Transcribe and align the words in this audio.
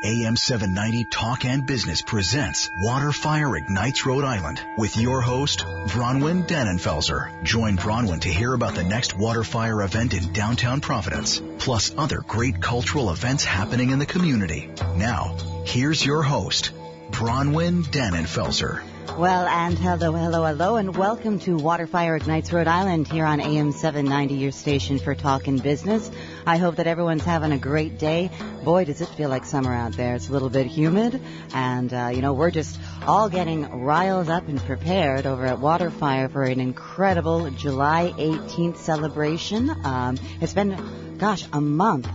AM 0.00 0.36
790 0.36 1.06
Talk 1.06 1.44
and 1.44 1.66
Business 1.66 2.02
presents 2.02 2.70
Waterfire 2.84 3.58
Ignites 3.58 4.06
Rhode 4.06 4.22
Island 4.22 4.64
with 4.76 4.96
your 4.96 5.20
host, 5.20 5.64
Bronwyn 5.88 6.46
Dannenfelser. 6.46 7.42
Join 7.42 7.76
Bronwyn 7.76 8.20
to 8.20 8.28
hear 8.28 8.54
about 8.54 8.76
the 8.76 8.84
next 8.84 9.18
Waterfire 9.18 9.84
event 9.84 10.14
in 10.14 10.32
downtown 10.32 10.80
Providence, 10.80 11.42
plus 11.58 11.92
other 11.98 12.18
great 12.18 12.60
cultural 12.60 13.10
events 13.10 13.42
happening 13.44 13.90
in 13.90 13.98
the 13.98 14.06
community. 14.06 14.70
Now, 14.94 15.36
here's 15.64 16.06
your 16.06 16.22
host, 16.22 16.70
Bronwyn 17.10 17.82
Dannenfelser. 17.82 18.80
Well, 19.16 19.48
and 19.48 19.76
hello, 19.76 20.12
hello, 20.12 20.44
hello, 20.44 20.76
and 20.76 20.96
welcome 20.96 21.40
to 21.40 21.56
Waterfire 21.56 22.16
Ignites 22.16 22.52
Rhode 22.52 22.68
Island 22.68 23.08
here 23.08 23.24
on 23.24 23.40
AM 23.40 23.72
790, 23.72 24.34
your 24.34 24.52
station 24.52 25.00
for 25.00 25.16
talk 25.16 25.48
and 25.48 25.60
business. 25.60 26.08
I 26.48 26.56
hope 26.56 26.76
that 26.76 26.86
everyone's 26.86 27.24
having 27.24 27.52
a 27.52 27.58
great 27.58 27.98
day. 27.98 28.30
Boy, 28.64 28.86
does 28.86 29.02
it 29.02 29.08
feel 29.10 29.28
like 29.28 29.44
summer 29.44 29.74
out 29.74 29.92
there. 29.98 30.14
It's 30.14 30.30
a 30.30 30.32
little 30.32 30.48
bit 30.48 30.66
humid, 30.66 31.20
and, 31.52 31.92
uh, 31.92 32.10
you 32.10 32.22
know, 32.22 32.32
we're 32.32 32.50
just 32.50 32.80
all 33.06 33.28
getting 33.28 33.68
riled 33.84 34.30
up 34.30 34.48
and 34.48 34.58
prepared 34.58 35.26
over 35.26 35.44
at 35.44 35.58
Waterfire 35.58 36.32
for 36.32 36.44
an 36.44 36.58
incredible 36.58 37.50
July 37.50 38.14
18th 38.16 38.78
celebration. 38.78 39.68
Um, 39.84 40.16
it's 40.40 40.54
been, 40.54 41.18
gosh, 41.18 41.44
a 41.52 41.60
month 41.60 42.08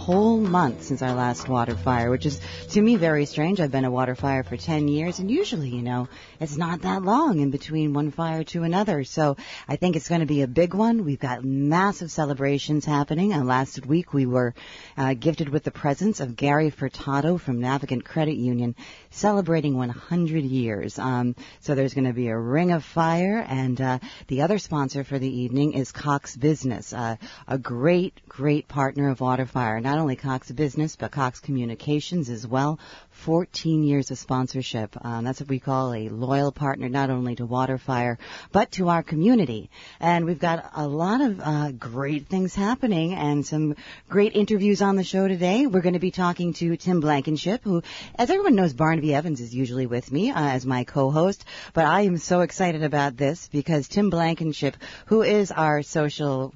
whole 0.00 0.38
month 0.38 0.82
since 0.82 1.02
our 1.02 1.14
last 1.14 1.48
water 1.48 1.76
fire, 1.76 2.10
which 2.10 2.26
is 2.26 2.40
to 2.70 2.80
me 2.80 2.96
very 2.96 3.26
strange. 3.26 3.60
I've 3.60 3.72
been 3.72 3.84
a 3.84 3.90
water 3.90 4.14
fire 4.14 4.44
for 4.44 4.56
10 4.56 4.88
years, 4.88 5.18
and 5.18 5.30
usually, 5.30 5.70
you 5.70 5.82
know, 5.82 6.08
it's 6.40 6.56
not 6.56 6.82
that 6.82 7.02
long 7.02 7.40
in 7.40 7.50
between 7.50 7.92
one 7.92 8.10
fire 8.10 8.44
to 8.44 8.62
another. 8.62 9.04
So 9.04 9.36
I 9.68 9.76
think 9.76 9.96
it's 9.96 10.08
going 10.08 10.20
to 10.20 10.26
be 10.26 10.42
a 10.42 10.46
big 10.46 10.74
one. 10.74 11.04
We've 11.04 11.18
got 11.18 11.44
massive 11.44 12.10
celebrations 12.10 12.84
happening. 12.84 13.32
And 13.32 13.46
last 13.46 13.84
week 13.84 14.14
we 14.14 14.26
were 14.26 14.54
uh, 14.96 15.14
gifted 15.14 15.48
with 15.48 15.64
the 15.64 15.70
presence 15.70 16.20
of 16.20 16.36
Gary 16.36 16.70
Furtado 16.70 17.38
from 17.38 17.60
Navigant 17.60 18.04
Credit 18.04 18.36
Union 18.36 18.76
celebrating 19.10 19.76
100 19.76 20.44
years. 20.44 20.98
Um, 20.98 21.34
so 21.60 21.74
there's 21.74 21.94
going 21.94 22.06
to 22.06 22.12
be 22.12 22.28
a 22.28 22.38
ring 22.38 22.70
of 22.72 22.84
fire, 22.84 23.44
and 23.48 23.80
uh, 23.80 23.98
the 24.28 24.42
other 24.42 24.58
sponsor 24.58 25.02
for 25.02 25.18
the 25.18 25.40
evening 25.42 25.72
is 25.72 25.90
Cox 25.90 26.36
Business, 26.36 26.92
uh, 26.92 27.16
a 27.48 27.58
great, 27.58 28.20
great 28.28 28.68
partner 28.68 29.10
of 29.10 29.20
water 29.20 29.40
Waterfire. 29.40 29.80
Not 29.90 29.98
only 29.98 30.14
Cox 30.14 30.48
Business, 30.52 30.94
but 30.94 31.10
Cox 31.10 31.40
Communications 31.40 32.30
as 32.30 32.46
well. 32.46 32.78
14 33.10 33.82
years 33.82 34.12
of 34.12 34.18
sponsorship. 34.18 34.96
Um, 35.04 35.24
that's 35.24 35.40
what 35.40 35.48
we 35.48 35.58
call 35.58 35.92
a 35.92 36.08
loyal 36.08 36.52
partner, 36.52 36.88
not 36.88 37.10
only 37.10 37.34
to 37.34 37.44
Waterfire, 37.44 38.18
but 38.52 38.70
to 38.72 38.88
our 38.88 39.02
community. 39.02 39.68
And 39.98 40.26
we've 40.26 40.38
got 40.38 40.70
a 40.76 40.86
lot 40.86 41.20
of 41.20 41.40
uh, 41.40 41.72
great 41.72 42.28
things 42.28 42.54
happening 42.54 43.14
and 43.14 43.44
some 43.44 43.74
great 44.08 44.36
interviews 44.36 44.80
on 44.80 44.94
the 44.94 45.02
show 45.02 45.26
today. 45.26 45.66
We're 45.66 45.80
going 45.80 45.94
to 45.94 45.98
be 45.98 46.12
talking 46.12 46.52
to 46.52 46.76
Tim 46.76 47.00
Blankenship, 47.00 47.62
who, 47.64 47.82
as 48.14 48.30
everyone 48.30 48.54
knows, 48.54 48.72
Barnaby 48.72 49.12
Evans 49.12 49.40
is 49.40 49.52
usually 49.52 49.86
with 49.86 50.12
me 50.12 50.30
uh, 50.30 50.50
as 50.50 50.64
my 50.64 50.84
co-host. 50.84 51.44
But 51.74 51.86
I 51.86 52.02
am 52.02 52.16
so 52.16 52.42
excited 52.42 52.84
about 52.84 53.16
this 53.16 53.48
because 53.48 53.88
Tim 53.88 54.08
Blankenship, 54.08 54.76
who 55.06 55.22
is 55.22 55.50
our 55.50 55.82
social 55.82 56.54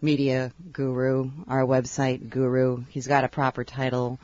media 0.00 0.52
guru, 0.72 1.30
our 1.48 1.62
website 1.62 2.28
guru. 2.28 2.84
He's 2.88 3.06
got 3.06 3.24
a 3.24 3.28
proper 3.28 3.64
title 3.64 4.18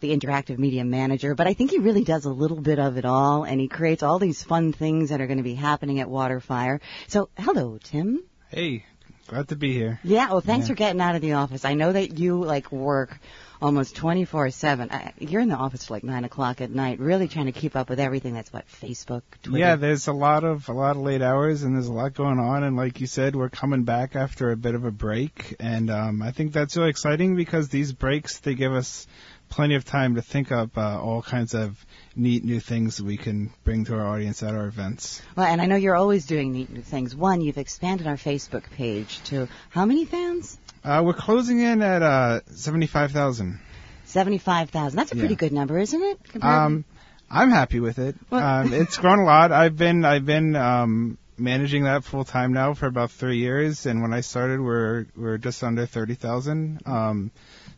the 0.00 0.14
interactive 0.14 0.58
media 0.58 0.84
manager, 0.84 1.34
but 1.34 1.46
I 1.46 1.54
think 1.54 1.70
he 1.70 1.78
really 1.78 2.04
does 2.04 2.26
a 2.26 2.30
little 2.30 2.60
bit 2.60 2.78
of 2.78 2.98
it 2.98 3.06
all, 3.06 3.44
and 3.44 3.58
he 3.58 3.68
creates 3.68 4.02
all 4.02 4.18
these 4.18 4.42
fun 4.42 4.72
things 4.72 5.08
that 5.08 5.20
are 5.22 5.26
going 5.26 5.38
to 5.38 5.44
be 5.44 5.54
happening 5.54 5.98
at 6.00 6.08
Waterfire. 6.08 6.80
So, 7.08 7.30
hello, 7.38 7.78
Tim. 7.82 8.22
Hey, 8.50 8.84
glad 9.26 9.48
to 9.48 9.56
be 9.56 9.72
here. 9.72 10.00
Yeah, 10.04 10.30
well, 10.30 10.42
thanks 10.42 10.66
yeah. 10.66 10.74
for 10.74 10.76
getting 10.76 11.00
out 11.00 11.14
of 11.14 11.22
the 11.22 11.32
office. 11.32 11.64
I 11.64 11.72
know 11.72 11.90
that 11.92 12.18
you 12.18 12.44
like 12.44 12.70
work 12.70 13.18
almost 13.60 13.96
24 13.96 14.50
7. 14.50 14.90
You're 15.18 15.40
in 15.40 15.48
the 15.48 15.56
office 15.56 15.90
like 15.90 16.04
9 16.04 16.24
o'clock 16.24 16.60
at 16.60 16.70
night, 16.70 16.98
really 17.00 17.28
trying 17.28 17.46
to 17.46 17.52
keep 17.52 17.76
up 17.76 17.88
with 17.88 18.00
everything 18.00 18.34
that's 18.34 18.52
what, 18.52 18.66
Facebook, 18.68 19.22
Twitter? 19.42 19.58
Yeah, 19.58 19.76
there's 19.76 20.06
a 20.06 20.12
lot 20.12 20.44
of, 20.44 20.68
a 20.68 20.72
lot 20.72 20.96
of 20.96 21.02
late 21.02 21.22
hours 21.22 21.62
and 21.62 21.74
there's 21.74 21.86
a 21.86 21.92
lot 21.92 22.14
going 22.14 22.38
on. 22.38 22.64
And 22.64 22.76
like 22.76 23.00
you 23.00 23.06
said, 23.06 23.36
we're 23.36 23.50
coming 23.50 23.84
back 23.84 24.16
after 24.16 24.50
a 24.50 24.56
bit 24.56 24.74
of 24.74 24.84
a 24.84 24.90
break. 24.90 25.56
And, 25.60 25.90
um, 25.90 26.22
I 26.22 26.32
think 26.32 26.52
that's 26.52 26.76
really 26.76 26.90
exciting 26.90 27.36
because 27.36 27.68
these 27.68 27.92
breaks, 27.92 28.40
they 28.40 28.54
give 28.54 28.72
us 28.72 29.06
plenty 29.48 29.76
of 29.76 29.84
time 29.84 30.16
to 30.16 30.22
think 30.22 30.50
up 30.50 30.76
uh, 30.76 31.00
all 31.00 31.22
kinds 31.22 31.54
of 31.54 31.84
neat 32.16 32.44
new 32.44 32.60
things 32.60 33.00
we 33.00 33.16
can 33.16 33.52
bring 33.62 33.84
to 33.84 33.94
our 33.94 34.06
audience 34.06 34.42
at 34.42 34.54
our 34.54 34.66
events. 34.66 35.22
Well, 35.36 35.46
and 35.46 35.60
I 35.60 35.66
know 35.66 35.76
you're 35.76 35.94
always 35.94 36.26
doing 36.26 36.52
neat 36.52 36.70
new 36.70 36.82
things. 36.82 37.14
One, 37.14 37.40
you've 37.40 37.58
expanded 37.58 38.06
our 38.06 38.16
Facebook 38.16 38.68
page 38.70 39.22
to 39.24 39.48
how 39.70 39.84
many 39.84 40.04
fans? 40.04 40.58
Uh, 40.84 41.02
we're 41.04 41.14
closing 41.14 41.60
in 41.60 41.80
at 41.80 42.02
uh, 42.02 42.40
75,000. 42.50 43.58
75,000. 44.04 44.96
That's 44.96 45.12
a 45.12 45.16
pretty 45.16 45.34
yeah. 45.34 45.38
good 45.38 45.52
number, 45.52 45.78
isn't 45.78 46.02
it? 46.02 46.44
Um, 46.44 46.84
I'm 47.30 47.50
happy 47.50 47.80
with 47.80 47.98
it. 47.98 48.16
Um, 48.30 48.72
it's 48.72 48.98
grown 48.98 49.18
a 49.18 49.24
lot. 49.24 49.50
I've 49.50 49.76
been 49.76 50.04
I've 50.04 50.26
been 50.26 50.54
um, 50.54 51.18
managing 51.38 51.84
that 51.84 52.04
full 52.04 52.24
time 52.24 52.52
now 52.52 52.74
for 52.74 52.86
about 52.86 53.10
three 53.10 53.38
years, 53.38 53.86
and 53.86 54.02
when 54.02 54.12
I 54.12 54.20
started, 54.20 54.60
we're 54.60 55.06
we're 55.16 55.38
just 55.38 55.64
under 55.64 55.86
thirty 55.86 56.14
thousand. 56.14 56.82
Um, 56.86 57.30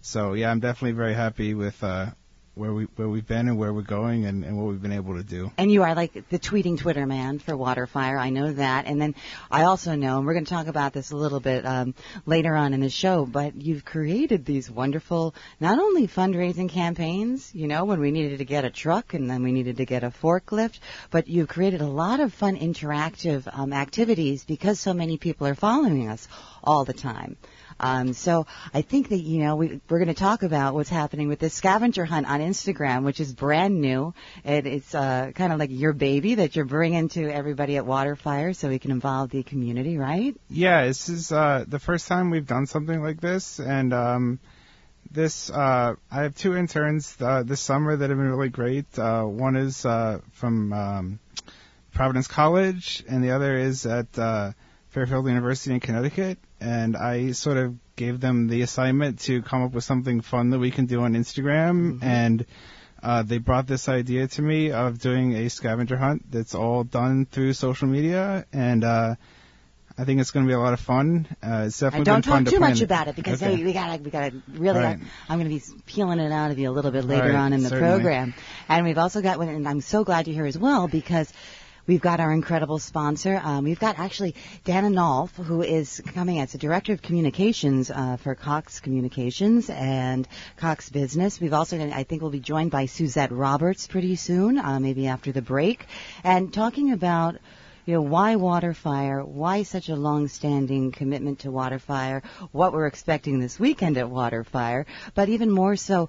so 0.02 0.34
yeah, 0.34 0.50
I'm 0.50 0.60
definitely 0.60 0.92
very 0.92 1.14
happy 1.14 1.54
with 1.54 1.82
uh, 1.82 2.10
where 2.56 2.72
we 2.72 2.84
where 2.96 3.08
we've 3.08 3.26
been 3.26 3.48
and 3.48 3.58
where 3.58 3.72
we're 3.72 3.82
going 3.82 4.24
and, 4.24 4.42
and 4.42 4.56
what 4.56 4.66
we've 4.66 4.80
been 4.80 4.92
able 4.92 5.16
to 5.16 5.22
do. 5.22 5.52
And 5.58 5.70
you 5.70 5.82
are 5.82 5.94
like 5.94 6.28
the 6.30 6.38
tweeting 6.38 6.78
Twitter 6.78 7.06
man 7.06 7.38
for 7.38 7.52
Waterfire. 7.52 8.18
I 8.18 8.30
know 8.30 8.50
that. 8.54 8.86
And 8.86 9.00
then 9.00 9.14
I 9.50 9.64
also 9.64 9.94
know, 9.94 10.16
and 10.16 10.26
we're 10.26 10.32
going 10.32 10.46
to 10.46 10.50
talk 10.50 10.66
about 10.66 10.94
this 10.94 11.10
a 11.10 11.16
little 11.16 11.38
bit 11.38 11.66
um, 11.66 11.94
later 12.24 12.56
on 12.56 12.72
in 12.72 12.80
the 12.80 12.88
show, 12.88 13.26
but 13.26 13.60
you've 13.60 13.84
created 13.84 14.46
these 14.46 14.70
wonderful 14.70 15.34
not 15.60 15.78
only 15.78 16.08
fundraising 16.08 16.70
campaigns, 16.70 17.54
you 17.54 17.68
know, 17.68 17.84
when 17.84 18.00
we 18.00 18.10
needed 18.10 18.38
to 18.38 18.46
get 18.46 18.64
a 18.64 18.70
truck 18.70 19.12
and 19.12 19.28
then 19.28 19.42
we 19.42 19.52
needed 19.52 19.76
to 19.76 19.84
get 19.84 20.02
a 20.02 20.08
forklift, 20.08 20.78
but 21.10 21.28
you've 21.28 21.48
created 21.48 21.82
a 21.82 21.86
lot 21.86 22.20
of 22.20 22.32
fun 22.32 22.56
interactive 22.56 23.46
um, 23.52 23.74
activities 23.74 24.44
because 24.44 24.80
so 24.80 24.94
many 24.94 25.18
people 25.18 25.46
are 25.46 25.54
following 25.54 26.08
us 26.08 26.26
all 26.64 26.86
the 26.86 26.94
time. 26.94 27.36
Um, 27.78 28.12
so 28.12 28.46
I 28.72 28.82
think 28.82 29.10
that, 29.10 29.18
you 29.18 29.40
know, 29.44 29.56
we, 29.56 29.80
we're 29.88 29.98
going 29.98 30.08
to 30.08 30.14
talk 30.14 30.42
about 30.42 30.74
what's 30.74 30.88
happening 30.88 31.28
with 31.28 31.38
this 31.38 31.54
scavenger 31.54 32.04
hunt 32.04 32.26
on 32.26 32.40
Instagram, 32.40 33.04
which 33.04 33.20
is 33.20 33.32
brand 33.34 33.80
new. 33.80 34.14
It, 34.44 34.66
it's 34.66 34.94
uh, 34.94 35.32
kind 35.34 35.52
of 35.52 35.58
like 35.58 35.70
your 35.70 35.92
baby 35.92 36.36
that 36.36 36.56
you're 36.56 36.64
bringing 36.64 37.08
to 37.10 37.30
everybody 37.30 37.76
at 37.76 37.84
Waterfire 37.84 38.54
so 38.54 38.68
we 38.68 38.78
can 38.78 38.90
involve 38.90 39.30
the 39.30 39.42
community, 39.42 39.98
right? 39.98 40.34
Yeah, 40.48 40.86
this 40.86 41.08
is 41.08 41.32
uh, 41.32 41.64
the 41.66 41.78
first 41.78 42.08
time 42.08 42.30
we've 42.30 42.46
done 42.46 42.66
something 42.66 43.02
like 43.02 43.20
this. 43.20 43.60
And 43.60 43.92
um, 43.92 44.40
this, 45.10 45.50
uh, 45.50 45.94
I 46.10 46.22
have 46.22 46.34
two 46.34 46.56
interns 46.56 47.16
uh, 47.20 47.42
this 47.42 47.60
summer 47.60 47.96
that 47.96 48.08
have 48.08 48.18
been 48.18 48.30
really 48.30 48.48
great. 48.48 48.98
Uh, 48.98 49.24
one 49.24 49.56
is 49.56 49.84
uh, 49.84 50.20
from 50.32 50.72
um, 50.72 51.18
Providence 51.92 52.26
College, 52.26 53.04
and 53.08 53.22
the 53.22 53.32
other 53.32 53.56
is 53.56 53.84
at 53.86 54.18
uh, 54.18 54.52
Fairfield 54.90 55.26
University 55.26 55.74
in 55.74 55.80
Connecticut 55.80 56.38
and 56.60 56.96
I 56.96 57.32
sort 57.32 57.56
of 57.56 57.76
gave 57.96 58.20
them 58.20 58.48
the 58.48 58.62
assignment 58.62 59.20
to 59.20 59.42
come 59.42 59.62
up 59.62 59.72
with 59.72 59.84
something 59.84 60.20
fun 60.20 60.50
that 60.50 60.58
we 60.58 60.70
can 60.70 60.86
do 60.86 61.00
on 61.00 61.14
Instagram, 61.14 61.94
mm-hmm. 61.94 62.04
and 62.04 62.46
uh, 63.02 63.22
they 63.22 63.38
brought 63.38 63.66
this 63.66 63.88
idea 63.88 64.26
to 64.28 64.42
me 64.42 64.70
of 64.72 64.98
doing 64.98 65.34
a 65.34 65.48
scavenger 65.48 65.96
hunt 65.96 66.30
that's 66.30 66.54
all 66.54 66.84
done 66.84 67.26
through 67.26 67.52
social 67.52 67.88
media, 67.88 68.46
and 68.52 68.84
uh, 68.84 69.14
I 69.98 70.04
think 70.04 70.20
it's 70.20 70.30
going 70.30 70.44
to 70.44 70.48
be 70.48 70.54
a 70.54 70.58
lot 70.58 70.74
of 70.74 70.80
fun. 70.80 71.26
Uh, 71.42 71.64
it's 71.66 71.78
definitely 71.78 72.04
don't 72.04 72.22
talk 72.22 72.44
too 72.44 72.60
much 72.60 72.82
about 72.82 73.08
it 73.08 73.16
because 73.16 73.42
okay. 73.42 73.56
hey, 73.56 73.64
we 73.64 73.72
got 73.72 74.00
we 74.00 74.10
got 74.10 74.32
to 74.32 74.42
really. 74.48 74.80
Right. 74.80 74.98
I'm 75.28 75.38
going 75.38 75.50
to 75.50 75.54
be 75.54 75.82
peeling 75.86 76.18
it 76.18 76.32
out 76.32 76.50
of 76.50 76.58
you 76.58 76.70
a 76.70 76.72
little 76.72 76.90
bit 76.90 77.04
later 77.04 77.28
right, 77.28 77.34
on 77.34 77.52
in 77.52 77.62
the 77.62 77.70
certainly. 77.70 77.94
program, 77.94 78.34
and 78.68 78.84
we've 78.84 78.98
also 78.98 79.22
got 79.22 79.38
one, 79.38 79.48
and 79.48 79.66
I'm 79.66 79.80
so 79.80 80.04
glad 80.04 80.26
you're 80.26 80.34
here 80.34 80.46
as 80.46 80.58
well 80.58 80.86
because 80.86 81.32
We've 81.86 82.00
got 82.00 82.18
our 82.18 82.32
incredible 82.32 82.80
sponsor. 82.80 83.40
Um, 83.42 83.62
we've 83.62 83.78
got 83.78 83.98
actually 83.98 84.34
Dana 84.64 84.88
Nolfe, 84.88 85.36
who 85.36 85.62
is 85.62 86.02
coming 86.14 86.40
as 86.40 86.50
the 86.50 86.58
Director 86.58 86.92
of 86.92 87.00
Communications 87.00 87.92
uh, 87.92 88.16
for 88.16 88.34
Cox 88.34 88.80
Communications 88.80 89.70
and 89.70 90.26
Cox 90.56 90.90
Business. 90.90 91.40
We've 91.40 91.52
also, 91.52 91.78
I 91.78 92.02
think 92.02 92.22
we'll 92.22 92.32
be 92.32 92.40
joined 92.40 92.72
by 92.72 92.86
Suzette 92.86 93.30
Roberts 93.30 93.86
pretty 93.86 94.16
soon, 94.16 94.58
uh, 94.58 94.80
maybe 94.80 95.06
after 95.06 95.30
the 95.30 95.42
break, 95.42 95.86
and 96.24 96.52
talking 96.52 96.90
about 96.90 97.36
you 97.84 97.94
know, 97.94 98.02
why 98.02 98.34
water 98.34 98.74
fire? 98.74 99.24
Why 99.24 99.62
such 99.62 99.88
a 99.88 99.94
long-standing 99.94 100.90
commitment 100.90 101.40
to 101.40 101.52
water 101.52 101.78
fire? 101.78 102.24
What 102.50 102.72
we're 102.72 102.88
expecting 102.88 103.38
this 103.38 103.60
weekend 103.60 103.96
at 103.96 104.10
water 104.10 104.42
fire, 104.42 104.86
but 105.14 105.28
even 105.28 105.52
more 105.52 105.76
so, 105.76 106.08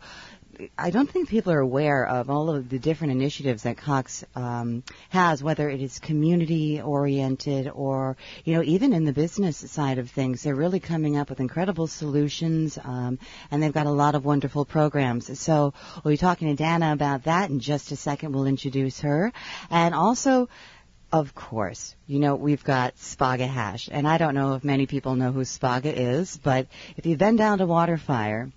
I 0.77 0.89
don't 0.89 1.09
think 1.09 1.29
people 1.29 1.53
are 1.53 1.59
aware 1.59 2.05
of 2.05 2.29
all 2.29 2.49
of 2.49 2.69
the 2.69 2.79
different 2.79 3.11
initiatives 3.11 3.63
that 3.63 3.77
Cox 3.77 4.23
um, 4.35 4.83
has, 5.09 5.43
whether 5.43 5.69
it 5.69 5.81
is 5.81 5.99
community 5.99 6.81
oriented 6.81 7.69
or, 7.73 8.17
you 8.43 8.55
know, 8.55 8.63
even 8.63 8.93
in 8.93 9.05
the 9.05 9.13
business 9.13 9.57
side 9.57 9.99
of 9.99 10.09
things. 10.09 10.41
They're 10.41 10.55
really 10.55 10.79
coming 10.79 11.15
up 11.15 11.29
with 11.29 11.39
incredible 11.39 11.87
solutions, 11.87 12.77
um, 12.83 13.19
and 13.51 13.61
they've 13.61 13.73
got 13.73 13.85
a 13.85 13.91
lot 13.91 14.15
of 14.15 14.25
wonderful 14.25 14.65
programs. 14.65 15.39
So 15.39 15.73
we'll 16.03 16.13
be 16.13 16.17
talking 16.17 16.47
to 16.47 16.55
Dana 16.55 16.91
about 16.91 17.23
that 17.23 17.49
in 17.49 17.59
just 17.59 17.91
a 17.91 17.95
second. 17.95 18.33
We'll 18.33 18.47
introduce 18.47 19.01
her. 19.01 19.31
And 19.69 19.93
also, 19.93 20.49
of 21.11 21.35
course, 21.35 21.95
you 22.07 22.19
know, 22.19 22.35
we've 22.35 22.63
got 22.63 22.95
Spaga 22.95 23.47
Hash, 23.47 23.89
and 23.91 24.07
I 24.07 24.17
don't 24.17 24.35
know 24.35 24.55
if 24.55 24.63
many 24.63 24.87
people 24.87 25.15
know 25.15 25.31
who 25.31 25.41
Spaga 25.41 25.93
is, 25.93 26.35
but 26.37 26.67
if 26.97 27.05
you've 27.05 27.19
been 27.19 27.35
down 27.35 27.59
to 27.59 27.65
Waterfire, 27.65 28.51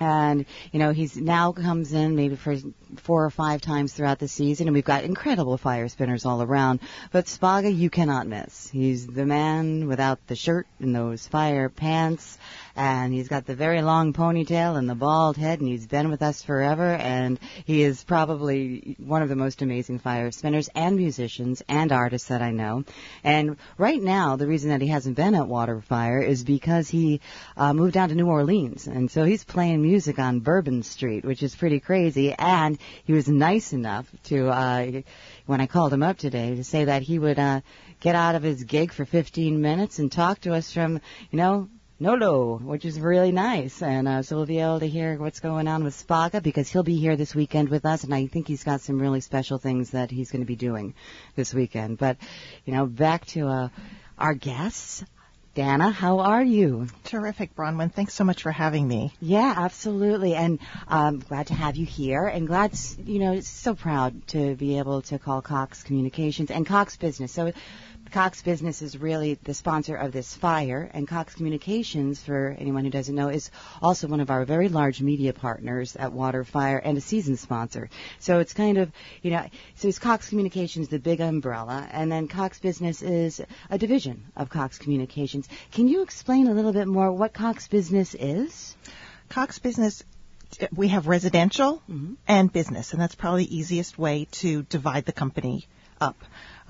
and 0.00 0.46
you 0.72 0.78
know 0.78 0.92
he's 0.92 1.16
now 1.16 1.52
comes 1.52 1.92
in 1.92 2.16
maybe 2.16 2.36
for 2.36 2.56
four 2.96 3.24
or 3.24 3.30
five 3.30 3.60
times 3.60 3.92
throughout 3.92 4.18
the 4.18 4.28
season 4.28 4.68
and 4.68 4.74
we've 4.74 4.84
got 4.84 5.04
incredible 5.04 5.56
fire 5.56 5.88
spinners 5.88 6.24
all 6.24 6.42
around. 6.42 6.80
But 7.12 7.26
spaga 7.26 7.76
you 7.76 7.90
cannot 7.90 8.26
miss. 8.26 8.68
He's 8.68 9.06
the 9.06 9.26
man 9.26 9.86
without 9.88 10.26
the 10.26 10.36
shirt 10.36 10.66
and 10.80 10.94
those 10.94 11.26
fire 11.26 11.68
pants 11.68 12.38
and 12.78 13.12
he's 13.12 13.26
got 13.26 13.44
the 13.44 13.56
very 13.56 13.82
long 13.82 14.12
ponytail 14.12 14.78
and 14.78 14.88
the 14.88 14.94
bald 14.94 15.36
head, 15.36 15.58
and 15.58 15.68
he's 15.68 15.88
been 15.88 16.10
with 16.10 16.22
us 16.22 16.42
forever, 16.42 16.94
and 16.94 17.40
he 17.64 17.82
is 17.82 18.04
probably 18.04 18.94
one 19.00 19.20
of 19.20 19.28
the 19.28 19.34
most 19.34 19.62
amazing 19.62 19.98
fire 19.98 20.30
spinners 20.30 20.70
and 20.76 20.96
musicians 20.96 21.60
and 21.68 21.90
artists 21.90 22.28
that 22.28 22.40
I 22.40 22.52
know. 22.52 22.84
And 23.24 23.56
right 23.78 24.00
now, 24.00 24.36
the 24.36 24.46
reason 24.46 24.70
that 24.70 24.80
he 24.80 24.86
hasn't 24.86 25.16
been 25.16 25.34
at 25.34 25.48
Waterfire 25.48 26.24
is 26.24 26.44
because 26.44 26.88
he 26.88 27.20
uh, 27.56 27.74
moved 27.74 27.94
down 27.94 28.10
to 28.10 28.14
New 28.14 28.28
Orleans, 28.28 28.86
and 28.86 29.10
so 29.10 29.24
he's 29.24 29.42
playing 29.42 29.82
music 29.82 30.20
on 30.20 30.38
Bourbon 30.38 30.84
Street, 30.84 31.24
which 31.24 31.42
is 31.42 31.56
pretty 31.56 31.80
crazy. 31.80 32.32
And 32.32 32.78
he 33.04 33.12
was 33.12 33.26
nice 33.26 33.72
enough 33.72 34.06
to, 34.24 34.50
uh, 34.50 35.02
when 35.46 35.60
I 35.60 35.66
called 35.66 35.92
him 35.92 36.04
up 36.04 36.16
today, 36.16 36.54
to 36.54 36.62
say 36.62 36.84
that 36.84 37.02
he 37.02 37.18
would. 37.18 37.40
Uh, 37.40 37.60
get 38.00 38.14
out 38.14 38.36
of 38.36 38.44
his 38.44 38.62
gig 38.62 38.92
for 38.92 39.04
15 39.04 39.60
minutes 39.60 39.98
and 39.98 40.12
talk 40.12 40.40
to 40.40 40.54
us 40.54 40.72
from, 40.72 41.00
you 41.32 41.36
know, 41.36 41.68
NOLA, 42.00 42.58
which 42.58 42.84
is 42.84 43.00
really 43.00 43.32
nice. 43.32 43.82
And 43.82 44.06
uh, 44.06 44.22
so 44.22 44.36
we'll 44.36 44.46
be 44.46 44.60
able 44.60 44.78
to 44.80 44.86
hear 44.86 45.18
what's 45.18 45.40
going 45.40 45.66
on 45.66 45.82
with 45.82 46.06
Spaga 46.06 46.40
because 46.40 46.68
he'll 46.68 46.84
be 46.84 46.96
here 46.96 47.16
this 47.16 47.34
weekend 47.34 47.70
with 47.70 47.84
us, 47.84 48.04
and 48.04 48.14
I 48.14 48.26
think 48.26 48.46
he's 48.46 48.62
got 48.62 48.82
some 48.82 49.00
really 49.00 49.20
special 49.20 49.58
things 49.58 49.90
that 49.90 50.10
he's 50.10 50.30
going 50.30 50.42
to 50.42 50.46
be 50.46 50.54
doing 50.54 50.94
this 51.34 51.52
weekend. 51.52 51.98
But, 51.98 52.16
you 52.64 52.72
know, 52.72 52.86
back 52.86 53.26
to 53.26 53.48
uh, 53.48 53.68
our 54.16 54.34
guests. 54.34 55.04
Dana, 55.54 55.90
how 55.90 56.20
are 56.20 56.44
you? 56.44 56.86
Terrific, 57.02 57.56
Bronwyn. 57.56 57.92
Thanks 57.92 58.14
so 58.14 58.22
much 58.22 58.44
for 58.44 58.52
having 58.52 58.86
me. 58.86 59.12
Yeah, 59.20 59.52
absolutely, 59.56 60.36
and 60.36 60.60
um, 60.86 61.18
glad 61.18 61.48
to 61.48 61.54
have 61.54 61.74
you 61.74 61.84
here, 61.84 62.26
and 62.26 62.46
glad, 62.46 62.78
you 63.04 63.18
know, 63.18 63.40
so 63.40 63.74
proud 63.74 64.24
to 64.28 64.54
be 64.54 64.78
able 64.78 65.02
to 65.02 65.18
call 65.18 65.42
Cox 65.42 65.82
Communications 65.82 66.52
and 66.52 66.64
Cox 66.64 66.96
Business. 66.96 67.32
So 67.32 67.52
Cox 68.10 68.42
Business 68.42 68.82
is 68.82 68.98
really 68.98 69.34
the 69.34 69.54
sponsor 69.54 69.94
of 69.96 70.12
this 70.12 70.34
fire, 70.34 70.90
and 70.92 71.06
Cox 71.06 71.34
Communications, 71.34 72.22
for 72.22 72.56
anyone 72.58 72.84
who 72.84 72.90
doesn't 72.90 73.14
know, 73.14 73.28
is 73.28 73.50
also 73.82 74.08
one 74.08 74.20
of 74.20 74.30
our 74.30 74.44
very 74.44 74.68
large 74.68 75.00
media 75.00 75.32
partners 75.32 75.96
at 75.96 76.12
Waterfire 76.12 76.80
and 76.82 76.96
a 76.96 77.00
season 77.00 77.36
sponsor. 77.36 77.90
So 78.18 78.40
it's 78.40 78.54
kind 78.54 78.78
of, 78.78 78.90
you 79.22 79.30
know, 79.30 79.46
so 79.76 79.88
it's 79.88 79.98
Cox 79.98 80.28
Communications, 80.28 80.88
the 80.88 80.98
big 80.98 81.20
umbrella, 81.20 81.88
and 81.90 82.10
then 82.10 82.28
Cox 82.28 82.58
Business 82.58 83.02
is 83.02 83.40
a 83.70 83.78
division 83.78 84.24
of 84.36 84.48
Cox 84.48 84.78
Communications. 84.78 85.48
Can 85.72 85.88
you 85.88 86.02
explain 86.02 86.48
a 86.48 86.54
little 86.54 86.72
bit 86.72 86.88
more 86.88 87.12
what 87.12 87.32
Cox 87.32 87.68
Business 87.68 88.14
is? 88.14 88.76
Cox 89.28 89.58
Business 89.58 90.02
we 90.74 90.88
have 90.88 91.06
residential 91.06 91.82
mm-hmm. 91.90 92.14
and 92.26 92.52
business, 92.52 92.92
and 92.92 93.02
that's 93.02 93.14
probably 93.14 93.44
the 93.44 93.56
easiest 93.56 93.98
way 93.98 94.26
to 94.30 94.62
divide 94.62 95.04
the 95.04 95.12
company 95.12 95.68
up. 96.00 96.16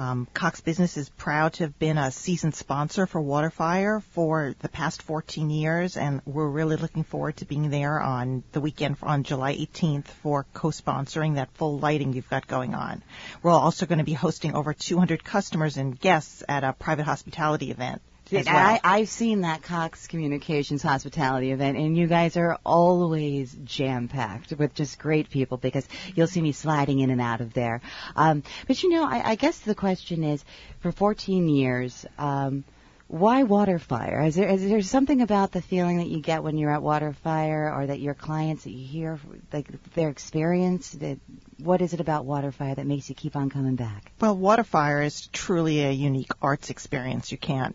Um, 0.00 0.28
Cox 0.32 0.60
Business 0.60 0.96
is 0.96 1.08
proud 1.08 1.54
to 1.54 1.64
have 1.64 1.76
been 1.80 1.98
a 1.98 2.12
season 2.12 2.52
sponsor 2.52 3.04
for 3.06 3.20
Waterfire 3.20 4.00
for 4.00 4.54
the 4.60 4.68
past 4.68 5.02
14 5.02 5.50
years, 5.50 5.96
and 5.96 6.22
we're 6.24 6.48
really 6.48 6.76
looking 6.76 7.02
forward 7.02 7.38
to 7.38 7.44
being 7.44 7.68
there 7.70 8.00
on 8.00 8.44
the 8.52 8.60
weekend 8.60 8.96
on 9.02 9.24
July 9.24 9.56
18th 9.56 10.06
for 10.06 10.46
co-sponsoring 10.54 11.34
that 11.34 11.50
full 11.54 11.80
lighting 11.80 12.12
you've 12.12 12.30
got 12.30 12.46
going 12.46 12.76
on. 12.76 13.02
We're 13.42 13.50
also 13.50 13.86
going 13.86 13.98
to 13.98 14.04
be 14.04 14.12
hosting 14.12 14.54
over 14.54 14.72
200 14.72 15.24
customers 15.24 15.76
and 15.76 15.98
guests 15.98 16.44
at 16.48 16.62
a 16.62 16.72
private 16.72 17.04
hospitality 17.04 17.72
event 17.72 18.00
well. 18.32 18.56
I, 18.56 18.80
I've 18.82 19.08
seen 19.08 19.42
that 19.42 19.62
Cox 19.62 20.06
Communications 20.06 20.82
hospitality 20.82 21.52
event, 21.52 21.76
and 21.76 21.96
you 21.96 22.06
guys 22.06 22.36
are 22.36 22.58
always 22.64 23.56
jam 23.64 24.08
packed 24.08 24.52
with 24.52 24.74
just 24.74 24.98
great 24.98 25.30
people 25.30 25.56
because 25.56 25.86
you'll 26.14 26.26
see 26.26 26.42
me 26.42 26.52
sliding 26.52 27.00
in 27.00 27.10
and 27.10 27.20
out 27.20 27.40
of 27.40 27.52
there. 27.54 27.80
Um, 28.16 28.42
but 28.66 28.82
you 28.82 28.90
know, 28.90 29.04
I, 29.04 29.30
I 29.30 29.34
guess 29.34 29.58
the 29.60 29.74
question 29.74 30.24
is, 30.24 30.44
for 30.80 30.92
14 30.92 31.48
years. 31.48 32.06
Um, 32.18 32.64
why 33.08 33.42
Waterfire? 33.42 34.26
Is 34.26 34.34
there, 34.34 34.48
is 34.48 34.68
there 34.68 34.82
something 34.82 35.22
about 35.22 35.50
the 35.50 35.62
feeling 35.62 35.96
that 35.96 36.08
you 36.08 36.20
get 36.20 36.42
when 36.42 36.58
you're 36.58 36.70
at 36.70 36.82
Waterfire, 36.82 37.74
or 37.74 37.86
that 37.86 38.00
your 38.00 38.12
clients 38.12 38.64
that 38.64 38.70
you 38.70 38.86
hear, 38.86 39.18
like 39.50 39.66
their 39.94 40.10
experience? 40.10 40.90
That 40.90 41.18
what 41.56 41.80
is 41.80 41.94
it 41.94 42.00
about 42.00 42.26
Waterfire 42.26 42.76
that 42.76 42.86
makes 42.86 43.08
you 43.08 43.14
keep 43.14 43.34
on 43.34 43.48
coming 43.48 43.76
back? 43.76 44.12
Well, 44.20 44.36
Waterfire 44.36 45.06
is 45.06 45.26
truly 45.28 45.84
a 45.84 45.90
unique 45.90 46.32
arts 46.42 46.68
experience. 46.68 47.32
You 47.32 47.38
can't 47.38 47.74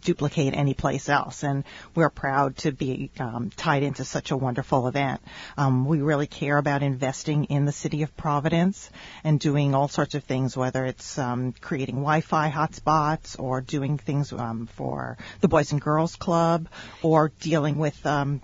duplicate 0.00 0.54
anyplace 0.54 1.08
else. 1.08 1.42
And 1.42 1.64
we're 1.94 2.10
proud 2.10 2.56
to 2.58 2.72
be 2.72 3.10
um, 3.18 3.50
tied 3.56 3.82
into 3.82 4.04
such 4.04 4.30
a 4.30 4.36
wonderful 4.36 4.88
event. 4.88 5.20
Um, 5.56 5.86
we 5.86 6.00
really 6.00 6.26
care 6.26 6.58
about 6.58 6.82
investing 6.82 7.44
in 7.44 7.64
the 7.64 7.72
city 7.72 8.02
of 8.02 8.16
Providence 8.16 8.90
and 9.24 9.40
doing 9.40 9.74
all 9.74 9.88
sorts 9.88 10.14
of 10.14 10.24
things, 10.24 10.56
whether 10.56 10.84
it's 10.84 11.18
um, 11.18 11.54
creating 11.60 11.96
Wi-Fi 11.96 12.50
hotspots 12.50 13.38
or 13.38 13.60
doing 13.60 13.98
things 13.98 14.32
um, 14.32 14.66
for 14.66 15.16
the 15.40 15.48
Boys 15.48 15.72
and 15.72 15.80
Girls 15.80 16.16
Club 16.16 16.68
or 17.02 17.30
dealing 17.40 17.78
with 17.78 18.04
um, 18.06 18.40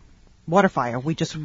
Waterfire. 0.49 1.03
We 1.03 1.15
just 1.15 1.37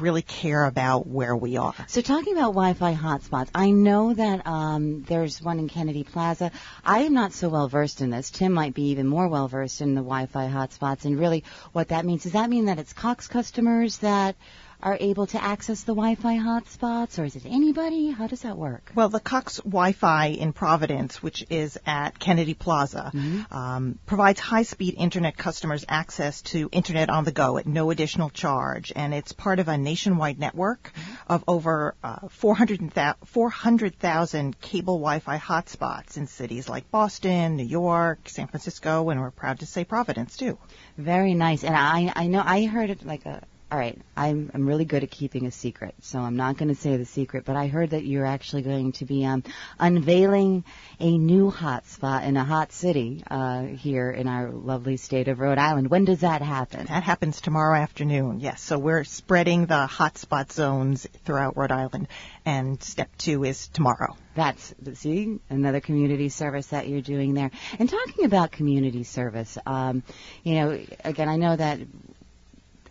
really 0.00 0.22
care 0.22 0.64
about 0.64 1.06
where 1.06 1.36
we 1.36 1.56
are. 1.56 1.74
So 1.88 2.00
talking 2.00 2.32
about 2.34 2.54
Wi-Fi 2.54 2.94
hotspots, 2.94 3.48
I 3.54 3.70
know 3.70 4.14
that 4.14 4.46
um, 4.46 5.02
there's 5.02 5.42
one 5.42 5.58
in 5.58 5.68
Kennedy 5.68 6.04
Plaza. 6.04 6.52
I 6.84 7.00
am 7.00 7.14
not 7.14 7.32
so 7.32 7.48
well 7.48 7.68
versed 7.68 8.00
in 8.00 8.10
this. 8.10 8.30
Tim 8.30 8.52
might 8.52 8.74
be 8.74 8.90
even 8.90 9.06
more 9.06 9.28
well 9.28 9.48
versed 9.48 9.80
in 9.80 9.94
the 9.94 10.02
Wi-Fi 10.02 10.48
hotspots 10.48 11.04
and 11.04 11.18
really 11.18 11.44
what 11.72 11.88
that 11.88 12.04
means. 12.04 12.24
Does 12.24 12.32
that 12.32 12.50
mean 12.50 12.66
that 12.66 12.78
it's 12.78 12.92
Cox 12.92 13.26
customers 13.26 13.98
that 13.98 14.36
are 14.82 14.96
able 15.00 15.26
to 15.28 15.42
access 15.42 15.82
the 15.82 15.94
Wi-Fi 15.94 16.38
hotspots, 16.38 17.18
or 17.18 17.24
is 17.24 17.36
it 17.36 17.44
anybody? 17.46 18.10
How 18.10 18.26
does 18.26 18.42
that 18.42 18.56
work? 18.56 18.92
Well, 18.94 19.08
the 19.08 19.20
Cox 19.20 19.56
Wi-Fi 19.58 20.26
in 20.26 20.52
Providence, 20.52 21.22
which 21.22 21.44
is 21.50 21.78
at 21.86 22.18
Kennedy 22.18 22.54
Plaza, 22.54 23.10
mm-hmm. 23.14 23.54
um, 23.54 23.98
provides 24.06 24.40
high-speed 24.40 24.94
internet 24.96 25.36
customers 25.36 25.84
access 25.88 26.42
to 26.42 26.68
internet 26.72 27.10
on 27.10 27.24
the 27.24 27.32
go 27.32 27.58
at 27.58 27.66
no 27.66 27.90
additional 27.90 28.30
charge, 28.30 28.92
and 28.94 29.14
it's 29.14 29.32
part 29.32 29.58
of 29.58 29.68
a 29.68 29.78
nationwide 29.78 30.38
network 30.38 30.92
mm-hmm. 30.94 31.32
of 31.32 31.44
over 31.48 31.94
uh, 32.02 32.28
400,000 32.28 33.16
400, 33.26 34.60
cable 34.60 34.98
Wi-Fi 34.98 35.38
hotspots 35.38 36.16
in 36.16 36.26
cities 36.26 36.68
like 36.68 36.90
Boston, 36.90 37.56
New 37.56 37.64
York, 37.64 38.28
San 38.28 38.46
Francisco, 38.46 39.10
and 39.10 39.20
we're 39.20 39.30
proud 39.30 39.60
to 39.60 39.66
say 39.66 39.84
Providence 39.84 40.36
too. 40.36 40.58
Very 40.96 41.34
nice, 41.34 41.64
and 41.64 41.76
I 41.76 42.12
I 42.14 42.26
know 42.26 42.42
I 42.44 42.66
heard 42.66 42.90
it 42.90 43.04
like 43.04 43.26
a 43.26 43.42
all 43.70 43.78
right, 43.78 44.00
I'm 44.16 44.50
I'm 44.54 44.64
really 44.64 44.84
good 44.84 45.02
at 45.02 45.10
keeping 45.10 45.46
a 45.46 45.50
secret, 45.50 45.96
so 46.00 46.20
I'm 46.20 46.36
not 46.36 46.56
going 46.56 46.68
to 46.68 46.80
say 46.80 46.96
the 46.96 47.04
secret. 47.04 47.44
But 47.44 47.56
I 47.56 47.66
heard 47.66 47.90
that 47.90 48.04
you're 48.04 48.24
actually 48.24 48.62
going 48.62 48.92
to 48.92 49.04
be 49.04 49.24
um, 49.24 49.42
unveiling 49.80 50.62
a 51.00 51.18
new 51.18 51.50
hotspot 51.50 52.24
in 52.24 52.36
a 52.36 52.44
hot 52.44 52.70
city 52.70 53.24
uh, 53.28 53.62
here 53.62 54.08
in 54.10 54.28
our 54.28 54.50
lovely 54.50 54.96
state 54.96 55.26
of 55.26 55.40
Rhode 55.40 55.58
Island. 55.58 55.90
When 55.90 56.04
does 56.04 56.20
that 56.20 56.42
happen? 56.42 56.86
That 56.86 57.02
happens 57.02 57.40
tomorrow 57.40 57.76
afternoon. 57.76 58.38
Yes, 58.38 58.62
so 58.62 58.78
we're 58.78 59.02
spreading 59.02 59.66
the 59.66 59.88
hotspot 59.90 60.52
zones 60.52 61.04
throughout 61.24 61.56
Rhode 61.56 61.72
Island, 61.72 62.06
and 62.44 62.80
step 62.80 63.10
two 63.18 63.42
is 63.42 63.66
tomorrow. 63.66 64.16
That's 64.36 64.74
see 64.94 65.40
another 65.50 65.80
community 65.80 66.28
service 66.28 66.68
that 66.68 66.86
you're 66.88 67.00
doing 67.00 67.34
there. 67.34 67.50
And 67.80 67.88
talking 67.88 68.26
about 68.26 68.52
community 68.52 69.02
service, 69.02 69.58
um, 69.66 70.04
you 70.44 70.54
know, 70.54 70.80
again, 71.04 71.28
I 71.28 71.36
know 71.36 71.56
that 71.56 71.80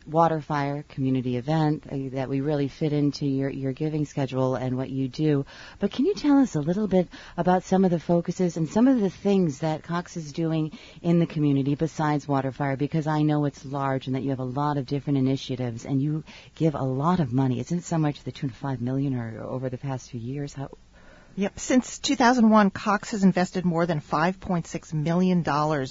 Waterfire 0.09 0.87
community 0.87 1.37
event 1.37 1.83
uh, 1.91 2.15
that 2.15 2.29
we 2.29 2.41
really 2.41 2.67
fit 2.67 2.93
into 2.93 3.25
your, 3.25 3.49
your 3.49 3.73
giving 3.73 4.05
schedule 4.05 4.55
and 4.55 4.77
what 4.77 4.89
you 4.89 5.07
do. 5.07 5.45
But 5.79 5.91
can 5.91 6.05
you 6.05 6.13
tell 6.13 6.39
us 6.39 6.55
a 6.55 6.61
little 6.61 6.87
bit 6.87 7.07
about 7.37 7.63
some 7.63 7.85
of 7.85 7.91
the 7.91 7.99
focuses 7.99 8.57
and 8.57 8.69
some 8.69 8.87
of 8.87 8.99
the 8.99 9.09
things 9.09 9.59
that 9.59 9.83
Cox 9.83 10.15
is 10.17 10.31
doing 10.31 10.77
in 11.01 11.19
the 11.19 11.25
community 11.25 11.75
besides 11.75 12.27
Waterfire? 12.27 12.77
Because 12.77 13.07
I 13.07 13.23
know 13.23 13.45
it's 13.45 13.65
large 13.65 14.07
and 14.07 14.15
that 14.15 14.23
you 14.23 14.29
have 14.29 14.39
a 14.39 14.43
lot 14.43 14.77
of 14.77 14.85
different 14.85 15.17
initiatives 15.17 15.85
and 15.85 16.01
you 16.01 16.23
give 16.55 16.75
a 16.75 16.83
lot 16.83 17.19
of 17.19 17.33
money. 17.33 17.59
Isn't 17.59 17.81
so 17.81 17.97
much 17.97 18.23
the 18.23 18.31
tune 18.31 18.49
of 18.51 18.55
five 18.55 18.81
million 18.81 19.15
or 19.15 19.41
over 19.43 19.69
the 19.69 19.77
past 19.77 20.11
few 20.11 20.19
years? 20.19 20.53
How, 20.53 20.69
Yep. 21.37 21.59
Since 21.59 21.99
2001, 21.99 22.69
Cox 22.69 23.11
has 23.11 23.25
invested 23.25 23.65
more 23.65 23.85
than 23.85 23.99
$5.6 23.99 24.93
million 24.93 25.43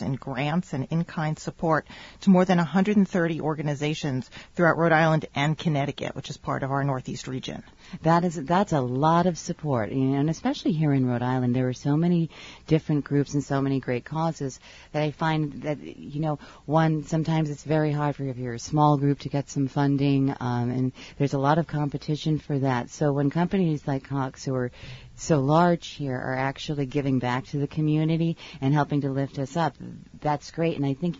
in 0.02 0.14
grants 0.14 0.72
and 0.72 0.86
in-kind 0.88 1.38
support 1.38 1.86
to 2.22 2.30
more 2.30 2.46
than 2.46 2.56
130 2.56 3.40
organizations 3.42 4.30
throughout 4.54 4.78
Rhode 4.78 4.92
Island 4.92 5.26
and 5.34 5.58
Connecticut, 5.58 6.16
which 6.16 6.30
is 6.30 6.38
part 6.38 6.62
of 6.62 6.70
our 6.70 6.82
Northeast 6.82 7.28
region. 7.28 7.62
That 8.00 8.24
is 8.24 8.36
that's 8.36 8.72
a 8.72 8.80
lot 8.80 9.26
of 9.26 9.36
support, 9.36 9.90
and 9.90 10.30
especially 10.30 10.72
here 10.72 10.94
in 10.94 11.06
Rhode 11.06 11.20
Island, 11.20 11.54
there 11.54 11.68
are 11.68 11.74
so 11.74 11.94
many 11.94 12.30
different 12.66 13.04
groups 13.04 13.34
and 13.34 13.44
so 13.44 13.60
many 13.60 13.80
great 13.80 14.06
causes 14.06 14.58
that 14.92 15.02
I 15.02 15.10
find 15.10 15.64
that 15.64 15.78
you 15.78 16.20
know, 16.20 16.38
one 16.64 17.04
sometimes 17.04 17.50
it's 17.50 17.64
very 17.64 17.92
hard 17.92 18.16
for 18.16 18.24
if 18.24 18.38
you're 18.38 18.54
a 18.54 18.58
small 18.58 18.96
group 18.96 19.18
to 19.20 19.28
get 19.28 19.50
some 19.50 19.68
funding, 19.68 20.34
um, 20.40 20.70
and 20.70 20.92
there's 21.18 21.34
a 21.34 21.38
lot 21.38 21.58
of 21.58 21.66
competition 21.66 22.38
for 22.38 22.58
that. 22.60 22.88
So 22.88 23.12
when 23.12 23.28
companies 23.28 23.86
like 23.86 24.04
Cox, 24.04 24.42
who 24.46 24.54
are 24.54 24.70
so 25.16 25.33
large 25.36 25.88
here 25.88 26.16
are 26.16 26.36
actually 26.36 26.86
giving 26.86 27.18
back 27.18 27.46
to 27.46 27.58
the 27.58 27.66
community 27.66 28.36
and 28.60 28.74
helping 28.74 29.02
to 29.02 29.10
lift 29.10 29.38
us 29.38 29.56
up. 29.56 29.74
That's 30.20 30.50
great, 30.50 30.76
and 30.76 30.86
I 30.86 30.94
think 30.94 31.16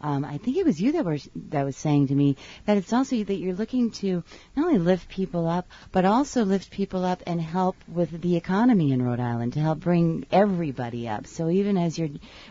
um, 0.00 0.24
I 0.24 0.38
think 0.38 0.56
it 0.56 0.64
was 0.64 0.80
you 0.80 0.92
that 0.92 1.04
was 1.04 1.28
that 1.50 1.64
was 1.64 1.76
saying 1.76 2.08
to 2.08 2.14
me 2.14 2.36
that 2.66 2.76
it's 2.76 2.92
also 2.92 3.22
that 3.22 3.36
you're 3.36 3.54
looking 3.54 3.90
to 3.92 4.22
not 4.54 4.66
only 4.66 4.78
lift 4.78 5.08
people 5.08 5.48
up, 5.48 5.68
but 5.92 6.04
also 6.04 6.44
lift 6.44 6.70
people 6.70 7.04
up 7.04 7.22
and 7.26 7.40
help 7.40 7.76
with 7.88 8.20
the 8.20 8.36
economy 8.36 8.92
in 8.92 9.02
Rhode 9.02 9.20
Island 9.20 9.54
to 9.54 9.60
help 9.60 9.80
bring 9.80 10.26
everybody 10.30 11.08
up. 11.08 11.26
So 11.26 11.50
even 11.50 11.76
as 11.76 11.98
you're 11.98 12.10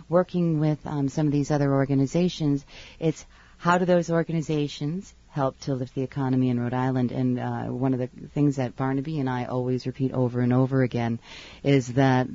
working 0.09 0.59
with 0.59 0.85
um, 0.85 1.09
some 1.09 1.27
of 1.27 1.31
these 1.31 1.51
other 1.51 1.73
organizations, 1.73 2.65
it's 2.99 3.25
how 3.57 3.77
do 3.77 3.85
those 3.85 4.11
organizations 4.11 5.13
help 5.37 5.59
to 5.61 5.75
lift 5.75 5.93
the 5.93 6.01
economy 6.01 6.49
in 6.49 6.59
Rhode 6.59 6.73
Island? 6.73 7.11
And 7.11 7.39
uh, 7.39 7.63
one 7.65 7.93
of 7.93 7.99
the 7.99 8.09
things 8.33 8.55
that 8.55 8.75
Barnaby 8.75 9.19
and 9.19 9.29
I 9.29 9.45
always 9.45 9.85
repeat 9.85 10.11
over 10.11 10.41
and 10.41 10.51
over 10.51 10.81
again 10.81 11.19
is 11.63 11.93
that 11.93 12.27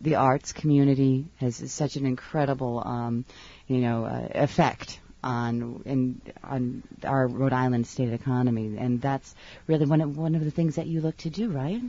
the 0.00 0.16
arts 0.16 0.52
community 0.52 1.26
has 1.36 1.70
such 1.70 1.96
an 1.96 2.04
incredible, 2.04 2.82
um, 2.84 3.24
you 3.68 3.78
know, 3.78 4.04
uh, 4.04 4.28
effect 4.34 5.00
on 5.22 5.82
in 5.84 6.20
on 6.42 6.82
our 7.04 7.26
Rhode 7.26 7.52
Island 7.52 7.86
state 7.86 8.12
economy, 8.12 8.76
and 8.76 9.00
that's 9.00 9.34
really 9.66 9.86
one 9.86 10.00
of 10.00 10.16
one 10.16 10.34
of 10.34 10.44
the 10.44 10.50
things 10.50 10.76
that 10.76 10.86
you 10.86 11.00
look 11.00 11.16
to 11.18 11.30
do, 11.30 11.50
right? 11.50 11.80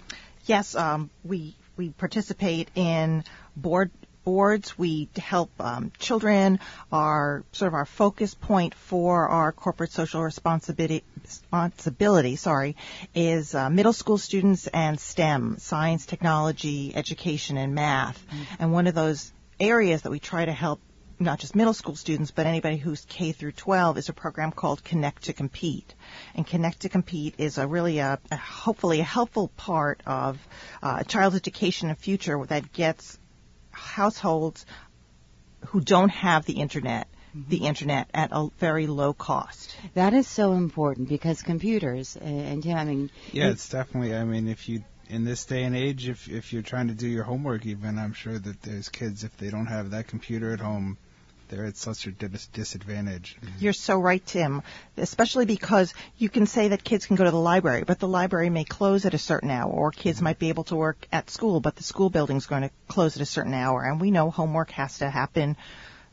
Yes, 0.45 0.75
um, 0.75 1.09
we 1.23 1.55
we 1.77 1.89
participate 1.89 2.69
in 2.75 3.23
board 3.55 3.91
boards. 4.29 4.77
We 4.77 5.09
help 5.17 5.49
um, 5.59 5.91
children. 5.97 6.59
Our 6.91 7.43
sort 7.51 7.69
of 7.69 7.73
our 7.73 7.87
focus 7.87 8.35
point 8.35 8.75
for 8.75 9.27
our 9.27 9.51
corporate 9.51 9.91
social 9.91 10.21
responsibility 10.21 11.03
responsibility, 11.23 12.35
sorry, 12.35 12.75
is 13.15 13.55
uh, 13.55 13.69
middle 13.69 13.93
school 13.93 14.17
students 14.17 14.67
and 14.67 14.99
STEM, 14.99 15.57
science, 15.57 16.05
technology, 16.05 16.95
education, 16.95 17.57
and 17.57 17.73
math. 17.73 18.23
Mm-hmm. 18.27 18.43
And 18.59 18.73
one 18.73 18.87
of 18.87 18.95
those 18.95 19.31
areas 19.59 20.03
that 20.03 20.11
we 20.11 20.19
try 20.19 20.45
to 20.45 20.53
help 20.53 20.79
not 21.19 21.39
just 21.39 21.55
middle 21.55 21.73
school 21.73 21.95
students, 21.95 22.31
but 22.31 22.45
anybody 22.45 22.77
who's 22.77 23.05
K 23.05 23.33
through 23.33 23.51
12 23.51 23.97
is 23.97 24.09
a 24.09 24.13
program 24.13 24.51
called 24.51 24.83
Connect 24.83 25.23
to 25.23 25.33
Compete. 25.33 25.93
And 26.33 26.47
Connect 26.47 26.81
to 26.81 26.89
Compete 26.89 27.35
is 27.37 27.57
a 27.57 27.67
really 27.67 27.99
a, 27.99 28.19
a 28.31 28.37
hopefully 28.37 29.01
a 29.01 29.03
helpful 29.03 29.49
part 29.49 30.01
of 30.05 30.39
uh, 30.81 31.03
child 31.03 31.35
education 31.35 31.89
and 31.89 31.97
future 31.97 32.43
that 32.47 32.71
gets 32.71 33.18
households 33.79 34.65
who 35.67 35.81
don't 35.81 36.09
have 36.09 36.45
the 36.45 36.53
internet 36.53 37.07
the 37.33 37.57
mm-hmm. 37.57 37.65
internet 37.65 38.09
at 38.13 38.29
a 38.31 38.49
very 38.57 38.87
low 38.87 39.13
cost. 39.13 39.75
That 39.93 40.13
is 40.13 40.27
so 40.27 40.53
important 40.53 41.09
because 41.09 41.43
computers 41.43 42.17
uh, 42.17 42.23
and 42.23 42.65
yeah, 42.65 42.79
I 42.79 42.85
mean 42.85 43.11
yeah, 43.31 43.49
it's 43.49 43.69
definitely. 43.69 44.15
I 44.15 44.23
mean, 44.23 44.47
if 44.47 44.67
you 44.67 44.83
in 45.09 45.25
this 45.25 45.45
day 45.45 45.63
and 45.63 45.75
age, 45.75 46.07
if 46.07 46.27
if 46.27 46.53
you're 46.53 46.61
trying 46.61 46.87
to 46.87 46.93
do 46.93 47.07
your 47.07 47.23
homework, 47.23 47.65
even 47.65 47.99
I'm 47.99 48.13
sure 48.13 48.37
that 48.37 48.61
there's 48.61 48.89
kids 48.89 49.23
if 49.23 49.35
they 49.37 49.49
don't 49.49 49.67
have 49.67 49.91
that 49.91 50.07
computer 50.07 50.53
at 50.53 50.59
home, 50.59 50.97
they're 51.49 51.65
at 51.65 51.77
such 51.77 52.07
a 52.07 52.11
disadvantage. 52.11 53.37
You're 53.59 53.73
so 53.73 53.99
right, 53.99 54.25
Tim. 54.25 54.61
Especially 54.97 55.45
because 55.45 55.93
you 56.17 56.29
can 56.29 56.45
say 56.45 56.69
that 56.69 56.83
kids 56.83 57.05
can 57.05 57.15
go 57.15 57.23
to 57.23 57.31
the 57.31 57.39
library, 57.39 57.83
but 57.85 57.99
the 57.99 58.07
library 58.07 58.49
may 58.49 58.63
close 58.63 59.05
at 59.05 59.13
a 59.13 59.17
certain 59.17 59.49
hour, 59.49 59.71
or 59.71 59.91
kids 59.91 60.17
mm-hmm. 60.17 60.25
might 60.25 60.39
be 60.39 60.49
able 60.49 60.63
to 60.65 60.75
work 60.75 61.07
at 61.11 61.29
school, 61.29 61.59
but 61.59 61.75
the 61.75 61.83
school 61.83 62.09
building's 62.09 62.45
going 62.45 62.61
to 62.61 62.71
close 62.87 63.15
at 63.15 63.21
a 63.21 63.25
certain 63.25 63.53
hour, 63.53 63.83
and 63.83 63.99
we 63.99 64.11
know 64.11 64.29
homework 64.29 64.71
has 64.71 64.99
to 64.99 65.09
happen 65.09 65.57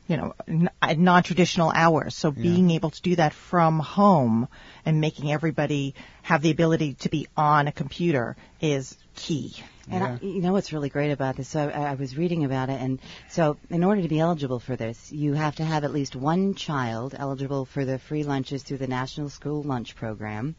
you 0.09 0.17
know, 0.17 0.35
at 0.81 0.99
non-traditional 0.99 1.73
hours. 1.75 2.15
So 2.15 2.33
yeah. 2.37 2.43
being 2.43 2.71
able 2.71 2.91
to 2.91 3.03
do 3.03 3.17
that 3.17 3.33
from 3.33 3.81
home 3.81 4.49
and 4.85 5.01
making 5.01 5.33
everybody 5.33 5.95
have 6.23 6.43
the 6.43 6.51
ability 6.51 6.95
to 7.01 7.09
be 7.09 7.27
on 7.37 7.67
a 7.67 7.73
computer 7.73 8.37
is 8.61 8.97
key. 9.17 9.57
And 9.91 10.03
yeah. 10.03 10.19
I, 10.21 10.25
you 10.25 10.41
know 10.41 10.53
what's 10.53 10.73
really 10.73 10.89
great 10.89 11.11
about 11.11 11.37
this? 11.37 11.49
So 11.49 11.69
I, 11.69 11.91
I, 11.91 11.95
was 11.95 12.17
reading 12.17 12.45
about 12.45 12.71
it, 12.71 12.81
and 12.81 13.01
so 13.29 13.57
in 13.71 13.85
order 13.85 14.03
to 14.03 14.09
be 14.09 14.19
eligible 14.19 14.59
for 14.59 14.75
this, 14.75 15.13
you 15.13 15.35
have 15.35 15.57
to 15.57 15.65
have 15.65 15.85
at 15.85 15.93
least 15.93 16.17
one 16.17 16.55
child 16.55 17.15
eligible 17.17 17.65
for 17.65 17.85
the 17.85 17.99
free 17.99 18.25
lunches 18.25 18.63
through 18.63 18.79
the 18.79 18.89
National 18.89 19.29
School 19.29 19.63
Lunch 19.63 19.95
Program. 19.95 20.57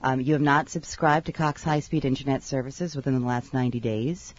Um, 0.00 0.20
you 0.20 0.32
have 0.32 0.42
not 0.42 0.68
subscribed 0.68 1.26
to 1.26 1.32
Cox 1.32 1.62
High 1.62 1.80
Speed 1.80 2.04
Internet 2.04 2.42
Services 2.42 2.96
within 2.96 3.20
the 3.20 3.26
last 3.26 3.54
90 3.54 3.78
days 3.80 4.34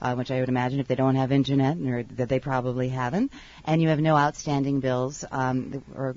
uh, 0.00 0.14
which 0.14 0.30
I 0.30 0.40
would 0.40 0.48
imagine 0.48 0.80
if 0.80 0.86
they 0.86 0.94
don't 0.94 1.16
have 1.16 1.32
internet, 1.32 1.76
or 1.78 2.04
that 2.16 2.28
they 2.28 2.40
probably 2.40 2.88
haven't, 2.88 3.32
and 3.64 3.82
you 3.82 3.88
have 3.88 4.00
no 4.00 4.16
outstanding 4.16 4.80
bills 4.80 5.24
um, 5.30 5.82
or 5.94 6.14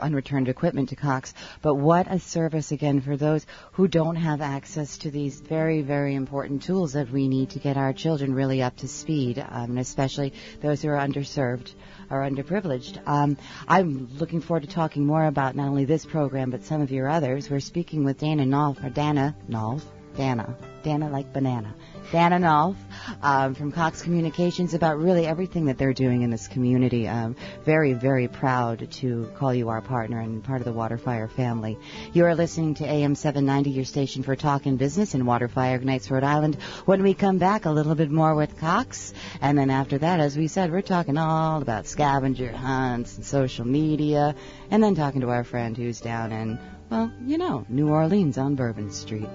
unreturned 0.00 0.48
equipment 0.48 0.90
to 0.90 0.96
Cox. 0.96 1.34
But 1.60 1.74
what 1.74 2.06
a 2.10 2.18
service 2.18 2.72
again 2.72 3.00
for 3.00 3.16
those 3.16 3.46
who 3.72 3.88
don't 3.88 4.16
have 4.16 4.40
access 4.40 4.98
to 4.98 5.10
these 5.10 5.40
very, 5.40 5.82
very 5.82 6.14
important 6.14 6.62
tools 6.62 6.92
that 6.92 7.10
we 7.10 7.28
need 7.28 7.50
to 7.50 7.58
get 7.58 7.76
our 7.76 7.92
children 7.92 8.34
really 8.34 8.62
up 8.62 8.76
to 8.78 8.88
speed, 8.88 9.38
um, 9.38 9.70
and 9.70 9.78
especially 9.78 10.32
those 10.60 10.82
who 10.82 10.88
are 10.88 10.98
underserved 10.98 11.74
or 12.10 12.20
underprivileged. 12.20 13.00
Um, 13.06 13.36
I'm 13.66 14.08
looking 14.18 14.40
forward 14.40 14.62
to 14.62 14.68
talking 14.68 15.06
more 15.06 15.24
about 15.24 15.56
not 15.56 15.68
only 15.68 15.84
this 15.84 16.04
program 16.04 16.50
but 16.50 16.64
some 16.64 16.80
of 16.80 16.90
your 16.90 17.08
others. 17.08 17.50
We're 17.50 17.60
speaking 17.60 18.04
with 18.04 18.18
Dana 18.18 18.44
Nolfe, 18.44 18.84
or 18.84 18.90
Dana 18.90 19.34
Nolfe, 19.48 19.84
Dana, 20.16 20.56
Dana 20.82 21.08
like 21.10 21.32
banana. 21.32 21.74
Dana 22.12 22.38
Nolfe 22.38 22.76
um, 23.22 23.54
from 23.54 23.72
Cox 23.72 24.02
Communications 24.02 24.74
about 24.74 24.98
really 24.98 25.26
everything 25.26 25.64
that 25.64 25.78
they're 25.78 25.94
doing 25.94 26.20
in 26.20 26.28
this 26.28 26.46
community. 26.46 27.08
Um, 27.08 27.36
very, 27.64 27.94
very 27.94 28.28
proud 28.28 28.90
to 28.92 29.30
call 29.36 29.54
you 29.54 29.70
our 29.70 29.80
partner 29.80 30.20
and 30.20 30.44
part 30.44 30.60
of 30.60 30.66
the 30.66 30.74
Waterfire 30.74 31.30
family. 31.30 31.78
You 32.12 32.26
are 32.26 32.34
listening 32.34 32.74
to 32.74 32.84
AM 32.84 33.14
790, 33.14 33.70
your 33.70 33.86
station 33.86 34.22
for 34.22 34.36
talk 34.36 34.66
and 34.66 34.78
business 34.78 35.14
in 35.14 35.24
Waterfire 35.24 35.76
Ignites, 35.76 36.10
Rhode 36.10 36.22
Island. 36.22 36.56
When 36.84 37.02
we 37.02 37.14
come 37.14 37.38
back, 37.38 37.64
a 37.64 37.70
little 37.70 37.94
bit 37.94 38.10
more 38.10 38.34
with 38.34 38.58
Cox. 38.58 39.14
And 39.40 39.56
then 39.56 39.70
after 39.70 39.96
that, 39.96 40.20
as 40.20 40.36
we 40.36 40.48
said, 40.48 40.70
we're 40.70 40.82
talking 40.82 41.16
all 41.16 41.62
about 41.62 41.86
scavenger 41.86 42.52
hunts 42.52 43.16
and 43.16 43.24
social 43.24 43.66
media. 43.66 44.34
And 44.70 44.82
then 44.82 44.94
talking 44.94 45.22
to 45.22 45.30
our 45.30 45.44
friend 45.44 45.74
who's 45.78 46.00
down 46.00 46.30
in, 46.30 46.58
well, 46.90 47.10
you 47.24 47.38
know, 47.38 47.64
New 47.70 47.88
Orleans 47.88 48.36
on 48.36 48.54
Bourbon 48.54 48.90
Street. 48.90 49.28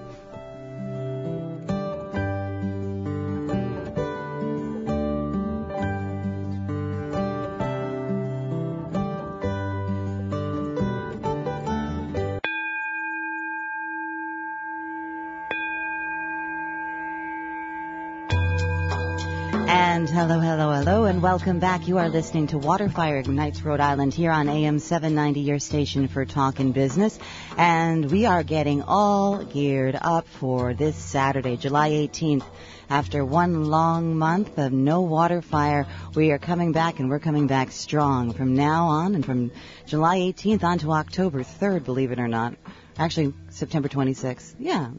And 21.18 21.24
welcome 21.24 21.58
back. 21.58 21.88
You 21.88 21.98
are 21.98 22.10
listening 22.10 22.46
to 22.48 22.60
Waterfire 22.60 23.20
Ignites 23.22 23.64
Rhode 23.64 23.80
Island 23.80 24.14
here 24.14 24.30
on 24.30 24.48
AM 24.48 24.78
790, 24.78 25.40
your 25.40 25.58
station 25.58 26.08
for 26.08 26.26
talk 26.26 26.60
and 26.60 26.76
business. 26.76 27.18
And 27.58 28.12
we 28.12 28.28
are 28.28 28.44
getting 28.44 28.84
all 28.84 29.44
geared 29.44 29.98
up 30.00 30.28
for 30.28 30.76
this 30.76 30.96
Saturday, 30.96 31.58
July 31.58 31.90
18th. 31.90 32.44
After 32.88 33.26
one 33.26 33.66
long 33.66 34.16
month 34.16 34.60
of 34.60 34.72
no 34.72 35.02
water 35.02 35.42
fire, 35.42 35.88
we 36.14 36.30
are 36.30 36.38
coming 36.38 36.72
back 36.72 37.00
and 37.00 37.10
we're 37.10 37.18
coming 37.18 37.48
back 37.48 37.72
strong 37.72 38.34
from 38.34 38.56
now 38.56 38.86
on 38.86 39.16
and 39.16 39.26
from 39.26 39.50
July 39.88 40.20
18th 40.20 40.64
on 40.64 40.78
to 40.80 40.92
October 40.92 41.40
3rd, 41.42 41.84
believe 41.84 42.12
it 42.12 42.20
or 42.20 42.28
not. 42.28 42.54
Actually, 42.96 43.34
September 43.50 43.90
26th. 43.90 44.54
Yeah, 44.60 44.92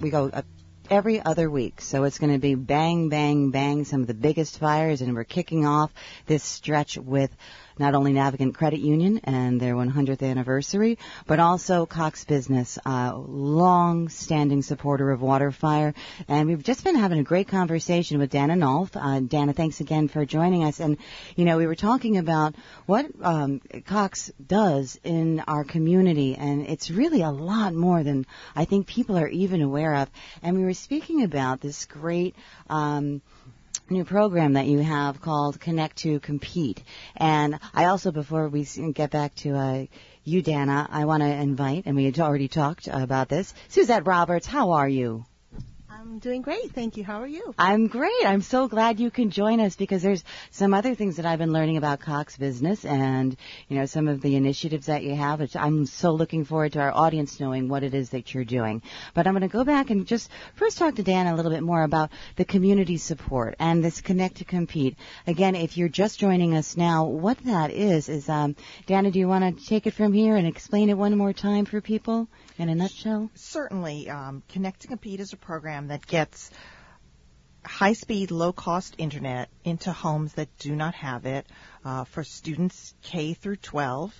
we 0.00 0.10
go 0.10 0.32
every 0.90 1.22
other 1.22 1.48
week. 1.48 1.80
So 1.80 2.04
it's 2.04 2.18
going 2.18 2.32
to 2.32 2.38
be 2.38 2.56
bang, 2.56 3.08
bang, 3.08 3.50
bang, 3.50 3.84
some 3.84 4.00
of 4.00 4.06
the 4.08 4.14
biggest 4.14 4.58
fires, 4.58 5.00
and 5.00 5.14
we're 5.14 5.24
kicking 5.24 5.64
off 5.64 5.92
this 6.26 6.42
stretch 6.42 6.98
with 6.98 7.34
not 7.78 7.94
only 7.94 8.12
Navigant 8.12 8.54
Credit 8.54 8.80
Union 8.80 9.20
and 9.24 9.60
their 9.60 9.74
100th 9.74 10.22
anniversary, 10.22 10.98
but 11.26 11.40
also 11.40 11.86
Cox 11.86 12.24
Business, 12.24 12.78
a 12.84 13.14
long-standing 13.16 14.62
supporter 14.62 15.10
of 15.10 15.20
Waterfire. 15.20 15.94
And 16.28 16.48
we've 16.48 16.62
just 16.62 16.84
been 16.84 16.96
having 16.96 17.18
a 17.18 17.24
great 17.24 17.48
conversation 17.48 18.18
with 18.18 18.30
Dana 18.30 18.54
Nolfe. 18.54 18.96
Uh, 18.96 19.20
Dana, 19.20 19.52
thanks 19.52 19.80
again 19.80 20.08
for 20.08 20.24
joining 20.24 20.64
us. 20.64 20.80
And, 20.80 20.98
you 21.36 21.44
know, 21.44 21.56
we 21.56 21.66
were 21.66 21.74
talking 21.74 22.18
about 22.18 22.54
what 22.86 23.06
um, 23.22 23.60
Cox 23.86 24.30
does 24.44 24.98
in 25.04 25.40
our 25.40 25.64
community, 25.64 26.36
and 26.36 26.66
it's 26.66 26.90
really 26.90 27.22
a 27.22 27.30
lot 27.30 27.74
more 27.74 28.02
than 28.02 28.26
I 28.54 28.64
think 28.64 28.86
people 28.86 29.16
are 29.18 29.28
even 29.28 29.62
aware 29.62 29.94
of. 29.96 30.10
And 30.42 30.56
we 30.56 30.64
were 30.64 30.74
speaking 30.74 31.22
about 31.22 31.60
this 31.60 31.86
great 31.86 32.34
um, 32.68 33.22
new 33.90 34.04
program 34.04 34.52
that 34.52 34.66
you 34.66 34.78
have 34.78 35.20
called 35.20 35.60
Connect 35.60 35.96
to 35.98 36.20
Compete. 36.20 36.82
And 37.16 37.58
I 37.74 37.86
also, 37.86 38.12
before 38.12 38.48
we 38.48 38.64
get 38.92 39.10
back 39.10 39.34
to 39.36 39.56
uh, 39.56 39.86
you, 40.22 40.42
Dana, 40.42 40.88
I 40.90 41.04
want 41.06 41.22
to 41.22 41.28
invite, 41.28 41.84
and 41.86 41.96
we 41.96 42.04
had 42.04 42.18
already 42.20 42.48
talked 42.48 42.88
about 42.88 43.28
this, 43.28 43.52
Suzette 43.68 44.06
Roberts. 44.06 44.46
How 44.46 44.72
are 44.72 44.88
you? 44.88 45.24
I'm 46.00 46.18
doing 46.18 46.40
great, 46.40 46.72
thank 46.72 46.96
you. 46.96 47.04
How 47.04 47.20
are 47.20 47.26
you? 47.26 47.54
I'm 47.58 47.86
great. 47.86 48.24
I'm 48.24 48.40
so 48.40 48.68
glad 48.68 48.98
you 48.98 49.10
can 49.10 49.30
join 49.30 49.60
us 49.60 49.76
because 49.76 50.00
there's 50.00 50.24
some 50.50 50.72
other 50.72 50.94
things 50.94 51.16
that 51.16 51.26
I've 51.26 51.38
been 51.38 51.52
learning 51.52 51.76
about 51.76 52.00
Cox 52.00 52.38
Business 52.38 52.86
and, 52.86 53.36
you 53.68 53.76
know, 53.76 53.84
some 53.84 54.08
of 54.08 54.22
the 54.22 54.34
initiatives 54.34 54.86
that 54.86 55.02
you 55.02 55.14
have. 55.14 55.40
Which 55.40 55.54
I'm 55.56 55.84
so 55.84 56.12
looking 56.12 56.46
forward 56.46 56.72
to 56.72 56.80
our 56.80 56.90
audience 56.90 57.38
knowing 57.38 57.68
what 57.68 57.82
it 57.82 57.92
is 57.92 58.10
that 58.10 58.32
you're 58.32 58.46
doing. 58.46 58.80
But 59.12 59.26
I'm 59.26 59.34
going 59.34 59.42
to 59.42 59.48
go 59.48 59.62
back 59.62 59.90
and 59.90 60.06
just 60.06 60.30
first 60.54 60.78
talk 60.78 60.94
to 60.94 61.02
Dan 61.02 61.26
a 61.26 61.36
little 61.36 61.52
bit 61.52 61.62
more 61.62 61.82
about 61.82 62.12
the 62.36 62.46
community 62.46 62.96
support 62.96 63.56
and 63.58 63.84
this 63.84 64.00
Connect 64.00 64.36
to 64.36 64.46
Compete. 64.46 64.96
Again, 65.26 65.54
if 65.54 65.76
you're 65.76 65.90
just 65.90 66.18
joining 66.18 66.56
us 66.56 66.78
now, 66.78 67.04
what 67.04 67.36
that 67.44 67.72
is 67.72 68.08
is, 68.08 68.26
um, 68.30 68.56
Dana, 68.86 69.10
do 69.10 69.18
you 69.18 69.28
want 69.28 69.58
to 69.58 69.66
take 69.66 69.86
it 69.86 69.92
from 69.92 70.14
here 70.14 70.36
and 70.36 70.46
explain 70.46 70.88
it 70.88 70.96
one 70.96 71.14
more 71.18 71.34
time 71.34 71.66
for 71.66 71.82
people 71.82 72.26
in 72.56 72.70
a 72.70 72.74
nutshell? 72.74 73.28
Certainly, 73.34 74.08
um, 74.08 74.42
Connect 74.48 74.80
to 74.80 74.88
Compete 74.88 75.20
is 75.20 75.34
a 75.34 75.36
program 75.36 75.89
that 75.90 76.06
gets 76.06 76.50
high 77.64 77.92
speed, 77.92 78.30
low 78.30 78.52
cost 78.52 78.94
internet 78.98 79.48
into 79.64 79.92
homes 79.92 80.32
that 80.34 80.48
do 80.58 80.74
not 80.74 80.94
have 80.94 81.26
it 81.26 81.46
uh, 81.84 82.04
for 82.04 82.24
students 82.24 82.94
K 83.02 83.34
through 83.34 83.56
12, 83.56 84.14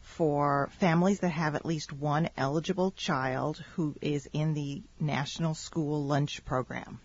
for 0.00 0.70
families 0.78 1.20
that 1.20 1.30
have 1.30 1.54
at 1.54 1.66
least 1.66 1.92
one 1.92 2.30
eligible 2.36 2.92
child 2.92 3.62
who 3.74 3.94
is 4.00 4.28
in 4.32 4.54
the 4.54 4.82
National 5.00 5.54
School 5.54 6.04
Lunch 6.04 6.44
Program. 6.44 7.00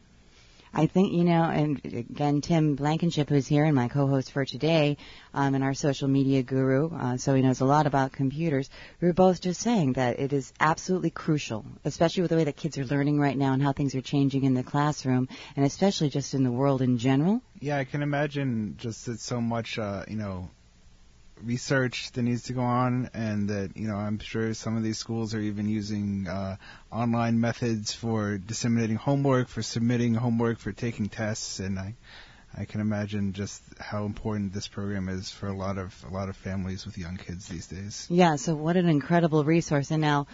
I 0.74 0.88
think, 0.88 1.12
you 1.12 1.26
know, 1.26 1.44
and 1.44 1.82
again, 1.84 2.40
Tim 2.40 2.76
Blankenship, 2.76 3.30
who's 3.30 3.46
here 3.46 3.66
and 3.66 3.76
my 3.76 3.90
co-host 3.90 4.32
for 4.32 4.46
today, 4.46 4.98
um, 5.34 5.54
and 5.54 5.64
our 5.64 5.74
social 5.74 6.08
media 6.08 6.44
guru, 6.44 6.90
uh, 6.96 7.18
so 7.18 7.36
he 7.36 7.42
knows 7.42 7.60
a 7.60 7.66
lot 7.66 7.88
about 7.88 8.14
computers, 8.14 8.70
we 9.02 9.08
were 9.08 9.14
both 9.14 9.42
just 9.42 9.60
saying 9.60 9.94
that 9.94 10.20
it 10.20 10.32
is 10.32 10.54
absolutely 10.62 11.10
crucial, 11.10 11.66
especially 11.84 12.22
with 12.22 12.32
the 12.32 12.38
way 12.38 12.46
that 12.46 12.56
kids 12.56 12.78
are 12.78 12.86
learning 12.86 13.20
right 13.20 13.38
now 13.38 13.52
and 13.52 13.62
how 13.62 13.74
things 13.74 13.96
are 13.96 14.02
changing 14.02 14.46
in 14.46 14.54
the 14.54 14.64
classroom, 14.64 15.28
and 15.58 15.66
especially 15.66 16.10
just 16.10 16.34
in 16.34 16.44
the 16.44 16.52
world 16.52 16.82
in 16.82 16.98
general. 16.98 17.42
Yeah, 17.60 17.78
I 17.78 17.84
can 17.84 18.02
imagine 18.02 18.76
just 18.78 19.06
that 19.08 19.20
so 19.20 19.42
much, 19.42 19.78
uh, 19.78 20.06
you 20.08 20.16
know, 20.16 20.50
research 21.44 22.12
that 22.12 22.22
needs 22.22 22.44
to 22.44 22.54
go 22.54 22.62
on, 22.62 23.10
and 23.14 23.50
that 23.50 23.76
you 23.76 23.88
know 23.88 23.96
I'm 23.96 24.20
sure 24.20 24.54
some 24.54 24.78
of 24.78 24.84
these 24.84 24.98
schools 24.98 25.34
are 25.34 25.40
even 25.40 25.68
using 25.68 26.28
uh, 26.28 26.58
online 26.92 27.40
methods 27.40 27.94
for 27.94 28.38
disseminating 28.38 28.98
homework, 28.98 29.48
for 29.48 29.62
submitting 29.62 30.14
homework, 30.14 30.60
for 30.60 30.72
taking 30.72 31.10
tests, 31.10 31.60
and 31.60 31.80
I 31.80 31.96
I 32.58 32.66
can 32.66 32.82
imagine 32.82 33.34
just 33.34 33.62
how 33.80 34.06
important 34.06 34.54
this 34.54 34.68
program 34.68 35.08
is 35.08 35.30
for 35.30 35.48
a 35.48 35.56
lot 35.56 35.78
of 35.78 35.94
a 36.08 36.14
lot 36.14 36.30
of 36.30 36.36
families 36.36 36.86
with 36.86 36.98
young 36.98 37.18
kids 37.18 37.48
these 37.48 37.68
days. 37.68 38.08
Yeah, 38.10 38.36
so 38.36 38.56
what 38.56 38.76
an 38.76 38.90
incredible 38.90 39.44
resource. 39.44 39.92
And 39.92 40.02
now 40.02 40.28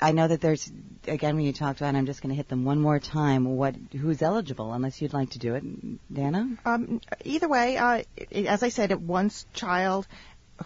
I 0.00 0.12
know 0.12 0.28
that 0.28 0.40
there's 0.40 0.70
again 1.06 1.36
when 1.36 1.44
you 1.44 1.52
talked 1.52 1.80
about, 1.80 1.94
I'm 1.94 2.06
just 2.06 2.22
going 2.22 2.30
to 2.30 2.36
hit 2.36 2.48
them 2.48 2.64
one 2.64 2.80
more 2.80 2.98
time. 2.98 3.44
What 3.56 3.74
who's 3.92 4.22
eligible? 4.22 4.72
Unless 4.72 5.00
you'd 5.00 5.12
like 5.12 5.30
to 5.30 5.38
do 5.38 5.54
it, 5.54 5.64
Dana. 6.12 6.56
Um, 6.64 7.00
either 7.24 7.48
way, 7.48 7.76
uh, 7.76 8.02
as 8.32 8.62
I 8.62 8.68
said, 8.68 8.92
one 8.94 9.30
child 9.52 10.06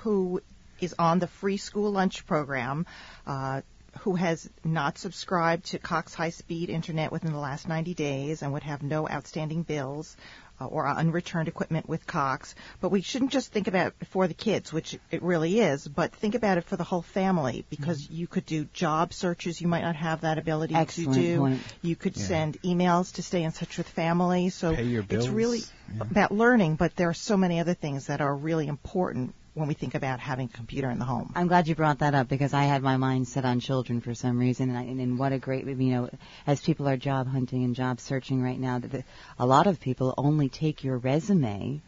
who 0.01 0.43
is 0.81 0.95
on 0.99 1.19
the 1.19 1.27
free 1.27 1.57
school 1.57 1.91
lunch 1.91 2.27
program. 2.27 2.87
Uh, 3.27 3.63
who 4.01 4.15
has 4.15 4.49
not 4.65 4.97
subscribed 4.97 5.65
to 5.65 5.79
Cox 5.79 6.15
High 6.15 6.31
Speed 6.31 6.71
Internet 6.71 7.11
within 7.11 7.33
the 7.33 7.39
last 7.39 7.67
90 7.67 7.95
days 7.95 8.43
and 8.43 8.53
would 8.53 8.63
have 8.63 8.83
no 8.83 9.09
outstanding 9.09 9.63
bills 9.63 10.17
or 10.61 10.87
unreturned 10.87 11.49
equipment 11.49 11.89
with 11.89 12.07
Cox. 12.07 12.55
But 12.81 12.91
we 12.91 13.01
shouldn't 13.03 13.33
just 13.33 13.53
think 13.53 13.69
about 13.69 13.89
it 14.01 14.07
for 14.09 14.27
the 14.27 14.35
kids, 14.35 14.73
which 14.73 14.99
it 15.11 15.23
really 15.23 15.61
is, 15.61 15.87
but 15.87 16.13
think 16.13 16.35
about 16.35 16.59
it 16.59 16.65
for 16.65 16.77
the 16.77 16.85
whole 16.85 17.03
family 17.03 17.65
because 17.71 18.03
mm-hmm. 18.03 18.15
you 18.15 18.27
could 18.27 18.47
do 18.47 18.65
job 18.73 19.13
searches. 19.13 19.61
You 19.61 19.69
might 19.69 19.83
not 19.83 19.97
have 19.97 20.23
that 20.23 20.39
ability 20.39 20.75
Excellent 20.75 21.15
to 21.15 21.21
do. 21.21 21.39
Point. 21.39 21.61
You 21.83 21.97
could 21.97 22.17
yeah. 22.17 22.25
send 22.25 22.63
emails 22.63 23.15
to 23.15 23.23
stay 23.23 23.43
in 23.43 23.53
touch 23.53 23.79
with 23.79 23.89
family. 23.89 24.51
So 24.51 24.75
it's 24.77 25.29
really 25.29 25.61
yeah. 25.61 26.03
about 26.03 26.33
learning, 26.33 26.77
but 26.77 26.97
there 26.97 27.09
are 27.09 27.15
so 27.15 27.37
many 27.37 27.61
other 27.61 27.75
things 27.75 28.07
that 28.07 28.21
are 28.21 28.35
really 28.35 28.67
important 28.67 29.35
when 29.59 29.69
we 29.69 29.75
think 29.75 29.95
about 29.95 30.21
having 30.21 30.47
a 30.47 30.57
computer 30.57 30.91
in 30.91 30.99
the 30.99 31.05
home. 31.05 31.33
I'm 31.35 31.49
glad 31.49 31.69
you 31.69 31.75
brought 31.75 31.99
that 31.99 32.15
up 32.15 32.29
because 32.29 32.55
I 32.55 32.65
had 32.65 32.83
my 32.83 32.97
mind 32.97 33.29
set 33.29 33.45
on 33.45 33.61
children 33.61 34.01
for 34.01 34.15
some 34.15 34.39
reason, 34.39 34.71
and, 34.71 34.79
I, 34.79 34.83
and 34.83 35.19
what 35.19 35.33
a 35.33 35.39
great, 35.39 35.67
you 35.67 35.75
know, 35.75 36.11
as 36.47 36.61
people 36.61 36.89
are 36.89 36.97
job 36.97 37.27
hunting 37.27 37.65
and 37.65 37.75
job 37.75 38.01
searching 38.01 38.43
right 38.43 38.59
now, 38.59 38.79
that 38.79 38.91
the, 38.91 39.05
a 39.39 39.47
lot 39.47 39.67
of 39.67 39.81
people 39.81 40.15
only 40.17 40.49
take 40.49 40.85
your 40.85 40.99
resume 40.99 41.83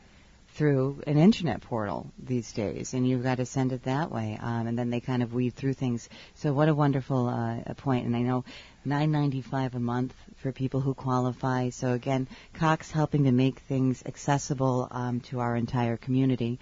through 0.54 1.00
an 1.06 1.16
internet 1.16 1.60
portal 1.60 2.10
these 2.18 2.52
days, 2.52 2.92
and 2.92 3.08
you've 3.08 3.22
got 3.22 3.36
to 3.36 3.46
send 3.46 3.72
it 3.72 3.84
that 3.84 4.10
way, 4.10 4.38
um, 4.42 4.66
and 4.66 4.78
then 4.78 4.90
they 4.90 5.00
kind 5.00 5.22
of 5.22 5.32
weave 5.32 5.54
through 5.54 5.74
things. 5.74 6.08
So 6.34 6.52
what 6.52 6.68
a 6.68 6.74
wonderful 6.74 7.28
uh, 7.28 7.72
point, 7.74 8.06
and 8.06 8.16
I 8.16 8.22
know 8.22 8.44
9.95 8.86 9.74
a 9.74 9.80
month 9.80 10.14
for 10.36 10.52
people 10.52 10.80
who 10.80 10.94
qualify. 10.94 11.70
So 11.70 11.92
again, 11.92 12.26
Cox 12.54 12.90
helping 12.90 13.24
to 13.24 13.32
make 13.32 13.60
things 13.60 14.02
accessible 14.04 14.88
um, 14.90 15.20
to 15.20 15.40
our 15.40 15.54
entire 15.54 15.96
community. 15.96 16.58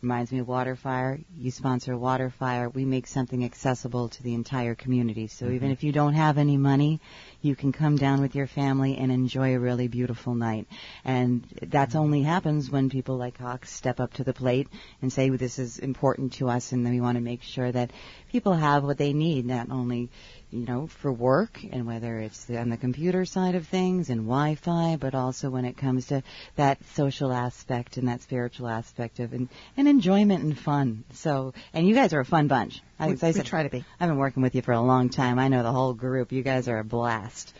Reminds 0.00 0.32
me 0.32 0.40
of 0.40 0.48
Waterfire. 0.48 1.22
You 1.36 1.50
sponsor 1.52 1.94
Waterfire. 1.94 2.74
We 2.74 2.84
make 2.84 3.06
something 3.06 3.44
accessible 3.44 4.08
to 4.08 4.22
the 4.22 4.34
entire 4.34 4.74
community. 4.74 5.28
So 5.28 5.46
mm-hmm. 5.46 5.54
even 5.54 5.70
if 5.70 5.84
you 5.84 5.92
don't 5.92 6.14
have 6.14 6.38
any 6.38 6.56
money, 6.56 7.00
you 7.40 7.54
can 7.54 7.70
come 7.70 7.96
down 7.96 8.20
with 8.20 8.34
your 8.34 8.48
family 8.48 8.96
and 8.96 9.12
enjoy 9.12 9.54
a 9.54 9.60
really 9.60 9.86
beautiful 9.86 10.34
night. 10.34 10.66
And 11.04 11.46
that 11.62 11.90
mm-hmm. 11.90 11.98
only 11.98 12.22
happens 12.22 12.68
when 12.68 12.90
people 12.90 13.16
like 13.16 13.38
Cox 13.38 13.72
step 13.72 14.00
up 14.00 14.14
to 14.14 14.24
the 14.24 14.32
plate 14.32 14.68
and 15.00 15.12
say, 15.12 15.28
this 15.28 15.58
is 15.60 15.78
important 15.78 16.32
to 16.34 16.48
us 16.48 16.72
and 16.72 16.88
we 16.88 17.00
want 17.00 17.16
to 17.16 17.22
make 17.22 17.42
sure 17.42 17.70
that 17.70 17.92
people 18.32 18.54
have 18.54 18.82
what 18.82 18.98
they 18.98 19.12
need, 19.12 19.46
not 19.46 19.70
only 19.70 20.10
you 20.52 20.66
know, 20.66 20.86
for 20.86 21.10
work 21.10 21.60
and 21.72 21.86
whether 21.86 22.18
it's 22.18 22.48
on 22.50 22.68
the 22.68 22.76
computer 22.76 23.24
side 23.24 23.54
of 23.54 23.66
things 23.66 24.10
and 24.10 24.20
Wi-Fi, 24.20 24.96
but 25.00 25.14
also 25.14 25.48
when 25.48 25.64
it 25.64 25.76
comes 25.76 26.06
to 26.08 26.22
that 26.56 26.78
social 26.94 27.32
aspect 27.32 27.96
and 27.96 28.08
that 28.08 28.20
spiritual 28.20 28.68
aspect 28.68 29.18
of 29.18 29.32
and, 29.32 29.48
and 29.76 29.88
enjoyment 29.88 30.44
and 30.44 30.58
fun. 30.58 31.04
So, 31.14 31.54
and 31.72 31.88
you 31.88 31.94
guys 31.94 32.12
are 32.12 32.20
a 32.20 32.24
fun 32.24 32.48
bunch. 32.48 32.82
I, 32.98 33.08
we, 33.08 33.12
I 33.22 33.32
said, 33.32 33.46
try 33.46 33.62
to 33.62 33.70
be. 33.70 33.84
I've 33.98 34.10
been 34.10 34.18
working 34.18 34.42
with 34.42 34.54
you 34.54 34.62
for 34.62 34.72
a 34.72 34.80
long 34.80 35.08
time. 35.08 35.38
I 35.38 35.48
know 35.48 35.62
the 35.62 35.72
whole 35.72 35.94
group. 35.94 36.32
You 36.32 36.42
guys 36.42 36.68
are 36.68 36.78
a 36.78 36.84
blast. 36.84 37.54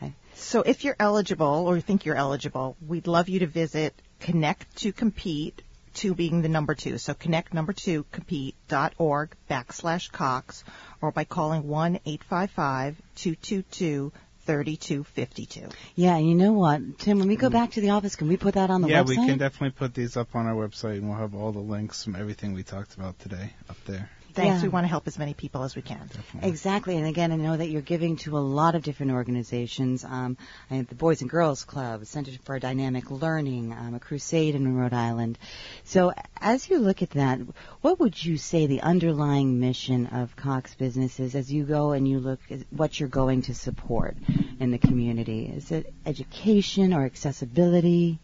Okay. 0.00 0.14
So 0.34 0.62
if 0.62 0.84
you're 0.84 0.96
eligible 1.00 1.66
or 1.66 1.80
think 1.80 2.04
you're 2.04 2.16
eligible, 2.16 2.76
we'd 2.86 3.08
love 3.08 3.28
you 3.28 3.40
to 3.40 3.46
visit 3.48 4.00
Connect 4.20 4.76
to 4.76 4.92
Compete 4.92 5.60
two 5.92 6.14
being 6.14 6.42
the 6.42 6.48
number 6.48 6.74
two. 6.74 6.98
So 6.98 7.14
connect 7.14 7.54
number 7.54 7.72
two 7.72 8.04
compete.org 8.12 9.36
backslash 9.50 10.10
Cox 10.10 10.64
or 11.02 11.12
by 11.12 11.24
calling 11.24 11.68
1 11.68 11.96
855 12.06 12.96
222 13.16 14.12
3252. 14.44 15.68
Yeah, 15.94 16.18
you 16.18 16.34
know 16.34 16.52
what, 16.52 16.98
Tim, 16.98 17.18
when 17.18 17.28
we 17.28 17.36
go 17.36 17.48
mm. 17.48 17.52
back 17.52 17.72
to 17.72 17.80
the 17.80 17.90
office, 17.90 18.16
can 18.16 18.28
we 18.28 18.36
put 18.36 18.54
that 18.54 18.70
on 18.70 18.82
the 18.82 18.88
yeah, 18.88 19.02
website? 19.02 19.14
Yeah, 19.14 19.20
we 19.20 19.28
can 19.28 19.38
definitely 19.38 19.70
put 19.70 19.94
these 19.94 20.16
up 20.16 20.34
on 20.34 20.46
our 20.46 20.54
website 20.54 20.98
and 20.98 21.08
we'll 21.08 21.18
have 21.18 21.34
all 21.34 21.52
the 21.52 21.60
links 21.60 22.02
from 22.02 22.16
everything 22.16 22.54
we 22.54 22.62
talked 22.62 22.94
about 22.94 23.18
today 23.20 23.52
up 23.68 23.76
there 23.86 24.08
thanks. 24.34 24.58
Yeah. 24.58 24.62
We 24.62 24.68
want 24.68 24.84
to 24.84 24.88
help 24.88 25.06
as 25.06 25.18
many 25.18 25.34
people 25.34 25.62
as 25.62 25.76
we 25.76 25.82
can. 25.82 26.08
Definitely. 26.12 26.48
Exactly. 26.48 26.96
And 26.96 27.06
again, 27.06 27.32
I 27.32 27.36
know 27.36 27.56
that 27.56 27.68
you're 27.68 27.82
giving 27.82 28.16
to 28.18 28.36
a 28.36 28.40
lot 28.40 28.74
of 28.74 28.82
different 28.82 29.12
organizations. 29.12 30.04
Um, 30.04 30.36
I 30.70 30.76
have 30.76 30.88
the 30.88 30.94
Boys 30.94 31.20
and 31.20 31.30
Girls 31.30 31.64
Club, 31.64 32.06
Center 32.06 32.32
for 32.44 32.58
Dynamic 32.58 33.10
Learning, 33.10 33.72
um, 33.72 33.94
a 33.94 34.00
crusade 34.00 34.54
in 34.54 34.76
Rhode 34.76 34.92
Island. 34.92 35.38
So 35.84 36.12
as 36.40 36.68
you 36.68 36.78
look 36.78 37.02
at 37.02 37.10
that, 37.10 37.40
what 37.80 38.00
would 38.00 38.22
you 38.22 38.36
say 38.36 38.66
the 38.66 38.82
underlying 38.82 39.60
mission 39.60 40.06
of 40.06 40.36
Cox 40.36 40.74
Business 40.74 41.20
is 41.20 41.34
as 41.34 41.52
you 41.52 41.64
go 41.64 41.92
and 41.92 42.06
you 42.06 42.18
look 42.18 42.40
at 42.50 42.60
what 42.70 42.98
you're 42.98 43.08
going 43.08 43.42
to 43.42 43.54
support 43.54 44.16
in 44.60 44.70
the 44.70 44.78
community? 44.78 45.46
Is 45.46 45.70
it 45.70 45.92
education 46.06 46.92
or 46.92 47.04
accessibility? 47.04 48.18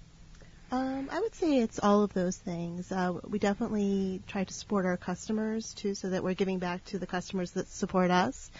Um, 0.70 1.08
I 1.10 1.20
would 1.20 1.34
say 1.34 1.58
it's 1.60 1.78
all 1.82 2.02
of 2.02 2.12
those 2.12 2.36
things. 2.36 2.92
Uh, 2.92 3.14
we 3.26 3.38
definitely 3.38 4.20
try 4.26 4.44
to 4.44 4.52
support 4.52 4.84
our 4.84 4.98
customers 4.98 5.72
too, 5.72 5.94
so 5.94 6.10
that 6.10 6.22
we're 6.22 6.34
giving 6.34 6.58
back 6.58 6.84
to 6.86 6.98
the 6.98 7.06
customers 7.06 7.52
that 7.52 7.68
support 7.68 8.10
us. 8.10 8.50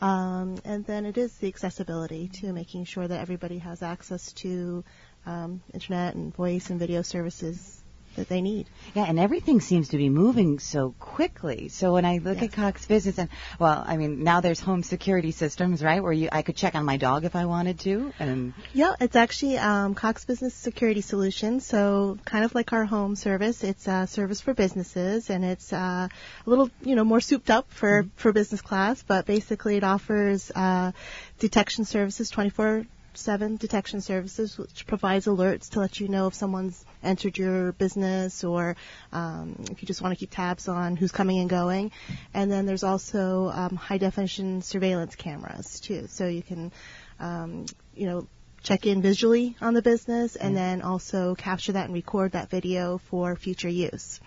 Um, 0.00 0.56
and 0.64 0.86
then 0.86 1.04
it 1.04 1.18
is 1.18 1.36
the 1.36 1.48
accessibility 1.48 2.28
too, 2.28 2.54
making 2.54 2.84
sure 2.84 3.06
that 3.06 3.20
everybody 3.20 3.58
has 3.58 3.82
access 3.82 4.32
to 4.34 4.82
um, 5.26 5.60
internet 5.74 6.14
and 6.14 6.34
voice 6.34 6.70
and 6.70 6.78
video 6.78 7.02
services 7.02 7.77
that 8.18 8.28
they 8.28 8.40
need. 8.40 8.68
Yeah, 8.94 9.04
and 9.04 9.18
everything 9.18 9.60
seems 9.60 9.88
to 9.90 9.96
be 9.96 10.08
moving 10.08 10.58
so 10.58 10.94
quickly. 10.98 11.68
So 11.68 11.94
when 11.94 12.04
I 12.04 12.18
look 12.18 12.36
yes. 12.36 12.44
at 12.44 12.52
Cox 12.52 12.86
Business, 12.86 13.18
and 13.18 13.28
well, 13.58 13.82
I 13.86 13.96
mean, 13.96 14.22
now 14.22 14.40
there's 14.40 14.60
home 14.60 14.82
security 14.82 15.30
systems, 15.30 15.82
right, 15.82 16.02
where 16.02 16.12
you 16.12 16.28
I 16.30 16.42
could 16.42 16.56
check 16.56 16.74
on 16.74 16.84
my 16.84 16.96
dog 16.96 17.24
if 17.24 17.34
I 17.34 17.46
wanted 17.46 17.80
to, 17.80 18.12
and 18.18 18.52
yeah, 18.72 18.94
it's 19.00 19.16
actually 19.16 19.58
um, 19.58 19.94
Cox 19.94 20.24
Business 20.24 20.54
Security 20.54 21.00
Solutions. 21.00 21.66
So 21.66 22.18
kind 22.24 22.44
of 22.44 22.54
like 22.54 22.72
our 22.72 22.84
home 22.84 23.16
service, 23.16 23.64
it's 23.64 23.88
a 23.88 24.06
service 24.06 24.40
for 24.40 24.54
businesses, 24.54 25.30
and 25.30 25.44
it's 25.44 25.72
uh, 25.72 26.08
a 26.46 26.50
little 26.50 26.70
you 26.82 26.94
know 26.94 27.04
more 27.04 27.20
souped 27.20 27.50
up 27.50 27.70
for 27.70 28.02
mm-hmm. 28.02 28.10
for 28.16 28.32
business 28.32 28.60
class, 28.60 29.02
but 29.02 29.26
basically 29.26 29.76
it 29.76 29.84
offers 29.84 30.50
uh, 30.54 30.92
detection 31.38 31.84
services 31.84 32.30
24 32.30 32.86
7 33.14 33.56
detection 33.56 34.00
services, 34.00 34.56
which 34.58 34.86
provides 34.86 35.26
alerts 35.26 35.70
to 35.70 35.80
let 35.80 36.00
you 36.00 36.08
know 36.08 36.26
if 36.26 36.34
someone's 36.34 36.84
entered 37.02 37.38
your 37.38 37.72
business 37.72 38.44
or 38.44 38.76
um, 39.12 39.56
if 39.70 39.82
you 39.82 39.86
just 39.86 40.02
want 40.02 40.12
to 40.12 40.18
keep 40.18 40.30
tabs 40.30 40.68
on 40.68 40.96
who's 40.96 41.12
coming 41.12 41.38
and 41.38 41.50
going. 41.50 41.90
And 42.34 42.50
then 42.50 42.66
there's 42.66 42.84
also 42.84 43.50
um, 43.52 43.76
high 43.76 43.98
definition 43.98 44.62
surveillance 44.62 45.16
cameras 45.16 45.80
too, 45.80 46.06
so 46.08 46.26
you 46.26 46.42
can, 46.42 46.72
um, 47.20 47.66
you 47.94 48.06
know, 48.06 48.26
check 48.62 48.86
in 48.86 49.00
visually 49.02 49.56
on 49.60 49.74
the 49.74 49.82
business 49.82 50.36
and 50.36 50.56
then 50.56 50.82
also 50.82 51.34
capture 51.34 51.72
that 51.72 51.86
and 51.86 51.94
record 51.94 52.32
that 52.32 52.50
video 52.50 52.98
for 52.98 53.36
future 53.36 53.68
use. 53.68 54.20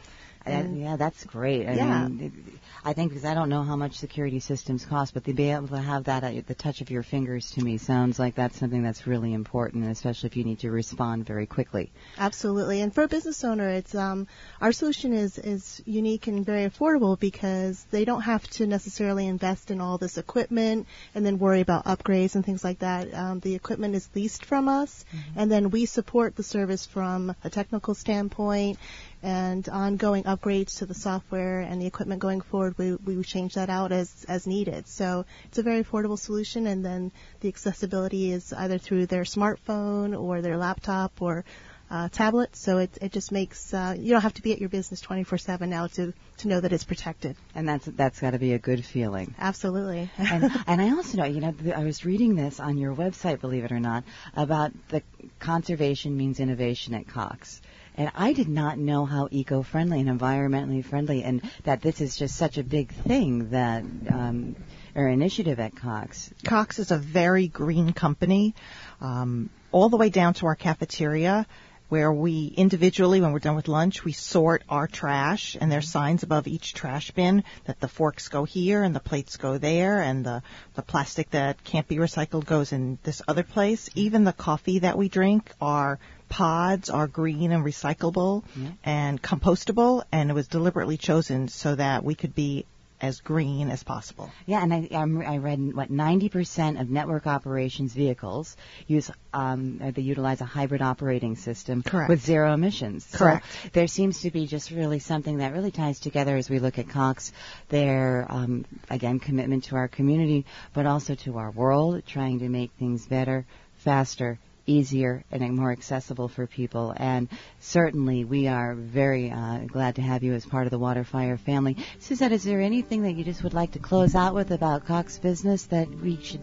And, 0.45 0.79
yeah, 0.79 0.95
that's 0.95 1.23
great. 1.25 1.67
I 1.67 1.75
Yeah. 1.75 2.07
mean, 2.07 2.59
I 2.83 2.93
think 2.93 3.11
because 3.11 3.25
I 3.25 3.33
don't 3.33 3.49
know 3.49 3.63
how 3.63 3.75
much 3.75 3.97
security 3.97 4.39
systems 4.39 4.85
cost, 4.85 5.13
but 5.13 5.23
to 5.25 5.33
be 5.33 5.51
able 5.51 5.67
to 5.67 5.77
have 5.77 6.05
that 6.05 6.23
at 6.23 6.47
the 6.47 6.55
touch 6.55 6.81
of 6.81 6.89
your 6.89 7.03
fingers 7.03 7.51
to 7.51 7.61
me 7.61 7.77
sounds 7.77 8.17
like 8.17 8.35
that's 8.35 8.57
something 8.57 8.81
that's 8.81 9.05
really 9.05 9.33
important, 9.33 9.85
especially 9.89 10.27
if 10.27 10.37
you 10.37 10.43
need 10.43 10.59
to 10.59 10.71
respond 10.71 11.25
very 11.25 11.45
quickly. 11.45 11.91
Absolutely, 12.17 12.81
and 12.81 12.93
for 12.93 13.03
a 13.03 13.07
business 13.07 13.43
owner, 13.43 13.69
it's 13.69 13.93
um, 13.93 14.27
our 14.61 14.71
solution 14.71 15.13
is 15.13 15.37
is 15.37 15.81
unique 15.85 16.27
and 16.27 16.45
very 16.45 16.67
affordable 16.67 17.19
because 17.19 17.85
they 17.91 18.03
don't 18.05 18.21
have 18.21 18.47
to 18.51 18.65
necessarily 18.65 19.27
invest 19.27 19.69
in 19.69 19.79
all 19.79 19.97
this 19.97 20.17
equipment 20.17 20.87
and 21.13 21.25
then 21.25 21.37
worry 21.37 21.61
about 21.61 21.85
upgrades 21.85 22.33
and 22.35 22.43
things 22.45 22.63
like 22.63 22.79
that. 22.79 23.13
Um, 23.13 23.39
the 23.41 23.53
equipment 23.53 23.93
is 23.95 24.09
leased 24.15 24.45
from 24.45 24.67
us, 24.67 25.05
and 25.35 25.51
then 25.51 25.69
we 25.69 25.85
support 25.85 26.35
the 26.35 26.43
service 26.43 26.85
from 26.85 27.35
a 27.43 27.49
technical 27.49 27.93
standpoint 27.93 28.79
and 29.23 29.67
ongoing 29.69 30.23
upgrades 30.23 30.77
to 30.79 30.85
the 30.85 30.93
software 30.93 31.61
and 31.61 31.81
the 31.81 31.85
equipment 31.85 32.21
going 32.21 32.41
forward. 32.41 32.77
We 32.77 32.95
we 32.95 33.23
change 33.23 33.55
that 33.55 33.69
out 33.69 33.91
as 33.91 34.25
as 34.27 34.47
needed. 34.47 34.87
So 34.87 35.25
it's 35.45 35.57
a 35.57 35.63
very 35.63 35.83
affordable 35.83 36.17
solution, 36.17 36.67
and 36.67 36.83
then 36.83 37.11
the 37.41 37.47
accessibility 37.47 38.31
is 38.31 38.53
either 38.53 38.77
through 38.77 39.07
their 39.07 39.23
smartphone 39.23 40.19
or 40.19 40.41
their 40.41 40.57
laptop 40.57 41.21
or 41.21 41.45
uh, 41.91 42.07
tablet. 42.09 42.55
So 42.55 42.77
it 42.79 42.97
it 43.01 43.11
just 43.11 43.31
makes 43.31 43.73
uh, 43.73 43.95
you 43.97 44.11
don't 44.11 44.21
have 44.21 44.33
to 44.35 44.41
be 44.41 44.53
at 44.53 44.59
your 44.59 44.69
business 44.69 45.01
24/7 45.01 45.67
now 45.67 45.87
to 45.87 46.13
to 46.37 46.47
know 46.47 46.59
that 46.59 46.73
it's 46.73 46.85
protected. 46.85 47.35
And 47.53 47.67
that's 47.67 47.85
that's 47.85 48.19
got 48.19 48.31
to 48.31 48.39
be 48.39 48.53
a 48.53 48.59
good 48.59 48.83
feeling. 48.85 49.35
Absolutely. 49.37 50.09
and, 50.17 50.49
and 50.65 50.81
I 50.81 50.91
also 50.91 51.17
know, 51.17 51.25
you 51.25 51.41
know, 51.41 51.51
th- 51.51 51.75
I 51.75 51.83
was 51.83 52.05
reading 52.05 52.35
this 52.35 52.59
on 52.59 52.77
your 52.77 52.95
website, 52.95 53.41
believe 53.41 53.65
it 53.65 53.71
or 53.71 53.79
not, 53.79 54.03
about 54.35 54.71
the 54.89 55.03
conservation 55.39 56.17
means 56.17 56.39
innovation 56.39 56.93
at 56.95 57.07
Cox. 57.07 57.61
And 58.01 58.11
I 58.15 58.33
did 58.33 58.49
not 58.49 58.79
know 58.79 59.05
how 59.05 59.27
eco-friendly 59.29 59.99
and 59.99 60.09
environmentally 60.09 60.83
friendly, 60.83 61.21
and 61.21 61.39
that 61.65 61.81
this 61.81 62.01
is 62.01 62.15
just 62.15 62.35
such 62.35 62.57
a 62.57 62.63
big 62.63 62.91
thing 62.91 63.51
that, 63.51 63.83
um, 64.09 64.55
or 64.95 65.07
initiative 65.07 65.59
at 65.59 65.75
Cox. 65.75 66.33
Cox 66.43 66.79
is 66.79 66.89
a 66.89 66.97
very 66.97 67.47
green 67.47 67.93
company, 67.93 68.55
um, 69.01 69.51
all 69.71 69.89
the 69.89 69.97
way 69.97 70.09
down 70.09 70.33
to 70.33 70.47
our 70.47 70.55
cafeteria, 70.55 71.45
where 71.91 72.13
we 72.13 72.45
individually, 72.55 73.19
when 73.19 73.33
we're 73.33 73.39
done 73.39 73.57
with 73.57 73.67
lunch, 73.67 74.05
we 74.05 74.13
sort 74.13 74.63
our 74.69 74.87
trash, 74.87 75.57
and 75.59 75.69
there's 75.69 75.89
signs 75.89 76.23
above 76.23 76.47
each 76.47 76.73
trash 76.73 77.11
bin 77.11 77.43
that 77.65 77.81
the 77.81 77.87
forks 77.89 78.29
go 78.29 78.45
here 78.45 78.81
and 78.81 78.95
the 78.95 79.01
plates 79.01 79.35
go 79.35 79.57
there, 79.57 80.01
and 80.01 80.25
the 80.25 80.41
the 80.75 80.81
plastic 80.81 81.29
that 81.31 81.61
can't 81.65 81.89
be 81.89 81.97
recycled 81.97 82.45
goes 82.45 82.71
in 82.71 82.97
this 83.03 83.21
other 83.27 83.43
place. 83.43 83.89
Even 83.93 84.23
the 84.23 84.31
coffee 84.31 84.79
that 84.79 84.97
we 84.97 85.09
drink, 85.09 85.51
our 85.59 85.99
pods 86.29 86.89
are 86.89 87.07
green 87.07 87.51
and 87.51 87.65
recyclable 87.65 88.45
and 88.85 89.21
compostable, 89.21 90.05
and 90.13 90.29
it 90.29 90.33
was 90.33 90.47
deliberately 90.47 90.95
chosen 90.95 91.49
so 91.49 91.75
that 91.75 92.05
we 92.05 92.15
could 92.15 92.33
be 92.33 92.65
as 93.01 93.19
green 93.19 93.69
as 93.69 93.83
possible. 93.83 94.29
Yeah, 94.45 94.61
and 94.61 94.73
I, 94.73 94.87
I'm- 94.91 95.21
I 95.25 95.37
read 95.37 95.73
what 95.73 95.91
90% 95.91 96.79
of 96.79 96.89
network 96.89 97.27
operations 97.27 97.93
vehicles 97.93 98.55
use 98.87 99.09
um, 99.33 99.79
uh, 99.81 99.91
they 99.91 100.01
utilize 100.01 100.41
a 100.41 100.45
hybrid 100.45 100.81
operating 100.81 101.35
system 101.35 101.83
Correct. 101.83 102.09
with 102.09 102.21
zero 102.21 102.53
emissions. 102.53 103.05
So 103.05 103.17
Correct. 103.17 103.45
there 103.73 103.87
seems 103.87 104.21
to 104.21 104.31
be 104.31 104.45
just 104.45 104.71
really 104.71 104.99
something 104.99 105.37
that 105.37 105.53
really 105.53 105.71
ties 105.71 105.99
together 105.99 106.35
as 106.35 106.49
we 106.49 106.59
look 106.59 106.77
at 106.79 106.89
Cox. 106.89 107.31
Their 107.69 108.25
um, 108.29 108.65
again 108.89 109.19
commitment 109.19 109.65
to 109.65 109.75
our 109.77 109.87
community, 109.87 110.45
but 110.73 110.85
also 110.85 111.15
to 111.15 111.37
our 111.37 111.51
world, 111.51 112.03
trying 112.05 112.39
to 112.39 112.49
make 112.49 112.71
things 112.77 113.05
better, 113.05 113.45
faster. 113.77 114.37
Easier 114.71 115.25
and 115.31 115.53
more 115.53 115.71
accessible 115.71 116.29
for 116.29 116.47
people, 116.47 116.93
and 116.95 117.27
certainly 117.59 118.23
we 118.23 118.47
are 118.47 118.73
very 118.73 119.29
uh, 119.29 119.59
glad 119.67 119.95
to 119.95 120.01
have 120.01 120.23
you 120.23 120.33
as 120.33 120.45
part 120.45 120.65
of 120.65 120.71
the 120.71 120.79
Water 120.79 121.03
Fire 121.03 121.37
family. 121.37 121.75
Suzette, 121.99 122.31
is 122.31 122.45
there 122.45 122.61
anything 122.61 123.03
that 123.03 123.11
you 123.13 123.25
just 123.25 123.43
would 123.43 123.53
like 123.53 123.71
to 123.71 123.79
close 123.79 124.15
out 124.15 124.33
with 124.33 124.51
about 124.51 124.85
Cox 124.85 125.19
Business 125.19 125.65
that 125.65 125.89
we 125.89 126.21
should 126.21 126.41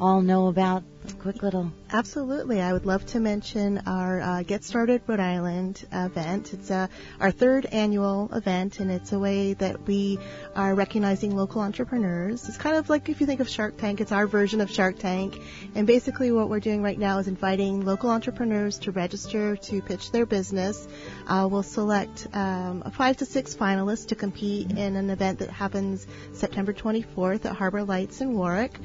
all 0.00 0.20
know 0.20 0.48
about? 0.48 0.84
A 1.08 1.12
quick 1.12 1.42
little. 1.42 1.72
Absolutely. 1.90 2.60
I 2.60 2.72
would 2.72 2.84
love 2.84 3.06
to 3.06 3.20
mention 3.20 3.82
our 3.86 4.20
uh, 4.20 4.42
Get 4.42 4.62
Started 4.62 5.00
Rhode 5.06 5.20
Island 5.20 5.86
event. 5.90 6.52
It's 6.52 6.70
uh, 6.70 6.88
our 7.18 7.30
third 7.30 7.64
annual 7.64 8.28
event, 8.34 8.78
and 8.80 8.90
it's 8.90 9.12
a 9.12 9.18
way 9.18 9.54
that 9.54 9.86
we 9.86 10.18
are 10.54 10.74
recognizing 10.74 11.34
local 11.34 11.62
entrepreneurs. 11.62 12.46
It's 12.46 12.58
kind 12.58 12.76
of 12.76 12.90
like 12.90 13.08
if 13.08 13.20
you 13.20 13.26
think 13.26 13.40
of 13.40 13.48
Shark 13.48 13.78
Tank, 13.78 14.02
it's 14.02 14.12
our 14.12 14.26
version 14.26 14.60
of 14.60 14.70
Shark 14.70 14.98
Tank. 14.98 15.40
And 15.74 15.86
basically, 15.86 16.30
what 16.30 16.50
we're 16.50 16.60
doing 16.60 16.82
right 16.82 16.98
now 16.98 17.18
is 17.18 17.28
inviting 17.28 17.86
local 17.86 18.10
entrepreneurs 18.10 18.78
to 18.80 18.92
register 18.92 19.56
to 19.56 19.80
pitch 19.80 20.10
their 20.10 20.26
business. 20.26 20.86
Uh, 21.26 21.48
we'll 21.50 21.62
select 21.62 22.26
um, 22.34 22.82
five 22.92 23.16
to 23.18 23.24
six 23.24 23.54
finalists 23.54 24.08
to 24.08 24.14
compete 24.14 24.72
in 24.72 24.96
an 24.96 25.08
event 25.08 25.38
that 25.38 25.48
happens 25.48 26.06
September 26.34 26.74
24th 26.74 27.46
at 27.46 27.56
Harbor 27.56 27.82
Lights 27.82 28.20
in 28.20 28.34
Warwick. 28.34 28.78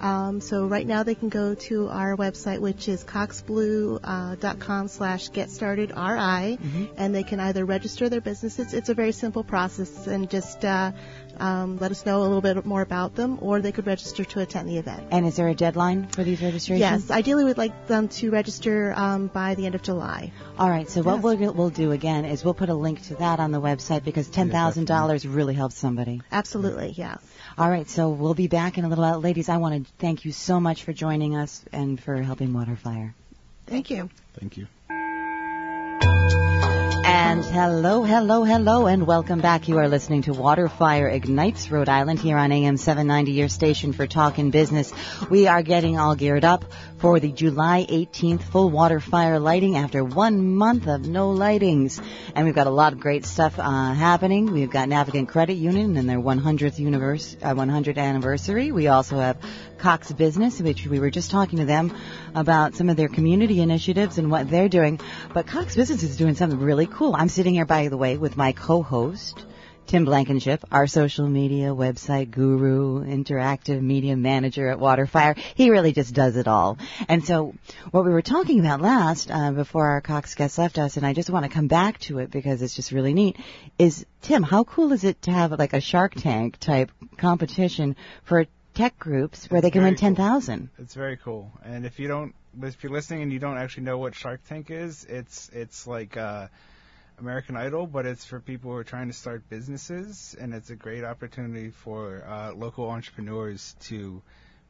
Um, 0.00 0.40
so 0.40 0.66
right 0.66 0.86
now 0.86 1.02
they 1.02 1.14
can 1.14 1.28
go 1.28 1.54
to 1.54 1.88
our 1.88 2.16
website, 2.16 2.60
which 2.60 2.88
is 2.88 3.04
coxblue.com 3.04 4.88
slash 4.88 5.28
get 5.28 5.50
started 5.50 5.90
RI, 5.90 6.58
and 6.96 7.14
they 7.14 7.22
can 7.22 7.40
either 7.40 7.64
register 7.64 8.08
their 8.08 8.20
businesses. 8.20 8.74
It's 8.74 8.88
a 8.88 8.94
very 8.94 9.12
simple 9.12 9.44
process 9.44 10.06
and 10.06 10.30
just, 10.30 10.64
uh, 10.64 10.92
um, 11.40 11.78
let 11.78 11.90
us 11.90 12.04
know 12.04 12.20
a 12.20 12.22
little 12.22 12.40
bit 12.42 12.64
more 12.66 12.82
about 12.82 13.14
them, 13.14 13.38
or 13.40 13.60
they 13.60 13.72
could 13.72 13.86
register 13.86 14.24
to 14.24 14.40
attend 14.40 14.68
the 14.68 14.76
event. 14.76 15.08
And 15.10 15.26
is 15.26 15.36
there 15.36 15.48
a 15.48 15.54
deadline 15.54 16.06
for 16.08 16.22
these 16.22 16.42
registrations? 16.42 16.80
Yes, 16.80 17.10
ideally 17.10 17.44
we'd 17.44 17.56
like 17.56 17.86
them 17.86 18.08
to 18.08 18.30
register 18.30 18.92
um, 18.94 19.28
by 19.28 19.54
the 19.54 19.66
end 19.66 19.74
of 19.74 19.82
July. 19.82 20.32
All 20.58 20.68
right. 20.68 20.88
So 20.88 21.02
what 21.02 21.22
we'll, 21.22 21.52
we'll 21.54 21.70
do 21.70 21.92
again 21.92 22.24
is 22.24 22.44
we'll 22.44 22.54
put 22.54 22.68
a 22.68 22.74
link 22.74 23.02
to 23.08 23.14
that 23.16 23.40
on 23.40 23.52
the 23.52 23.60
website 23.60 24.04
because 24.04 24.28
ten 24.28 24.50
thousand 24.50 24.86
dollars 24.86 25.26
really 25.26 25.54
helps 25.54 25.76
somebody. 25.76 26.20
Absolutely, 26.30 26.94
yes. 26.96 27.18
All 27.58 27.68
right. 27.68 27.88
So 27.88 28.10
we'll 28.10 28.34
be 28.34 28.48
back 28.48 28.78
in 28.78 28.84
a 28.84 28.88
little 28.88 29.04
while, 29.04 29.20
ladies. 29.20 29.48
I 29.48 29.58
want 29.58 29.86
to 29.86 29.92
thank 29.98 30.24
you 30.24 30.32
so 30.32 30.60
much 30.60 30.84
for 30.84 30.92
joining 30.92 31.36
us 31.36 31.64
and 31.72 32.00
for 32.00 32.20
helping 32.22 32.52
Water 32.52 32.76
Fire. 32.76 33.14
Thank 33.66 33.90
you. 33.90 34.10
Thank 34.38 34.56
you. 34.56 34.66
And 37.02 37.44
hello, 37.44 38.02
hello, 38.02 38.44
hello, 38.44 38.86
and 38.86 39.06
welcome 39.06 39.40
back. 39.40 39.68
You 39.68 39.78
are 39.78 39.88
listening 39.88 40.22
to 40.22 40.32
Waterfire 40.32 41.12
Ignites 41.12 41.70
Rhode 41.70 41.88
Island 41.88 42.18
here 42.18 42.36
on 42.36 42.50
AM 42.50 42.76
790, 42.76 43.32
your 43.32 43.48
station 43.48 43.92
for 43.92 44.06
talk 44.06 44.38
and 44.38 44.50
business. 44.50 44.92
We 45.28 45.46
are 45.46 45.62
getting 45.62 45.98
all 45.98 46.16
geared 46.16 46.44
up 46.44 46.64
for 47.00 47.18
the 47.18 47.32
July 47.32 47.86
18th 47.88 48.42
full 48.42 48.68
water 48.68 49.00
fire 49.00 49.38
lighting 49.38 49.76
after 49.76 50.04
one 50.04 50.54
month 50.54 50.86
of 50.86 51.08
no 51.08 51.34
lightings. 51.34 52.00
And 52.34 52.44
we've 52.44 52.54
got 52.54 52.66
a 52.66 52.70
lot 52.70 52.92
of 52.92 53.00
great 53.00 53.24
stuff 53.24 53.58
uh, 53.58 53.94
happening. 53.94 54.52
We've 54.52 54.70
got 54.70 54.88
Navigant 54.88 55.28
Credit 55.28 55.54
Union 55.54 55.96
and 55.96 56.08
their 56.08 56.20
100th 56.20 56.78
universe, 56.78 57.36
uh, 57.42 57.54
100th 57.54 57.96
anniversary. 57.96 58.70
We 58.70 58.88
also 58.88 59.18
have 59.18 59.38
Cox 59.78 60.12
Business, 60.12 60.60
which 60.60 60.86
we 60.86 61.00
were 61.00 61.10
just 61.10 61.30
talking 61.30 61.60
to 61.60 61.64
them 61.64 61.96
about 62.34 62.74
some 62.74 62.90
of 62.90 62.96
their 62.96 63.08
community 63.08 63.62
initiatives 63.62 64.18
and 64.18 64.30
what 64.30 64.50
they're 64.50 64.68
doing. 64.68 65.00
But 65.32 65.46
Cox 65.46 65.74
Business 65.74 66.02
is 66.02 66.18
doing 66.18 66.34
something 66.34 66.60
really 66.60 66.86
cool. 66.86 67.16
I'm 67.16 67.30
sitting 67.30 67.54
here, 67.54 67.64
by 67.64 67.88
the 67.88 67.96
way, 67.96 68.18
with 68.18 68.36
my 68.36 68.52
co-host, 68.52 69.46
Tim 69.86 70.04
Blankenship, 70.04 70.64
our 70.70 70.86
social 70.86 71.26
media 71.26 71.70
website 71.70 72.30
guru, 72.30 73.04
interactive 73.04 73.82
media 73.82 74.16
manager 74.16 74.68
at 74.68 74.78
Waterfire. 74.78 75.36
He 75.36 75.70
really 75.70 75.92
just 75.92 76.14
does 76.14 76.36
it 76.36 76.46
all. 76.46 76.78
And 77.08 77.24
so 77.24 77.54
what 77.90 78.04
we 78.04 78.12
were 78.12 78.22
talking 78.22 78.60
about 78.60 78.80
last, 78.80 79.30
uh, 79.32 79.50
before 79.50 79.88
our 79.88 80.00
Cox 80.00 80.36
guest 80.36 80.58
left 80.58 80.78
us, 80.78 80.96
and 80.96 81.04
I 81.04 81.12
just 81.12 81.28
want 81.28 81.44
to 81.44 81.50
come 81.50 81.66
back 81.66 81.98
to 82.00 82.18
it 82.20 82.30
because 82.30 82.62
it's 82.62 82.76
just 82.76 82.92
really 82.92 83.14
neat, 83.14 83.36
is 83.78 84.06
Tim, 84.22 84.44
how 84.44 84.62
cool 84.62 84.92
is 84.92 85.02
it 85.02 85.20
to 85.22 85.32
have 85.32 85.50
like 85.58 85.72
a 85.72 85.80
Shark 85.80 86.14
Tank 86.14 86.58
type 86.58 86.92
competition 87.16 87.96
for 88.22 88.46
tech 88.74 88.96
groups 88.98 89.50
where 89.50 89.58
It's 89.58 89.64
they 89.64 89.70
can 89.72 89.82
win 89.82 89.96
very 89.96 90.14
cool. 90.14 90.16
10,000? 90.16 90.70
It's 90.78 90.94
very 90.94 91.16
cool. 91.16 91.50
And 91.64 91.84
if 91.84 91.98
you 91.98 92.06
don't, 92.06 92.34
if 92.62 92.82
you're 92.84 92.92
listening 92.92 93.22
and 93.22 93.32
you 93.32 93.40
don't 93.40 93.58
actually 93.58 93.84
know 93.84 93.98
what 93.98 94.14
Shark 94.14 94.40
Tank 94.48 94.70
is, 94.70 95.04
it's 95.08 95.50
it's 95.52 95.86
like 95.86 96.16
uh, 96.16 96.46
American 97.20 97.56
Idol, 97.56 97.86
but 97.86 98.06
it's 98.06 98.24
for 98.24 98.40
people 98.40 98.70
who 98.70 98.76
are 98.78 98.84
trying 98.84 99.08
to 99.08 99.12
start 99.12 99.48
businesses, 99.48 100.34
and 100.40 100.54
it's 100.54 100.70
a 100.70 100.76
great 100.76 101.04
opportunity 101.04 101.70
for 101.70 102.24
uh, 102.26 102.52
local 102.52 102.88
entrepreneurs 102.88 103.76
to 103.80 104.22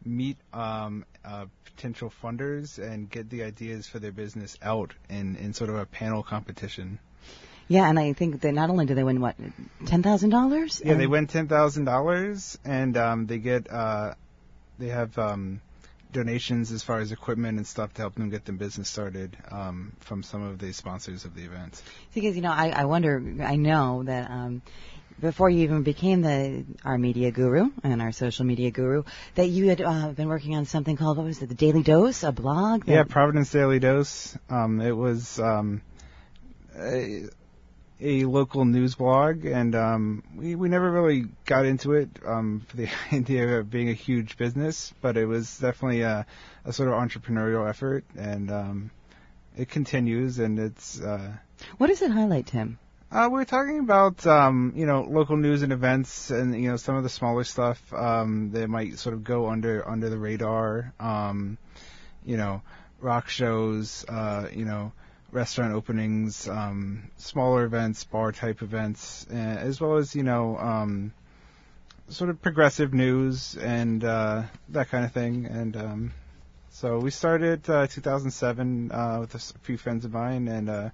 meet 0.05 0.37
um, 0.53 1.05
uh, 1.25 1.47
potential 1.65 2.13
funders 2.23 2.79
and 2.79 3.09
get 3.09 3.31
the 3.31 3.45
ideas 3.45 3.87
for 3.87 3.99
their 3.99 4.13
business 4.13 4.59
out 4.63 4.95
in, 5.09 5.37
in 5.37 5.53
sort 5.53 5.71
of 5.71 5.77
a 5.77 5.87
panel 5.87 6.23
competition. 6.23 6.99
Yeah, 7.69 7.89
and 7.89 7.99
I 7.99 8.15
think 8.15 8.41
that 8.41 8.53
not 8.53 8.69
only 8.69 8.87
do 8.87 8.97
they 8.97 9.05
win 9.05 9.21
what 9.21 9.37
ten 9.87 10.03
thousand 10.03 10.31
dollars. 10.31 10.83
Yeah, 10.85 10.95
they 10.95 11.07
win 11.07 11.29
ten 11.29 11.47
thousand 11.47 11.85
dollars, 11.85 12.59
and 12.65 12.97
um, 12.97 13.27
they 13.27 13.39
get 13.39 13.71
uh, 13.71 14.15
they 14.79 14.89
have 14.89 15.17
um, 15.17 15.61
donations 16.13 16.73
as 16.73 16.83
far 16.83 17.01
as 17.01 17.13
equipment 17.13 17.59
and 17.59 17.67
stuff 17.67 17.95
to 17.95 18.03
help 18.03 18.15
them 18.15 18.31
get 18.31 18.45
their 18.45 18.55
business 18.55 18.89
started 18.89 19.37
um, 19.51 19.93
from 20.01 20.23
some 20.23 20.43
of 20.43 20.59
the 20.59 20.73
sponsors 20.73 21.25
of 21.25 21.35
the 21.35 21.45
event. 21.45 21.81
Because 22.15 22.37
you 22.37 22.43
know, 22.43 22.53
I, 22.53 22.71
I 22.71 22.85
wonder. 22.85 23.23
I 23.43 23.57
know 23.57 24.03
that 24.05 24.31
um, 24.31 24.63
before 25.21 25.51
you 25.51 25.65
even 25.65 25.83
became 25.83 26.23
the 26.23 26.65
our 26.85 26.99
media 26.99 27.31
guru 27.31 27.71
and 27.83 28.01
our 28.01 28.13
social 28.13 28.45
media 28.45 28.71
guru, 28.71 29.05
that 29.35 29.49
you 29.49 29.69
had 29.69 29.81
uh, 29.81 30.09
been 30.09 30.29
working 30.29 30.57
on 30.57 30.65
something 30.65 30.97
called 30.97 31.19
what 31.19 31.27
was 31.27 31.43
it, 31.43 31.49
the 31.49 31.55
Daily 31.55 31.83
Dose, 31.83 32.23
a 32.23 32.33
blog. 32.33 32.89
Yeah, 32.89 33.05
Providence 33.05 33.51
Daily 33.51 33.79
Dose. 33.79 34.37
Um, 34.49 34.81
it 34.81 34.97
was 34.97 35.39
um, 35.39 35.83
a, 36.77 37.25
a 38.01 38.25
local 38.25 38.65
news 38.65 38.95
blog, 38.95 39.45
and 39.45 39.75
um, 39.75 40.23
we 40.37 40.55
we 40.55 40.69
never 40.69 40.91
really 40.91 41.27
got 41.45 41.65
into 41.65 41.93
it 41.93 42.09
um, 42.25 42.65
for 42.69 42.77
the 42.77 42.89
idea 43.13 43.59
of 43.59 43.71
being 43.71 43.89
a 43.89 43.95
huge 43.95 44.37
business, 44.37 44.93
but 45.01 45.17
it 45.17 45.27
was 45.27 45.59
definitely 45.59 46.03
a, 46.03 46.27
a 46.65 46.73
sort 46.73 46.89
of 46.89 46.95
entrepreneurial 46.95 47.69
effort, 47.69 48.05
and 48.17 48.51
um, 48.51 48.91
it 49.57 49.69
continues, 49.69 50.39
and 50.39 50.59
it's. 50.59 51.01
Uh, 51.01 51.33
what 51.79 51.89
does 51.89 52.03
it 52.03 52.11
highlight, 52.11 52.47
Tim? 52.47 52.79
Uh, 53.13 53.29
we're 53.31 53.45
talking 53.45 53.81
about 53.81 54.25
um, 54.27 54.73
you 54.77 54.87
know 54.87 55.03
local 55.03 55.37
news 55.37 55.63
and 55.63 55.73
events, 55.73 56.31
and 56.31 56.55
you 56.55 56.71
know 56.71 56.77
some 56.77 56.95
of 56.95 57.03
the 57.03 57.09
smaller 57.09 57.45
stuff 57.45 57.93
um, 57.93 58.53
that 58.53 58.69
might 58.69 58.99
sort 58.99 59.15
of 59.15 59.25
go 59.25 59.49
under 59.49 59.87
under 59.89 60.09
the 60.09 60.19
radar. 60.19 60.93
Um, 61.01 61.59
you 62.25 62.37
know, 62.37 62.63
rock 63.01 63.29
shows. 63.29 64.05
Uh, 64.09 64.49
you 64.53 64.65
know, 64.65 64.93
restaurant 65.33 65.75
openings, 65.75 66.49
um, 66.49 67.11
smaller 67.17 67.65
events, 67.65 68.05
bar 68.05 68.33
type 68.33 68.63
events, 68.63 69.27
uh, 69.31 69.35
as 69.35 69.81
well 69.81 69.97
as 69.97 70.15
you 70.15 70.23
know 70.23 70.57
um, 70.59 71.13
sort 72.09 72.31
of 72.31 72.43
progressive 72.43 72.93
news 72.93 73.57
and 73.57 74.05
uh, 74.05 74.43
that 74.71 74.91
kind 74.91 75.05
of 75.05 75.13
thing. 75.13 75.47
And 75.47 75.77
um, 75.77 76.13
so 76.71 76.99
we 76.99 77.11
started 77.11 77.69
uh, 77.69 77.87
2007 77.87 78.91
uh, 78.91 79.19
with 79.21 79.35
a 79.35 79.39
few 79.63 79.77
friends 79.77 80.05
of 80.05 80.13
mine, 80.13 80.49
and 80.49 80.69
uh, 80.69 80.91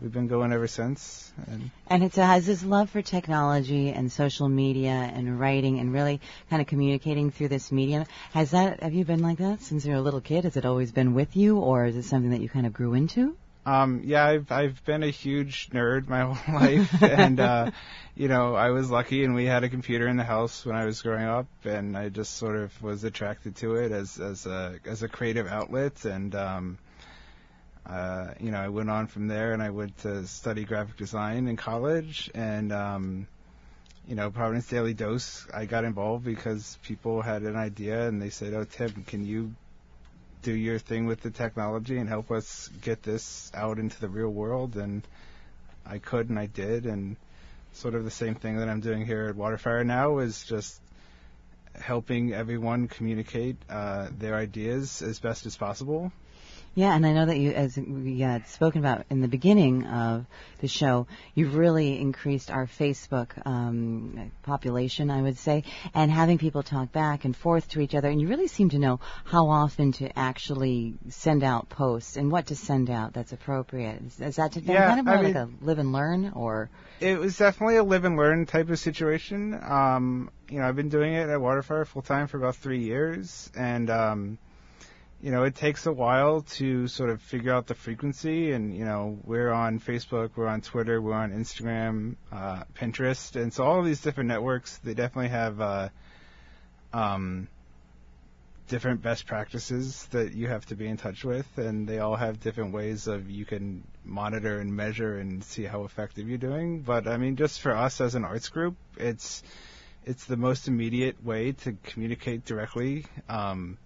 we've 0.00 0.12
been 0.12 0.28
going 0.28 0.52
ever 0.52 0.66
since. 0.66 1.32
And, 1.46 1.70
and 1.88 2.02
it 2.02 2.14
has 2.14 2.46
this 2.46 2.64
love 2.64 2.90
for 2.90 3.02
technology 3.02 3.90
and 3.90 4.10
social 4.10 4.48
media 4.48 4.90
and 4.90 5.38
writing 5.38 5.78
and 5.78 5.92
really 5.92 6.20
kind 6.48 6.62
of 6.62 6.68
communicating 6.68 7.30
through 7.30 7.48
this 7.48 7.70
medium. 7.70 8.04
Has 8.32 8.52
that 8.52 8.82
have 8.82 8.94
you 8.94 9.04
been 9.04 9.22
like 9.22 9.38
that 9.38 9.60
since 9.60 9.84
you 9.84 9.92
were 9.92 9.98
a 9.98 10.02
little 10.02 10.20
kid? 10.20 10.44
Has 10.44 10.56
it 10.56 10.64
always 10.64 10.92
been 10.92 11.14
with 11.14 11.36
you, 11.36 11.58
or 11.58 11.84
is 11.84 11.96
it 11.96 12.04
something 12.04 12.30
that 12.30 12.40
you 12.40 12.48
kind 12.48 12.66
of 12.66 12.72
grew 12.72 12.94
into? 12.94 13.36
Um, 13.68 14.00
yeah, 14.04 14.24
I've 14.24 14.50
I've 14.50 14.82
been 14.86 15.02
a 15.02 15.10
huge 15.10 15.68
nerd 15.70 16.08
my 16.08 16.20
whole 16.32 16.54
life, 16.54 17.02
and 17.02 17.38
uh, 17.38 17.70
you 18.16 18.28
know, 18.28 18.54
I 18.54 18.70
was 18.70 18.90
lucky, 18.90 19.24
and 19.24 19.34
we 19.34 19.44
had 19.44 19.62
a 19.62 19.68
computer 19.68 20.08
in 20.08 20.16
the 20.16 20.24
house 20.24 20.64
when 20.64 20.74
I 20.74 20.86
was 20.86 21.02
growing 21.02 21.24
up, 21.24 21.48
and 21.64 21.94
I 21.94 22.08
just 22.08 22.38
sort 22.38 22.56
of 22.56 22.82
was 22.82 23.04
attracted 23.04 23.56
to 23.56 23.74
it 23.74 23.92
as 23.92 24.18
as 24.18 24.46
a 24.46 24.76
as 24.86 25.02
a 25.02 25.08
creative 25.08 25.46
outlet, 25.46 26.06
and 26.06 26.34
um, 26.34 26.78
uh, 27.84 28.28
you 28.40 28.52
know, 28.52 28.58
I 28.58 28.68
went 28.68 28.88
on 28.88 29.06
from 29.06 29.28
there, 29.28 29.52
and 29.52 29.62
I 29.62 29.68
went 29.68 29.98
to 29.98 30.26
study 30.26 30.64
graphic 30.64 30.96
design 30.96 31.46
in 31.46 31.56
college, 31.56 32.30
and 32.34 32.72
um, 32.72 33.26
you 34.06 34.14
know, 34.14 34.30
Providence 34.30 34.66
Daily 34.66 34.94
Dose, 34.94 35.46
I 35.52 35.66
got 35.66 35.84
involved 35.84 36.24
because 36.24 36.78
people 36.84 37.20
had 37.20 37.42
an 37.42 37.56
idea, 37.56 38.08
and 38.08 38.22
they 38.22 38.30
said, 38.30 38.54
"Oh, 38.54 38.64
Tim, 38.64 39.04
can 39.06 39.26
you 39.26 39.54
do 40.42 40.52
your 40.52 40.78
thing 40.78 41.06
with 41.06 41.20
the 41.20 41.30
technology 41.30 41.98
and 41.98 42.08
help 42.08 42.30
us 42.30 42.68
get 42.82 43.02
this 43.02 43.50
out 43.54 43.78
into 43.78 44.00
the 44.00 44.08
real 44.08 44.30
world. 44.30 44.76
And 44.76 45.06
I 45.86 45.98
could 45.98 46.28
and 46.28 46.38
I 46.38 46.46
did. 46.46 46.86
And 46.86 47.16
sort 47.72 47.94
of 47.94 48.04
the 48.04 48.10
same 48.10 48.34
thing 48.34 48.56
that 48.58 48.68
I'm 48.68 48.80
doing 48.80 49.04
here 49.04 49.26
at 49.26 49.36
Waterfire 49.36 49.84
now 49.84 50.18
is 50.18 50.44
just 50.44 50.80
helping 51.74 52.32
everyone 52.32 52.88
communicate 52.88 53.56
uh, 53.70 54.08
their 54.18 54.34
ideas 54.34 55.02
as 55.02 55.18
best 55.18 55.46
as 55.46 55.56
possible 55.56 56.12
yeah, 56.78 56.94
and 56.94 57.04
I 57.04 57.12
know 57.12 57.26
that 57.26 57.36
you, 57.36 57.50
as 57.50 57.76
we 57.76 58.20
had 58.20 58.46
spoken 58.46 58.78
about 58.78 59.04
in 59.10 59.20
the 59.20 59.26
beginning 59.26 59.84
of 59.84 60.26
the 60.60 60.68
show, 60.68 61.08
you've 61.34 61.56
really 61.56 62.00
increased 62.00 62.52
our 62.52 62.66
Facebook 62.66 63.30
um, 63.44 64.30
population, 64.44 65.10
I 65.10 65.20
would 65.20 65.38
say, 65.38 65.64
and 65.92 66.08
having 66.08 66.38
people 66.38 66.62
talk 66.62 66.92
back 66.92 67.24
and 67.24 67.36
forth 67.36 67.68
to 67.70 67.80
each 67.80 67.96
other. 67.96 68.08
And 68.08 68.20
you 68.20 68.28
really 68.28 68.46
seem 68.46 68.68
to 68.68 68.78
know 68.78 69.00
how 69.24 69.48
often 69.48 69.90
to 69.94 70.16
actually 70.16 70.94
send 71.08 71.42
out 71.42 71.68
posts 71.68 72.16
and 72.16 72.30
what 72.30 72.46
to 72.46 72.54
send 72.54 72.90
out 72.90 73.12
that's 73.12 73.32
appropriate. 73.32 74.00
Is, 74.06 74.20
is 74.20 74.36
that 74.36 74.54
yeah, 74.54 74.86
kind 74.86 75.00
of 75.00 75.06
more 75.06 75.16
I 75.16 75.22
like 75.22 75.34
mean, 75.34 75.58
a 75.60 75.64
live 75.64 75.80
and 75.80 75.92
learn, 75.92 76.30
or? 76.36 76.70
It 77.00 77.18
was 77.18 77.36
definitely 77.36 77.74
a 77.74 77.82
live 77.82 78.04
and 78.04 78.16
learn 78.16 78.46
type 78.46 78.70
of 78.70 78.78
situation. 78.78 79.52
Um, 79.52 80.30
you 80.48 80.60
know, 80.60 80.68
I've 80.68 80.76
been 80.76 80.90
doing 80.90 81.14
it 81.14 81.28
at 81.28 81.40
Waterfire 81.40 81.84
full 81.88 82.02
time 82.02 82.28
for 82.28 82.36
about 82.36 82.54
three 82.54 82.84
years, 82.84 83.50
and 83.56 83.90
um, 83.90 84.38
you 85.20 85.32
know, 85.32 85.42
it 85.42 85.56
takes 85.56 85.86
a 85.86 85.92
while 85.92 86.42
to 86.42 86.86
sort 86.86 87.10
of 87.10 87.20
figure 87.20 87.52
out 87.52 87.66
the 87.66 87.74
frequency. 87.74 88.52
And, 88.52 88.76
you 88.76 88.84
know, 88.84 89.18
we're 89.24 89.50
on 89.50 89.80
Facebook, 89.80 90.30
we're 90.36 90.46
on 90.46 90.60
Twitter, 90.60 91.00
we're 91.00 91.14
on 91.14 91.32
Instagram, 91.32 92.14
uh, 92.30 92.62
Pinterest. 92.74 93.40
And 93.40 93.52
so 93.52 93.64
all 93.64 93.80
of 93.80 93.84
these 93.84 94.00
different 94.00 94.28
networks, 94.28 94.78
they 94.78 94.94
definitely 94.94 95.30
have, 95.30 95.60
uh, 95.60 95.88
um, 96.92 97.48
different 98.68 99.02
best 99.02 99.26
practices 99.26 100.06
that 100.10 100.34
you 100.34 100.46
have 100.46 100.64
to 100.66 100.76
be 100.76 100.86
in 100.86 100.96
touch 100.96 101.24
with. 101.24 101.46
And 101.56 101.88
they 101.88 101.98
all 101.98 102.14
have 102.14 102.38
different 102.38 102.72
ways 102.72 103.08
of 103.08 103.28
you 103.28 103.44
can 103.44 103.82
monitor 104.04 104.60
and 104.60 104.76
measure 104.76 105.18
and 105.18 105.42
see 105.42 105.64
how 105.64 105.84
effective 105.84 106.28
you're 106.28 106.38
doing. 106.38 106.82
But 106.82 107.08
I 107.08 107.16
mean, 107.16 107.34
just 107.34 107.60
for 107.60 107.74
us 107.74 108.00
as 108.00 108.14
an 108.14 108.24
arts 108.24 108.50
group, 108.50 108.76
it's, 108.96 109.42
it's 110.04 110.26
the 110.26 110.36
most 110.36 110.68
immediate 110.68 111.24
way 111.24 111.52
to 111.52 111.72
communicate 111.82 112.44
directly. 112.44 113.06
Um, 113.28 113.78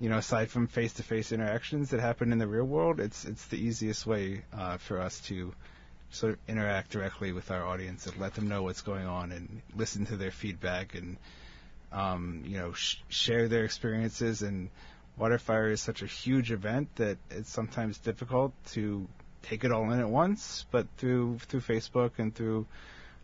you 0.00 0.08
know, 0.08 0.16
aside 0.16 0.50
from 0.50 0.66
face-to-face 0.66 1.30
interactions 1.30 1.90
that 1.90 2.00
happen 2.00 2.32
in 2.32 2.38
the 2.38 2.46
real 2.46 2.64
world, 2.64 3.00
it's 3.00 3.26
it's 3.26 3.46
the 3.48 3.58
easiest 3.58 4.06
way 4.06 4.42
uh, 4.56 4.78
for 4.78 4.98
us 4.98 5.20
to 5.20 5.52
sort 6.10 6.32
of 6.32 6.38
interact 6.48 6.90
directly 6.90 7.32
with 7.32 7.50
our 7.50 7.64
audience 7.64 8.06
and 8.06 8.16
let 8.18 8.34
them 8.34 8.48
know 8.48 8.62
what's 8.62 8.80
going 8.80 9.06
on 9.06 9.30
and 9.30 9.60
listen 9.76 10.06
to 10.06 10.16
their 10.16 10.30
feedback 10.30 10.94
and 10.94 11.18
um, 11.92 12.42
you 12.46 12.56
know 12.56 12.72
sh- 12.72 12.96
share 13.10 13.46
their 13.46 13.64
experiences. 13.64 14.40
And 14.40 14.70
Waterfire 15.18 15.70
is 15.70 15.82
such 15.82 16.00
a 16.00 16.06
huge 16.06 16.50
event 16.50 16.88
that 16.96 17.18
it's 17.30 17.50
sometimes 17.50 17.98
difficult 17.98 18.54
to 18.72 19.06
take 19.42 19.64
it 19.64 19.70
all 19.70 19.90
in 19.92 20.00
at 20.00 20.08
once. 20.08 20.64
But 20.70 20.86
through 20.96 21.40
through 21.40 21.60
Facebook 21.60 22.12
and 22.16 22.34
through 22.34 22.66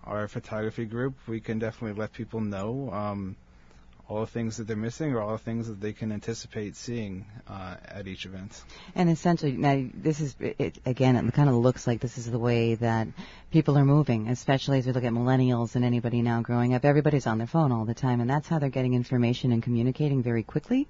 our 0.04 0.28
photography 0.28 0.84
group, 0.84 1.14
we 1.26 1.40
can 1.40 1.58
definitely 1.58 1.98
let 1.98 2.12
people 2.12 2.40
know. 2.40 2.90
Um, 2.92 3.36
all 4.09 4.21
the 4.21 4.27
things 4.27 4.57
that 4.57 4.66
they're 4.66 4.77
missing 4.77 5.12
or 5.12 5.21
all 5.21 5.33
the 5.33 5.38
things 5.38 5.66
that 5.66 5.81
they 5.81 5.92
can 5.92 6.12
anticipate 6.12 6.77
seeing 6.77 7.27
uh, 7.49 7.77
at 7.87 8.07
each 8.07 8.25
event. 8.25 8.62
And 8.95 9.11
essentially, 9.11 9.53
now 9.53 9.85
this 9.95 10.21
is 10.21 10.37
it, 10.40 10.79
again, 10.87 11.16
it 11.16 11.35
kind 11.35 11.49
of 11.49 11.57
looks 11.57 11.87
like 11.87 12.01
this 12.01 12.16
is 12.16 12.31
the 12.31 12.38
way 12.38 12.77
that 12.77 13.09
people 13.51 13.77
are 13.77 13.85
moving, 13.85 14.29
especially 14.29 14.79
as 14.79 14.87
we 14.87 14.92
look 14.92 15.05
at 15.05 15.12
millennials 15.12 15.75
and 15.75 15.85
anybody 15.85 16.23
now 16.23 16.40
growing 16.40 16.75
up. 16.75 16.85
Everybody's 16.85 17.27
on 17.27 17.38
their 17.38 17.47
phone 17.49 17.73
all 17.73 17.85
the 17.85 17.95
time, 17.95 18.21
and 18.21 18.31
that's 18.31 18.49
how 18.49 18.59
they're 18.59 18.69
getting 18.69 18.95
information 18.95 19.51
and 19.51 19.62
communicating 19.62 20.23
very 20.23 20.45
quickly 20.45 20.87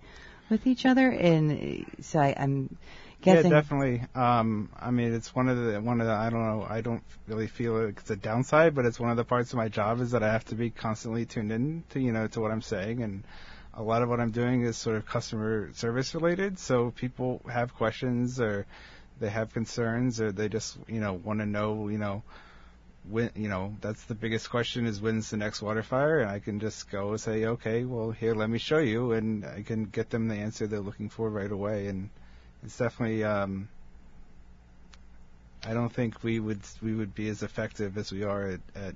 with 0.50 0.66
each 0.66 0.84
other. 0.84 1.08
And 1.10 1.86
so 2.02 2.20
I, 2.20 2.34
I'm 2.36 2.76
guessing. 3.20 3.50
Yeah, 3.50 3.60
definitely. 3.60 4.02
Um, 4.14 4.70
I 4.78 4.90
mean, 4.90 5.14
it's 5.14 5.34
one 5.34 5.48
of 5.48 5.56
the 5.56 5.80
one 5.80 6.00
of 6.00 6.06
the 6.06 6.12
I 6.12 6.30
don't 6.30 6.42
know. 6.42 6.66
I 6.68 6.80
don't 6.80 7.02
really 7.26 7.46
feel 7.46 7.76
it's 7.88 8.10
a 8.10 8.16
downside, 8.16 8.74
but 8.74 8.84
it's 8.86 9.00
one 9.00 9.10
of 9.10 9.16
the 9.16 9.24
parts 9.24 9.52
of 9.52 9.56
my 9.56 9.68
job 9.68 10.00
is 10.00 10.12
that 10.12 10.22
I 10.22 10.32
have 10.32 10.44
to 10.46 10.54
be 10.54 10.70
constantly 10.70 11.26
tuned 11.26 11.52
in 11.52 11.84
to 11.90 12.00
you 12.00 12.12
know 12.12 12.26
to 12.28 12.40
what 12.40 12.50
I'm 12.50 12.62
saying, 12.62 13.02
and 13.02 13.24
a 13.74 13.82
lot 13.82 14.02
of 14.02 14.08
what 14.08 14.20
I'm 14.20 14.30
doing 14.30 14.62
is 14.62 14.76
sort 14.76 14.96
of 14.96 15.06
customer 15.06 15.70
service 15.74 16.14
related. 16.14 16.58
So 16.58 16.90
people 16.90 17.42
have 17.50 17.74
questions 17.74 18.40
or 18.40 18.66
they 19.20 19.28
have 19.28 19.52
concerns 19.52 20.20
or 20.20 20.32
they 20.32 20.48
just 20.48 20.76
you 20.88 21.00
know 21.00 21.14
want 21.14 21.40
to 21.40 21.46
know 21.46 21.88
you 21.88 21.98
know 21.98 22.22
when 23.08 23.30
you 23.34 23.48
know 23.48 23.74
that's 23.80 24.04
the 24.04 24.14
biggest 24.14 24.50
question 24.50 24.86
is 24.86 25.00
when's 25.00 25.30
the 25.30 25.36
next 25.36 25.62
water 25.62 25.82
fire 25.82 26.20
and 26.20 26.30
I 26.30 26.38
can 26.38 26.60
just 26.60 26.90
go 26.90 27.10
and 27.10 27.20
say 27.20 27.44
okay 27.44 27.84
well 27.84 28.10
here 28.10 28.34
let 28.34 28.50
me 28.50 28.58
show 28.58 28.78
you 28.78 29.12
and 29.12 29.44
I 29.44 29.62
can 29.62 29.84
get 29.84 30.10
them 30.10 30.28
the 30.28 30.34
answer 30.34 30.66
they're 30.66 30.80
looking 30.80 31.08
for 31.08 31.30
right 31.30 31.50
away 31.50 31.86
and 31.86 32.10
it's 32.66 32.76
definitely. 32.76 33.24
Um, 33.24 33.68
I 35.64 35.72
don't 35.72 35.88
think 35.88 36.22
we 36.22 36.38
would 36.40 36.60
we 36.82 36.94
would 36.94 37.14
be 37.14 37.28
as 37.28 37.42
effective 37.42 37.96
as 37.96 38.12
we 38.12 38.24
are 38.24 38.48
at, 38.48 38.60
at 38.74 38.94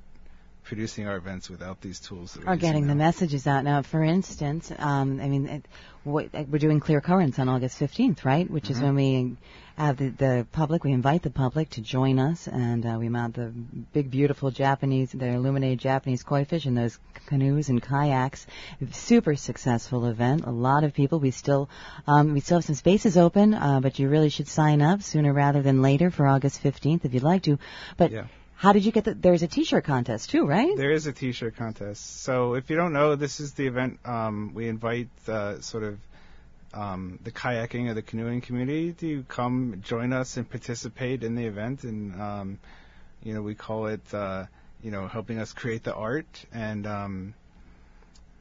producing 0.71 1.09
our 1.09 1.17
events 1.17 1.51
without 1.51 1.81
these 1.81 1.99
tools. 1.99 2.39
or 2.47 2.55
getting 2.55 2.87
now. 2.87 2.93
the 2.93 2.95
messages 2.95 3.45
out. 3.49 3.65
Now, 3.65 3.83
for 3.83 4.05
instance, 4.05 4.71
um, 4.79 5.21
I 5.21 5.29
mean, 5.29 5.49
it, 5.49 5.67
what, 6.05 6.29
we're 6.33 6.61
doing 6.61 6.79
Clear 6.79 7.01
Currents 7.01 7.41
on 7.41 7.49
August 7.49 7.81
15th, 7.81 8.25
right? 8.25 8.49
Which 8.49 8.65
mm-hmm. 8.65 8.73
is 8.75 8.81
when 8.81 8.95
we 8.95 9.37
have 9.77 9.97
the, 9.97 10.11
the, 10.11 10.47
public, 10.53 10.85
we 10.85 10.93
invite 10.93 11.23
the 11.23 11.31
public 11.31 11.71
to 11.71 11.81
join 11.81 12.21
us, 12.21 12.47
and 12.47 12.87
uh, 12.87 12.97
we 13.01 13.09
mount 13.09 13.35
the 13.35 13.53
big, 13.93 14.13
beautiful 14.13 14.53
Japanese, 14.53 15.11
the 15.11 15.27
illuminated 15.27 15.81
Japanese 15.81 16.23
koi 16.23 16.45
fish 16.45 16.67
in 16.67 16.77
those 16.77 17.01
canoes 17.27 17.69
and 17.69 17.83
kayaks. 17.83 18.47
Super 18.93 19.35
successful 19.35 20.07
event. 20.07 20.45
A 20.45 20.53
lot 20.53 20.85
of 20.85 20.95
people. 20.95 21.19
We 21.19 21.33
still, 21.33 21.69
um, 22.07 22.33
we 22.33 22.39
still 22.39 22.59
have 22.59 22.65
some 22.65 22.77
spaces 22.77 23.17
open, 23.17 23.55
uh, 23.55 23.81
but 23.81 23.99
you 23.99 24.09
really 24.09 24.29
should 24.29 24.47
sign 24.47 24.83
up 24.83 25.03
sooner 25.03 25.33
rather 25.33 25.63
than 25.63 25.83
later 25.83 26.13
for 26.13 26.29
August 26.29 26.63
15th 26.63 27.05
if 27.05 27.13
you'd 27.13 27.25
like 27.25 27.43
to. 27.43 27.59
But 27.97 28.13
yeah. 28.13 28.27
How 28.61 28.75
did 28.75 28.85
you 28.85 28.93
get 28.93 29.05
the? 29.05 29.15
There's 29.15 29.43
a 29.43 29.49
T-shirt 29.49 29.85
contest 29.85 30.29
too, 30.29 30.45
right? 30.45 30.77
There 30.77 30.91
is 30.91 31.07
a 31.07 31.15
T-shirt 31.15 31.57
contest. 31.57 32.21
So 32.21 32.53
if 32.53 32.69
you 32.69 32.77
don't 32.77 32.93
know, 32.93 33.15
this 33.15 33.41
is 33.41 33.55
the 33.55 33.67
event. 33.67 34.01
Um, 34.05 34.53
we 34.53 34.69
invite 34.69 35.09
uh, 35.27 35.63
sort 35.63 35.83
of 35.83 35.99
um, 36.75 37.19
the 37.25 37.31
kayaking 37.31 37.89
or 37.89 37.95
the 37.95 38.03
canoeing 38.03 38.43
community 38.43 38.93
to 38.93 39.23
come 39.23 39.81
join 39.83 40.13
us 40.13 40.37
and 40.37 40.47
participate 40.47 41.25
in 41.25 41.37
the 41.37 41.47
event. 41.47 41.85
And 41.85 42.21
um, 42.21 42.59
you 43.23 43.33
know, 43.33 43.41
we 43.41 43.55
call 43.55 43.87
it 43.87 44.03
uh, 44.13 44.45
you 44.83 44.91
know 44.91 45.09
helping 45.09 45.39
us 45.39 45.55
create 45.55 45.83
the 45.83 45.95
art. 45.95 46.45
And 46.53 46.87
um, 46.87 47.35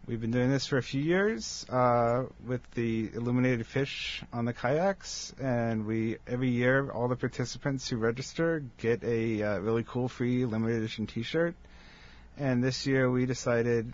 we've 0.10 0.20
been 0.20 0.32
doing 0.32 0.50
this 0.50 0.66
for 0.66 0.80
a 0.80 0.84
few 0.84 1.02
years 1.02 1.68
uh, 1.70 2.24
with 2.48 2.62
the 2.72 3.12
illuminated 3.14 3.68
fish 3.68 4.24
on 4.34 4.44
the 4.44 4.54
kayaks. 4.54 5.36
And 5.40 5.86
we 5.86 6.18
every 6.26 6.50
year 6.50 6.90
all 6.90 7.08
the 7.08 7.16
participants 7.16 7.88
who 7.88 7.98
register 7.98 8.64
get 8.80 9.04
a 9.04 9.44
uh, 9.44 9.60
really 9.60 9.84
cool 9.84 10.10
free 10.10 10.46
limited 10.46 10.78
edition 10.78 11.06
T-shirt. 11.06 11.54
And 12.40 12.64
this 12.64 12.88
year 12.88 13.12
we 13.12 13.28
decided 13.28 13.94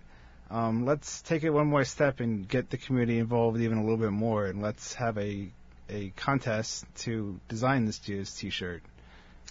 um, 0.50 0.86
let's 0.86 1.22
take 1.22 1.44
it 1.44 1.50
one 1.50 1.68
more 1.68 1.84
step 1.84 2.22
and 2.22 2.48
get 2.48 2.70
the 2.70 2.78
community 2.78 3.20
involved 3.20 3.60
even 3.60 3.78
a 3.80 3.82
little 3.82 3.98
bit 3.98 4.12
more, 4.12 4.46
and 4.46 4.62
let's 4.62 4.94
have 4.94 5.18
a 5.18 5.50
a 5.90 6.12
contest 6.16 6.86
to 6.98 7.40
design 7.50 7.86
this 7.86 8.08
year's 8.08 8.34
T-shirt. 8.36 8.84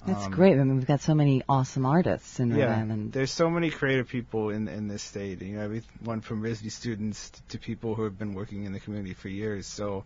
That's 0.07 0.27
Um, 0.27 0.33
great. 0.33 0.53
I 0.53 0.65
mean, 0.65 0.77
we've 0.77 0.87
got 0.87 1.01
so 1.01 1.15
many 1.15 1.43
awesome 1.49 1.87
artists 1.87 2.39
in 2.41 2.51
Rhode 2.51 2.59
Yeah, 2.59 2.79
Island. 2.79 3.13
there's 3.13 3.31
so 3.31 3.49
many 3.49 3.71
creative 3.71 4.09
people 4.09 4.51
in 4.51 4.69
in 4.69 4.89
this 4.89 5.03
state. 5.03 5.41
You 5.43 5.57
know, 5.57 5.63
everyone 5.63 6.21
from 6.21 6.43
RISD 6.43 6.71
students 6.71 7.31
to 7.49 7.59
people 7.59 7.95
who 7.95 8.05
have 8.05 8.19
been 8.19 8.35
working 8.35 8.65
in 8.65 8.73
the 8.73 8.81
community 8.81 9.15
for 9.15 9.29
years. 9.29 9.67
So. 9.67 10.05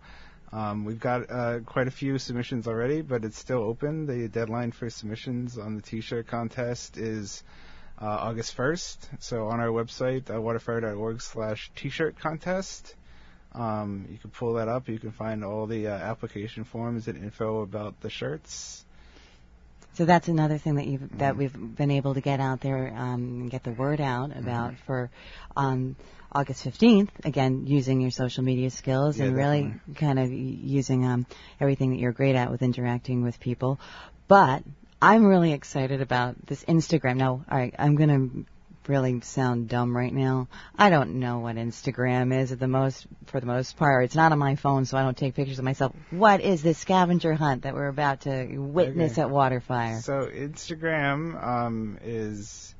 Um, 0.50 0.86
we've 0.86 0.98
got 0.98 1.30
uh, 1.30 1.58
quite 1.66 1.88
a 1.88 1.90
few 1.90 2.16
submissions 2.16 2.66
already, 2.66 3.02
but 3.02 3.22
it's 3.22 3.38
still 3.38 3.58
open. 3.62 4.06
The 4.06 4.28
deadline 4.28 4.72
for 4.72 4.88
submissions 4.88 5.58
on 5.58 5.76
the 5.76 5.82
T-shirt 5.82 6.26
contest 6.26 6.96
is 6.96 7.44
uh, 8.00 8.06
August 8.06 8.56
1st. 8.56 8.96
So 9.18 9.48
on 9.48 9.60
our 9.60 9.66
website, 9.68 10.30
uh, 10.30 10.34
waterfire.org 10.40 11.20
slash 11.20 11.70
t-shirt 11.76 12.18
contest, 12.18 12.94
um, 13.52 14.06
you 14.10 14.16
can 14.16 14.30
pull 14.30 14.54
that 14.54 14.68
up. 14.68 14.88
You 14.88 14.98
can 14.98 15.10
find 15.10 15.44
all 15.44 15.66
the 15.66 15.88
uh, 15.88 15.90
application 15.92 16.64
forms 16.64 17.08
and 17.08 17.22
info 17.22 17.60
about 17.60 18.00
the 18.00 18.08
shirts. 18.08 18.86
So 19.98 20.04
that's 20.04 20.28
another 20.28 20.58
thing 20.58 20.76
that 20.76 20.86
you've 20.86 21.18
that 21.18 21.32
Mm-hmm. 21.32 21.38
we've 21.38 21.76
been 21.76 21.90
able 21.90 22.14
to 22.14 22.20
get 22.20 22.38
out 22.38 22.60
there, 22.60 22.94
um, 22.96 23.40
and 23.40 23.50
get 23.50 23.64
the 23.64 23.72
word 23.72 24.00
out 24.00 24.30
about 24.36 24.74
Mm-hmm. 24.74 24.86
for 24.86 25.10
um, 25.56 25.96
August 26.30 26.64
15th. 26.64 27.08
Again, 27.24 27.66
using 27.66 28.00
your 28.00 28.12
social 28.12 28.44
media 28.44 28.70
skills 28.70 29.18
Yeah, 29.18 29.24
and 29.26 29.34
really 29.34 29.62
definitely. 29.62 29.94
kind 29.96 30.18
of 30.20 30.30
using 30.30 31.04
um, 31.04 31.26
everything 31.60 31.90
that 31.90 31.98
you're 31.98 32.12
great 32.12 32.36
at 32.36 32.48
with 32.48 32.62
interacting 32.62 33.24
with 33.24 33.40
people. 33.40 33.80
But 34.28 34.62
I'm 35.02 35.26
really 35.26 35.52
excited 35.52 36.00
about 36.00 36.36
this 36.46 36.62
Instagram. 36.66 37.16
Now, 37.16 37.44
all 37.50 37.58
right, 37.58 37.74
I'm 37.76 37.96
gonna 37.96 38.28
really 38.88 39.20
sound 39.20 39.68
dumb 39.68 39.96
right 39.96 40.12
now. 40.12 40.48
I 40.76 40.90
don't 40.90 41.20
know 41.20 41.40
what 41.40 41.56
Instagram 41.56 42.36
is 42.36 42.52
at 42.52 42.58
the 42.58 42.68
most 42.68 43.06
for 43.26 43.40
the 43.40 43.46
most 43.46 43.76
part. 43.76 44.04
It's 44.04 44.14
not 44.14 44.32
on 44.32 44.38
my 44.38 44.56
phone, 44.56 44.84
so 44.84 44.96
I 44.96 45.02
don't 45.02 45.16
take 45.16 45.34
pictures 45.34 45.58
of 45.58 45.64
myself. 45.64 45.94
What 46.10 46.40
is 46.40 46.62
this 46.62 46.78
scavenger 46.78 47.34
hunt 47.34 47.62
that 47.62 47.74
we're 47.74 47.88
about 47.88 48.22
to 48.22 48.46
witness 48.58 49.12
Okay. 49.12 49.22
at 49.22 49.28
Waterfire? 49.28 50.02
So 50.02 50.26
Instagram 50.26 51.42
um, 51.42 51.98
is 52.02 52.74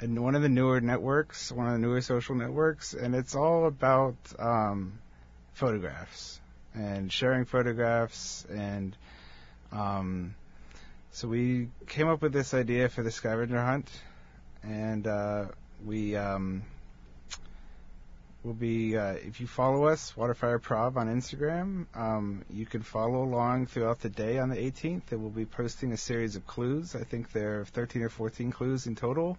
one 0.00 0.34
of 0.34 0.42
the 0.42 0.48
newer 0.48 0.80
networks, 0.80 1.52
one 1.52 1.66
of 1.66 1.72
the 1.72 1.78
newer 1.78 2.00
social 2.00 2.34
networks, 2.34 2.94
and 2.94 3.14
it's 3.14 3.34
all 3.34 3.66
about 3.66 4.16
um, 4.38 4.98
photographs 5.52 6.40
and 6.74 7.12
sharing 7.12 7.44
photographs. 7.44 8.46
And 8.50 8.96
um, 9.72 10.34
so 11.12 11.28
we 11.28 11.68
came 11.86 12.08
up 12.08 12.22
with 12.22 12.32
this 12.32 12.54
idea 12.54 12.88
for 12.88 13.02
the 13.02 13.10
scavenger 13.10 13.62
hunt, 13.62 13.90
and 14.62 15.06
uh, 15.06 15.46
we 15.84 16.16
um, 16.16 16.62
will 18.42 18.54
be 18.54 18.96
uh, 18.96 19.12
if 19.12 19.40
you 19.40 19.46
follow 19.46 19.86
us, 19.86 20.12
Waterfire 20.16 20.60
Prov 20.60 20.96
on 20.96 21.08
Instagram, 21.08 21.86
um, 21.94 22.44
you 22.50 22.66
can 22.66 22.82
follow 22.82 23.22
along 23.22 23.66
throughout 23.66 24.00
the 24.00 24.08
day 24.08 24.38
on 24.38 24.48
the 24.48 24.56
18th. 24.56 25.12
And 25.12 25.20
we'll 25.20 25.30
be 25.30 25.44
posting 25.46 25.92
a 25.92 25.96
series 25.96 26.36
of 26.36 26.46
clues. 26.46 26.94
I 26.94 27.04
think 27.04 27.32
there 27.32 27.60
are 27.60 27.64
13 27.64 28.02
or 28.02 28.08
14 28.08 28.50
clues 28.50 28.86
in 28.86 28.96
total. 28.96 29.36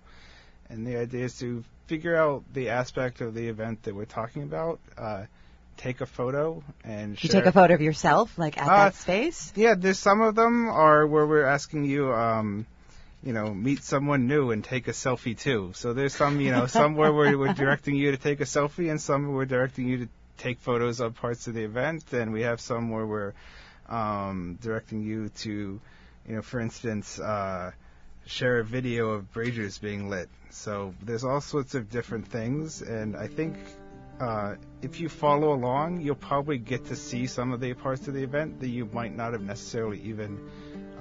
And 0.69 0.85
the 0.85 0.97
idea 0.97 1.25
is 1.25 1.37
to 1.39 1.63
figure 1.87 2.15
out 2.15 2.43
the 2.53 2.69
aspect 2.69 3.21
of 3.21 3.33
the 3.33 3.47
event 3.47 3.83
that 3.83 3.95
we're 3.95 4.05
talking 4.05 4.43
about. 4.43 4.79
Uh, 4.97 5.25
take 5.77 6.01
a 6.01 6.05
photo 6.05 6.63
and 6.83 7.21
You 7.21 7.29
take 7.29 7.45
a 7.45 7.51
photo 7.51 7.73
of 7.73 7.81
yourself, 7.81 8.37
like 8.37 8.57
at 8.57 8.67
Uh, 8.67 8.75
that 8.85 8.95
space? 8.95 9.51
Yeah, 9.55 9.73
there's 9.75 9.97
some 9.97 10.21
of 10.21 10.35
them 10.35 10.69
are 10.69 11.07
where 11.07 11.25
we're 11.25 11.45
asking 11.45 11.85
you, 11.85 12.13
um, 12.13 12.67
you 13.23 13.33
know, 13.33 13.53
meet 13.53 13.83
someone 13.83 14.27
new 14.27 14.51
and 14.51 14.63
take 14.63 14.87
a 14.87 14.91
selfie 14.91 15.37
too. 15.37 15.71
So 15.75 15.93
there's 15.93 16.15
some, 16.15 16.41
you 16.41 16.51
know, 16.51 16.65
somewhere 16.65 17.13
where 17.13 17.37
we're, 17.37 17.53
directing 17.53 17.95
you 17.95 18.11
to 18.11 18.17
take 18.17 18.41
a 18.41 18.45
selfie, 18.45 18.89
and 18.89 18.99
some 18.99 19.31
we're 19.33 19.45
directing 19.45 19.87
you 19.87 19.97
to 20.05 20.09
take 20.37 20.59
photos 20.59 20.99
of 20.99 21.15
parts 21.15 21.47
of 21.47 21.53
the 21.53 21.63
event, 21.63 22.13
and 22.13 22.33
we 22.33 22.41
have 22.41 22.59
some 22.59 22.89
where 22.89 23.05
we're 23.05 23.33
um, 23.89 24.57
directing 24.61 25.01
you 25.01 25.29
to, 25.29 25.79
you 26.27 26.35
know, 26.35 26.41
for 26.41 26.59
instance, 26.59 27.19
uh, 27.19 27.71
share 28.25 28.59
a 28.59 28.63
video 28.63 29.11
of 29.11 29.31
braziers 29.31 29.77
being 29.77 30.09
lit. 30.09 30.29
So 30.49 30.93
there's 31.03 31.23
all 31.23 31.41
sorts 31.41 31.75
of 31.75 31.91
different 31.91 32.27
things, 32.27 32.81
and 32.81 33.15
I 33.15 33.27
think 33.27 33.55
uh, 34.19 34.55
if 34.81 34.99
you 34.99 35.09
follow 35.09 35.53
along, 35.53 36.01
you'll 36.01 36.15
probably 36.15 36.57
get 36.57 36.85
to 36.87 36.95
see 36.95 37.27
some 37.27 37.51
of 37.51 37.59
the 37.59 37.73
parts 37.73 38.07
of 38.07 38.13
the 38.13 38.23
event 38.23 38.59
that 38.61 38.69
you 38.69 38.89
might 38.91 39.15
not 39.15 39.33
have 39.33 39.41
necessarily 39.41 39.99
even 40.01 40.39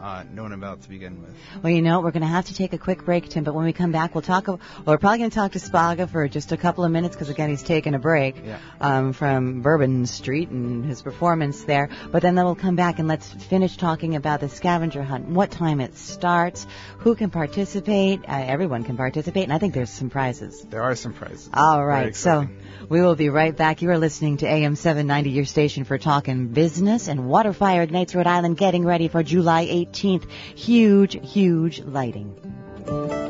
uh, 0.01 0.25
known 0.33 0.53
about 0.53 0.83
to 0.83 0.89
begin 0.89 1.21
with. 1.21 1.31
Well, 1.63 1.73
you 1.73 1.83
know, 1.83 2.01
we're 2.01 2.11
going 2.11 2.23
to 2.23 2.27
have 2.29 2.47
to 2.47 2.55
take 2.55 2.73
a 2.73 2.79
quick 2.79 3.05
break, 3.05 3.29
Tim, 3.29 3.45
but 3.45 3.55
when 3.55 3.65
we 3.65 3.73
come 3.73 3.93
back, 3.93 4.15
we'll 4.15 4.23
talk, 4.23 4.47
well, 4.49 4.61
we're 4.87 4.99
probably 4.99 5.19
going 5.19 5.31
to 5.31 5.35
talk 5.35 5.53
to 5.53 5.59
Spaga 5.59 6.09
for 6.09 6.27
just 6.29 6.53
a 6.53 6.57
couple 6.57 6.85
of 6.85 6.91
minutes 6.91 7.15
because, 7.15 7.29
again, 7.29 7.51
he's 7.51 7.63
taking 7.63 7.95
a 7.95 7.99
break 7.99 8.37
Yeah. 8.45 8.59
um, 8.81 9.13
from 9.13 9.61
Bourbon 9.63 10.07
Street 10.07 10.49
and 10.49 10.85
his 10.85 11.03
performance 11.03 11.65
there. 11.65 11.91
But 12.11 12.23
then 12.23 12.35
we'll 12.37 12.55
come 12.55 12.77
back 12.77 12.99
and 12.99 13.09
let's 13.09 13.31
finish 13.31 13.77
talking 13.77 14.17
about 14.17 14.41
the 14.41 14.49
scavenger 14.49 15.03
hunt, 15.03 15.27
what 15.29 15.51
time 15.51 15.81
it 15.81 15.97
starts, 15.99 16.67
who 16.99 17.15
can 17.15 17.31
participate. 17.31 18.21
Uh, 18.29 18.43
everyone 18.47 18.85
can 18.85 18.97
participate, 18.97 19.45
and 19.45 19.53
I 19.53 19.59
think 19.59 19.75
there's 19.75 19.91
some 19.91 20.09
prizes. 20.11 20.63
There 20.63 20.83
are 20.83 20.97
some 20.97 21.13
prizes. 21.13 21.49
All 21.53 21.85
right, 21.85 22.17
so 22.17 22.49
we 22.89 23.01
will 23.03 23.17
be 23.17 23.29
right 23.29 23.55
back. 23.57 23.83
You 23.83 23.91
are 23.91 23.99
listening 23.99 24.39
to 24.39 24.47
AM 24.47 24.77
790, 24.77 25.31
your 25.31 25.45
station 25.45 25.85
for 25.85 25.99
talking 25.99 26.49
business, 26.49 27.09
and 27.09 27.21
Waterfire 27.21 27.83
Ignites 27.83 28.15
Rhode 28.15 28.27
Island 28.27 28.57
getting 28.57 28.85
ready 28.85 29.09
for 29.09 29.23
July 29.23 29.63
18th. 29.91 30.29
Huge, 30.55 31.19
huge 31.23 31.81
lighting. 31.81 33.30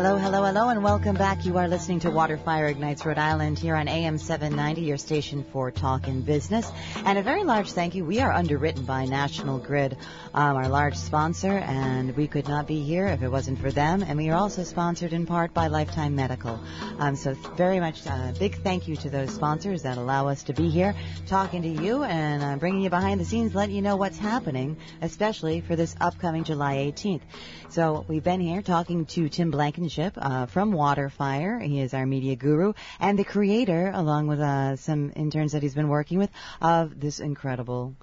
Hello, 0.00 0.16
hello, 0.16 0.44
hello, 0.44 0.68
and 0.68 0.84
welcome 0.84 1.16
back. 1.16 1.44
You 1.44 1.58
are 1.58 1.66
listening 1.66 1.98
to 2.00 2.10
Waterfire 2.10 2.70
Ignites 2.70 3.04
Rhode 3.04 3.18
Island 3.18 3.58
here 3.58 3.74
on 3.74 3.88
AM 3.88 4.16
790, 4.16 4.82
your 4.82 4.96
station 4.96 5.44
for 5.52 5.72
talk 5.72 6.06
and 6.06 6.24
business. 6.24 6.70
And 7.04 7.18
a 7.18 7.22
very 7.24 7.42
large 7.42 7.72
thank 7.72 7.96
you. 7.96 8.04
We 8.04 8.20
are 8.20 8.30
underwritten 8.30 8.84
by 8.84 9.06
National 9.06 9.58
Grid, 9.58 9.96
um, 10.34 10.56
our 10.56 10.68
large 10.68 10.94
sponsor, 10.94 11.50
and 11.50 12.16
we 12.16 12.28
could 12.28 12.46
not 12.46 12.68
be 12.68 12.80
here 12.80 13.08
if 13.08 13.22
it 13.22 13.28
wasn't 13.28 13.58
for 13.58 13.72
them. 13.72 14.02
And 14.02 14.16
we 14.16 14.30
are 14.30 14.36
also 14.36 14.62
sponsored 14.62 15.12
in 15.12 15.26
part 15.26 15.52
by 15.52 15.66
Lifetime 15.66 16.14
Medical. 16.14 16.60
Um, 17.00 17.16
so 17.16 17.34
very 17.56 17.80
much 17.80 18.06
uh, 18.06 18.30
big 18.38 18.62
thank 18.62 18.86
you 18.86 18.94
to 18.94 19.10
those 19.10 19.34
sponsors 19.34 19.82
that 19.82 19.98
allow 19.98 20.28
us 20.28 20.44
to 20.44 20.52
be 20.52 20.70
here 20.70 20.94
talking 21.26 21.62
to 21.62 21.68
you 21.68 22.04
and 22.04 22.44
uh, 22.44 22.54
bringing 22.54 22.82
you 22.82 22.90
behind 22.90 23.20
the 23.20 23.24
scenes, 23.24 23.52
letting 23.52 23.74
you 23.74 23.82
know 23.82 23.96
what's 23.96 24.18
happening, 24.18 24.76
especially 25.02 25.60
for 25.60 25.74
this 25.74 25.96
upcoming 26.00 26.44
July 26.44 26.76
18th. 26.76 27.22
So 27.70 28.04
we've 28.06 28.22
been 28.22 28.40
here 28.40 28.62
talking 28.62 29.04
to 29.06 29.28
Tim 29.28 29.50
Blankenship 29.88 30.18
uh, 30.18 30.44
from 30.44 30.72
Waterfire. 30.72 31.62
He 31.62 31.80
is 31.80 31.94
our 31.94 32.04
media 32.04 32.36
guru 32.36 32.74
and 33.00 33.18
the 33.18 33.24
creator, 33.24 33.90
along 33.94 34.26
with 34.26 34.38
uh, 34.38 34.76
some 34.76 35.12
interns 35.16 35.52
that 35.52 35.62
he's 35.62 35.74
been 35.74 35.88
working 35.88 36.18
with, 36.18 36.28
of 36.60 37.00
this 37.00 37.20
incredible 37.20 37.94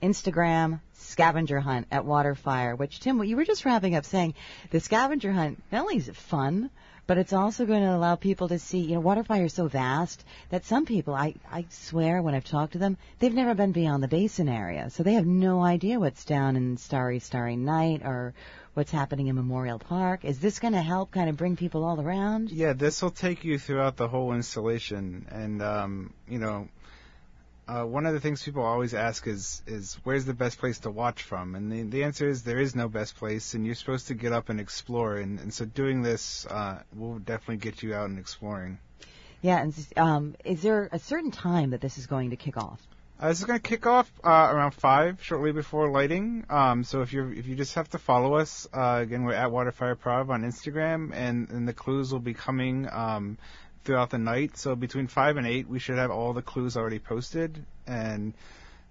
Instagram 0.00 0.80
scavenger 0.92 1.58
hunt 1.58 1.88
at 1.90 2.04
Waterfire. 2.04 2.78
Which 2.78 3.00
Tim, 3.00 3.24
you 3.24 3.34
were 3.34 3.44
just 3.44 3.64
wrapping 3.64 3.96
up 3.96 4.04
saying 4.04 4.34
the 4.70 4.78
scavenger 4.78 5.32
hunt 5.32 5.60
not 5.72 5.80
only 5.80 5.96
is 5.96 6.08
it 6.08 6.14
fun, 6.14 6.70
but 7.08 7.18
it's 7.18 7.32
also 7.32 7.66
going 7.66 7.82
to 7.82 7.96
allow 7.96 8.14
people 8.14 8.46
to 8.48 8.60
see. 8.60 8.78
You 8.78 8.94
know, 8.94 9.02
Waterfire 9.02 9.46
is 9.46 9.54
so 9.54 9.66
vast 9.66 10.24
that 10.50 10.64
some 10.64 10.86
people, 10.86 11.14
I 11.14 11.34
I 11.50 11.66
swear, 11.68 12.22
when 12.22 12.36
I've 12.36 12.44
talked 12.44 12.74
to 12.74 12.78
them, 12.78 12.96
they've 13.18 13.34
never 13.34 13.54
been 13.54 13.72
beyond 13.72 14.04
the 14.04 14.08
basin 14.08 14.48
area, 14.48 14.88
so 14.90 15.02
they 15.02 15.14
have 15.14 15.26
no 15.26 15.64
idea 15.64 15.98
what's 15.98 16.24
down 16.24 16.54
in 16.54 16.76
Starry 16.76 17.18
Starry 17.18 17.56
Night 17.56 18.02
or 18.04 18.34
what's 18.74 18.90
happening 18.90 19.28
in 19.28 19.36
Memorial 19.36 19.78
Park. 19.78 20.24
Is 20.24 20.38
this 20.40 20.58
going 20.58 20.74
to 20.74 20.82
help 20.82 21.10
kind 21.10 21.30
of 21.30 21.36
bring 21.36 21.56
people 21.56 21.84
all 21.84 22.00
around? 22.00 22.50
Yeah, 22.50 22.72
this 22.72 23.00
will 23.00 23.10
take 23.10 23.44
you 23.44 23.58
throughout 23.58 23.96
the 23.96 24.08
whole 24.08 24.32
installation, 24.32 25.26
and 25.30 25.62
um, 25.62 26.12
you 26.28 26.38
know, 26.38 26.68
uh, 27.66 27.84
one 27.84 28.04
of 28.04 28.12
the 28.12 28.20
things 28.20 28.42
people 28.42 28.62
always 28.62 28.92
ask 28.92 29.26
is 29.26 29.62
is 29.66 29.98
where's 30.04 30.24
the 30.26 30.34
best 30.34 30.58
place 30.58 30.80
to 30.80 30.90
watch 30.90 31.22
from, 31.22 31.54
and 31.54 31.72
the 31.72 31.82
the 31.82 32.04
answer 32.04 32.28
is 32.28 32.42
there 32.42 32.60
is 32.60 32.74
no 32.74 32.88
best 32.88 33.16
place, 33.16 33.54
and 33.54 33.64
you're 33.64 33.74
supposed 33.74 34.08
to 34.08 34.14
get 34.14 34.32
up 34.32 34.48
and 34.48 34.60
explore, 34.60 35.16
and, 35.16 35.38
and 35.40 35.54
so 35.54 35.64
doing 35.64 36.02
this 36.02 36.46
uh, 36.46 36.82
will 36.94 37.18
definitely 37.18 37.56
get 37.56 37.82
you 37.82 37.94
out 37.94 38.08
and 38.08 38.18
exploring. 38.18 38.78
Yeah, 39.40 39.60
and 39.60 39.86
um, 39.96 40.34
is 40.44 40.62
there 40.62 40.88
a 40.90 40.98
certain 40.98 41.30
time 41.30 41.70
that 41.70 41.80
this 41.80 41.98
is 41.98 42.06
going 42.06 42.30
to 42.30 42.36
kick 42.36 42.56
off? 42.56 42.80
Uh, 43.18 43.28
this 43.28 43.38
is 43.38 43.44
going 43.44 43.58
to 43.58 43.68
kick 43.68 43.86
off 43.86 44.10
uh, 44.24 44.28
around 44.28 44.72
five, 44.72 45.22
shortly 45.22 45.52
before 45.52 45.88
lighting. 45.88 46.44
Um, 46.50 46.82
so 46.82 47.02
if 47.02 47.12
you 47.12 47.28
if 47.28 47.46
you 47.46 47.54
just 47.54 47.76
have 47.76 47.88
to 47.90 47.98
follow 47.98 48.34
us, 48.34 48.66
uh, 48.72 48.98
again 49.02 49.22
we're 49.22 49.34
at 49.34 49.50
Waterfire 49.50 49.96
Prov 49.98 50.30
on 50.30 50.42
Instagram, 50.42 51.12
and 51.14 51.48
and 51.50 51.68
the 51.68 51.72
clues 51.72 52.12
will 52.12 52.18
be 52.20 52.34
coming 52.34 52.88
um, 52.90 53.38
throughout 53.84 54.10
the 54.10 54.18
night. 54.18 54.56
So 54.56 54.74
between 54.74 55.06
five 55.06 55.36
and 55.36 55.46
eight, 55.46 55.68
we 55.68 55.78
should 55.78 55.96
have 55.96 56.10
all 56.10 56.32
the 56.32 56.42
clues 56.42 56.76
already 56.76 56.98
posted, 56.98 57.64
and 57.86 58.34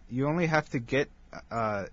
you 0.10 0.28
only 0.28 0.48
have 0.48 0.70
to 0.70 0.80
get. 0.80 1.10
Uh, 1.52 1.86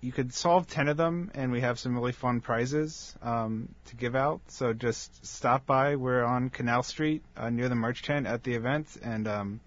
you 0.00 0.12
could 0.12 0.34
solve 0.34 0.68
10 0.68 0.88
of 0.88 0.98
them, 0.98 1.30
and 1.34 1.50
we 1.50 1.62
have 1.62 1.78
some 1.78 1.94
really 1.94 2.12
fun 2.12 2.42
prizes 2.42 3.14
um, 3.22 3.70
to 3.86 3.96
give 3.96 4.14
out. 4.14 4.42
So 4.48 4.74
just 4.74 5.24
stop 5.24 5.64
by. 5.64 5.96
We're 5.96 6.22
on 6.22 6.50
Canal 6.50 6.82
Street 6.82 7.22
uh, 7.38 7.48
near 7.48 7.70
the 7.70 7.74
merch 7.74 8.02
tent 8.02 8.26
at 8.26 8.42
the 8.42 8.52
event, 8.52 8.86
and 9.02 9.26
um, 9.26 9.60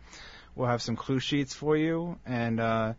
we'll 0.58 0.68
have 0.68 0.82
some 0.82 0.96
clue 0.96 1.20
sheets 1.20 1.54
for 1.54 1.78
you. 1.78 2.18
And 2.26 2.60
uh, 2.60 2.94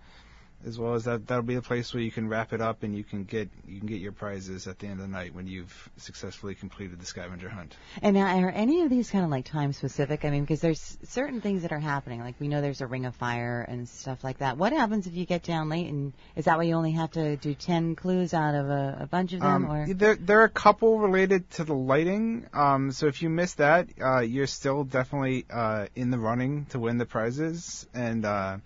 as 0.67 0.79
well 0.79 0.95
as 0.95 1.05
that 1.05 1.27
that'll 1.27 1.43
be 1.43 1.55
the 1.55 1.63
place 1.63 1.95
where 1.95 2.03
you 2.03 2.11
can 2.11 2.29
wrap 2.29 2.53
it 2.53 2.61
up 2.61 2.83
and 2.83 2.97
you 2.97 3.05
can 3.05 3.25
get 3.25 3.49
you 3.67 3.79
can 3.79 3.87
get 3.87 4.01
your 4.01 4.13
prizes 4.13 4.67
at 4.67 4.79
the 4.79 4.87
end 4.87 5.01
of 5.01 5.07
the 5.07 5.13
night 5.13 5.35
when 5.35 5.47
you've 5.47 5.89
successfully 5.97 6.55
completed 6.55 7.01
the 7.01 7.07
scavenger 7.07 7.49
hunt. 7.49 7.77
And 8.03 8.15
now, 8.15 8.27
are 8.41 8.51
any 8.51 8.83
of 8.83 8.91
these 8.91 9.11
kind 9.11 9.25
of 9.25 9.31
like 9.31 9.45
time 9.45 9.73
specific? 9.73 10.25
I 10.25 10.31
mean, 10.31 10.43
because 10.43 10.61
there's 10.61 10.99
certain 11.05 11.41
things 11.41 11.63
that 11.63 11.73
are 11.73 11.79
happening. 11.79 12.21
Like 12.21 12.35
we 12.41 12.49
know 12.49 12.61
there's 12.61 12.81
a 12.81 12.87
ring 12.87 13.07
of 13.07 13.15
fire 13.15 13.65
and 13.69 13.89
stuff 13.89 14.25
like 14.25 14.39
that. 14.39 14.59
What 14.59 14.73
happens 14.73 15.07
if 15.07 15.15
you 15.15 15.27
get 15.27 15.43
down 15.45 15.69
late? 15.69 15.89
And 15.89 16.13
is 16.35 16.47
that 16.47 16.57
why 16.57 16.65
you 16.65 16.75
only 16.75 16.93
have 16.93 17.13
to 17.13 17.37
do 17.37 17.55
ten 17.55 17.95
clues 17.95 18.35
out 18.35 18.55
of 18.55 18.69
a, 18.69 18.99
a 19.03 19.07
bunch 19.07 19.33
of 19.33 19.41
them? 19.41 19.67
Um, 19.67 19.71
or 19.71 19.87
there, 19.95 20.17
there 20.17 20.41
are 20.41 20.45
a 20.45 20.51
couple 20.51 20.99
related 20.99 21.49
to 21.53 21.65
the 21.65 21.75
lighting. 21.75 22.47
Um, 22.53 22.91
so 22.91 23.07
if 23.07 23.23
you 23.23 23.31
miss 23.31 23.55
that, 23.55 23.89
uh, 24.03 24.21
you're 24.21 24.47
still 24.47 24.85
definitely 24.85 25.47
uh, 25.51 25.87
in 25.95 26.11
the 26.11 26.19
running 26.19 26.67
to 26.67 26.79
win 26.79 26.99
the 26.99 27.07
prizes. 27.07 27.87
And 27.95 28.25
uh, 28.25 28.59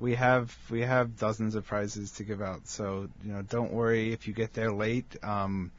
we 0.00 0.14
have 0.14 0.56
we 0.70 0.82
have 0.82 1.18
dozens 1.18 1.54
of 1.54 1.66
prizes 1.66 2.12
to 2.12 2.24
give 2.24 2.40
out. 2.40 2.66
So 2.68 3.08
you 3.24 3.32
know, 3.32 3.42
don't 3.42 3.72
worry 3.72 4.12
if 4.12 4.28
you 4.28 4.34
get 4.34 4.52
there 4.52 4.72
late. 4.72 5.16
Um, 5.22 5.72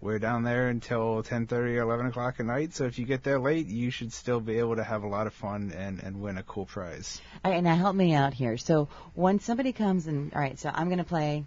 we're 0.00 0.18
down 0.18 0.42
there 0.42 0.68
until 0.68 1.22
10:30 1.22 1.78
or 1.78 1.82
11 1.82 2.06
o'clock 2.06 2.40
at 2.40 2.46
night. 2.46 2.74
So 2.74 2.84
if 2.84 2.98
you 2.98 3.06
get 3.06 3.22
there 3.22 3.38
late, 3.38 3.68
you 3.68 3.90
should 3.90 4.12
still 4.12 4.40
be 4.40 4.58
able 4.58 4.76
to 4.76 4.84
have 4.84 5.04
a 5.04 5.06
lot 5.06 5.26
of 5.26 5.32
fun 5.32 5.72
and 5.74 6.02
and 6.02 6.20
win 6.20 6.38
a 6.38 6.42
cool 6.42 6.66
prize. 6.66 7.20
All 7.44 7.52
right, 7.52 7.62
now 7.62 7.76
help 7.76 7.94
me 7.94 8.12
out 8.12 8.34
here. 8.34 8.56
So 8.56 8.88
when 9.14 9.38
somebody 9.38 9.72
comes 9.72 10.06
and 10.06 10.34
all 10.34 10.40
right, 10.40 10.58
so 10.58 10.70
I'm 10.72 10.88
going 10.88 10.98
to 10.98 11.04
play 11.04 11.44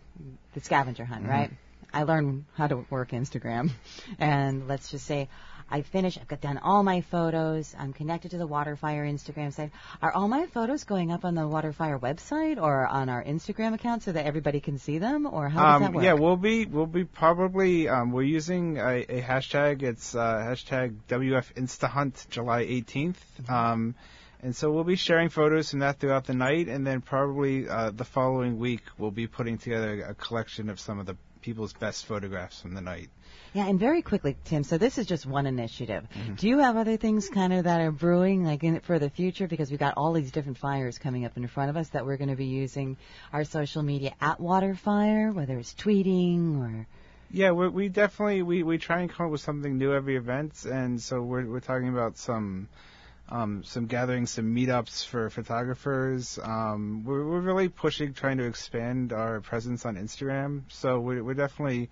the 0.53 0.61
scavenger 0.61 1.05
hunt, 1.05 1.27
right? 1.27 1.51
I 1.93 2.03
learn 2.03 2.45
how 2.55 2.67
to 2.67 2.85
work 2.89 3.11
Instagram, 3.11 3.71
and 4.19 4.67
let's 4.67 4.89
just 4.89 5.05
say 5.05 5.29
I 5.69 5.81
finish. 5.81 6.17
I've 6.17 6.27
got 6.27 6.41
done 6.41 6.59
all 6.59 6.83
my 6.83 7.01
photos. 7.01 7.75
I'm 7.77 7.91
connected 7.91 8.31
to 8.31 8.37
the 8.37 8.47
Waterfire 8.47 9.03
Instagram 9.11 9.51
site. 9.51 9.71
Are 10.01 10.11
all 10.11 10.27
my 10.27 10.45
photos 10.45 10.83
going 10.83 11.11
up 11.11 11.25
on 11.25 11.33
the 11.35 11.41
Waterfire 11.41 11.99
website 11.99 12.61
or 12.61 12.85
on 12.85 13.09
our 13.09 13.23
Instagram 13.23 13.73
account 13.73 14.03
so 14.03 14.11
that 14.11 14.25
everybody 14.25 14.59
can 14.59 14.77
see 14.77 14.99
them, 14.99 15.25
or 15.25 15.49
how 15.49 15.63
does 15.63 15.75
Um, 15.77 15.81
that 15.81 15.93
work? 15.93 16.03
yeah, 16.03 16.13
we'll 16.13 16.37
be 16.37 16.65
we'll 16.65 16.85
be 16.85 17.03
probably 17.03 17.89
um, 17.89 18.11
we're 18.11 18.21
using 18.23 18.77
a, 18.77 19.05
a 19.09 19.21
hashtag. 19.21 19.81
It's 19.81 20.13
uh, 20.15 20.19
hashtag 20.37 20.95
WF 21.09 21.53
InstaHunt 21.55 22.29
July 22.29 22.65
18th. 22.65 23.15
Um, 23.49 23.95
and 24.43 24.55
so 24.55 24.71
we'll 24.71 24.83
be 24.83 24.95
sharing 24.97 25.29
photos 25.29 25.71
from 25.71 25.79
that 25.79 25.99
throughout 25.99 26.25
the 26.25 26.35
night, 26.35 26.67
and 26.67 26.85
then 26.85 27.01
probably 27.01 27.67
uh, 27.67 27.89
the 27.89 28.05
following 28.05 28.59
week 28.59 28.81
we'll 28.99 29.09
be 29.09 29.25
putting 29.25 29.57
together 29.57 30.03
a 30.07 30.13
collection 30.13 30.69
of 30.69 30.79
some 30.79 30.99
of 30.99 31.07
the 31.07 31.17
people's 31.45 31.73
best 31.73 32.07
photographs 32.07 32.59
from 32.59 32.73
the 32.73 32.81
night. 32.81 33.07
Yeah, 33.53 33.67
and 33.67 33.79
very 33.79 34.01
quickly, 34.01 34.35
Tim. 34.45 34.63
So 34.63 34.79
this 34.79 34.97
is 34.97 35.05
just 35.05 35.27
one 35.27 35.45
initiative. 35.45 36.03
Mm-hmm. 36.03 36.33
Do 36.33 36.47
you 36.49 36.57
have 36.57 36.75
other 36.75 36.97
things 36.97 37.29
kind 37.29 37.53
of 37.53 37.65
that 37.65 37.81
are 37.81 37.91
brewing, 37.91 38.43
like 38.43 38.63
in 38.63 38.79
for 38.79 38.97
the 38.97 39.11
future? 39.11 39.47
Because 39.47 39.69
we've 39.69 39.79
got 39.79 39.93
all 39.95 40.11
these 40.11 40.31
different 40.31 40.57
fires 40.57 40.97
coming 40.97 41.23
up 41.23 41.37
in 41.37 41.47
front 41.47 41.69
of 41.69 41.77
us 41.77 41.89
that 41.89 42.03
we're 42.03 42.17
going 42.17 42.31
to 42.31 42.35
be 42.35 42.47
using 42.47 42.97
our 43.31 43.43
social 43.43 43.83
media 43.83 44.13
at 44.19 44.39
Waterfire, 44.39 45.33
whether 45.33 45.57
it's 45.57 45.75
tweeting 45.75 46.59
or. 46.59 46.87
Yeah, 47.29 47.51
we 47.51 47.69
we 47.69 47.89
definitely 47.89 48.41
we, 48.41 48.63
we 48.63 48.77
try 48.79 49.01
and 49.01 49.09
come 49.09 49.27
up 49.27 49.31
with 49.31 49.41
something 49.41 49.77
new 49.77 49.93
every 49.93 50.15
event, 50.15 50.65
and 50.65 50.99
so 50.99 51.21
we're 51.21 51.45
we're 51.45 51.59
talking 51.59 51.89
about 51.89 52.17
some 52.17 52.67
um, 53.29 53.63
some 53.63 53.87
gatherings, 53.87 54.31
some 54.31 54.55
meetups 54.55 55.05
for 55.05 55.29
photographers. 55.29 56.39
Um, 56.41 57.03
we're 57.03 57.25
we're 57.25 57.39
really 57.39 57.69
pushing, 57.69 58.13
trying 58.13 58.37
to 58.37 58.45
expand 58.45 59.13
our 59.13 59.41
presence 59.41 59.85
on 59.85 59.95
Instagram. 59.95 60.63
So 60.69 60.99
we're 60.99 61.23
we're 61.23 61.33
definitely 61.33 61.89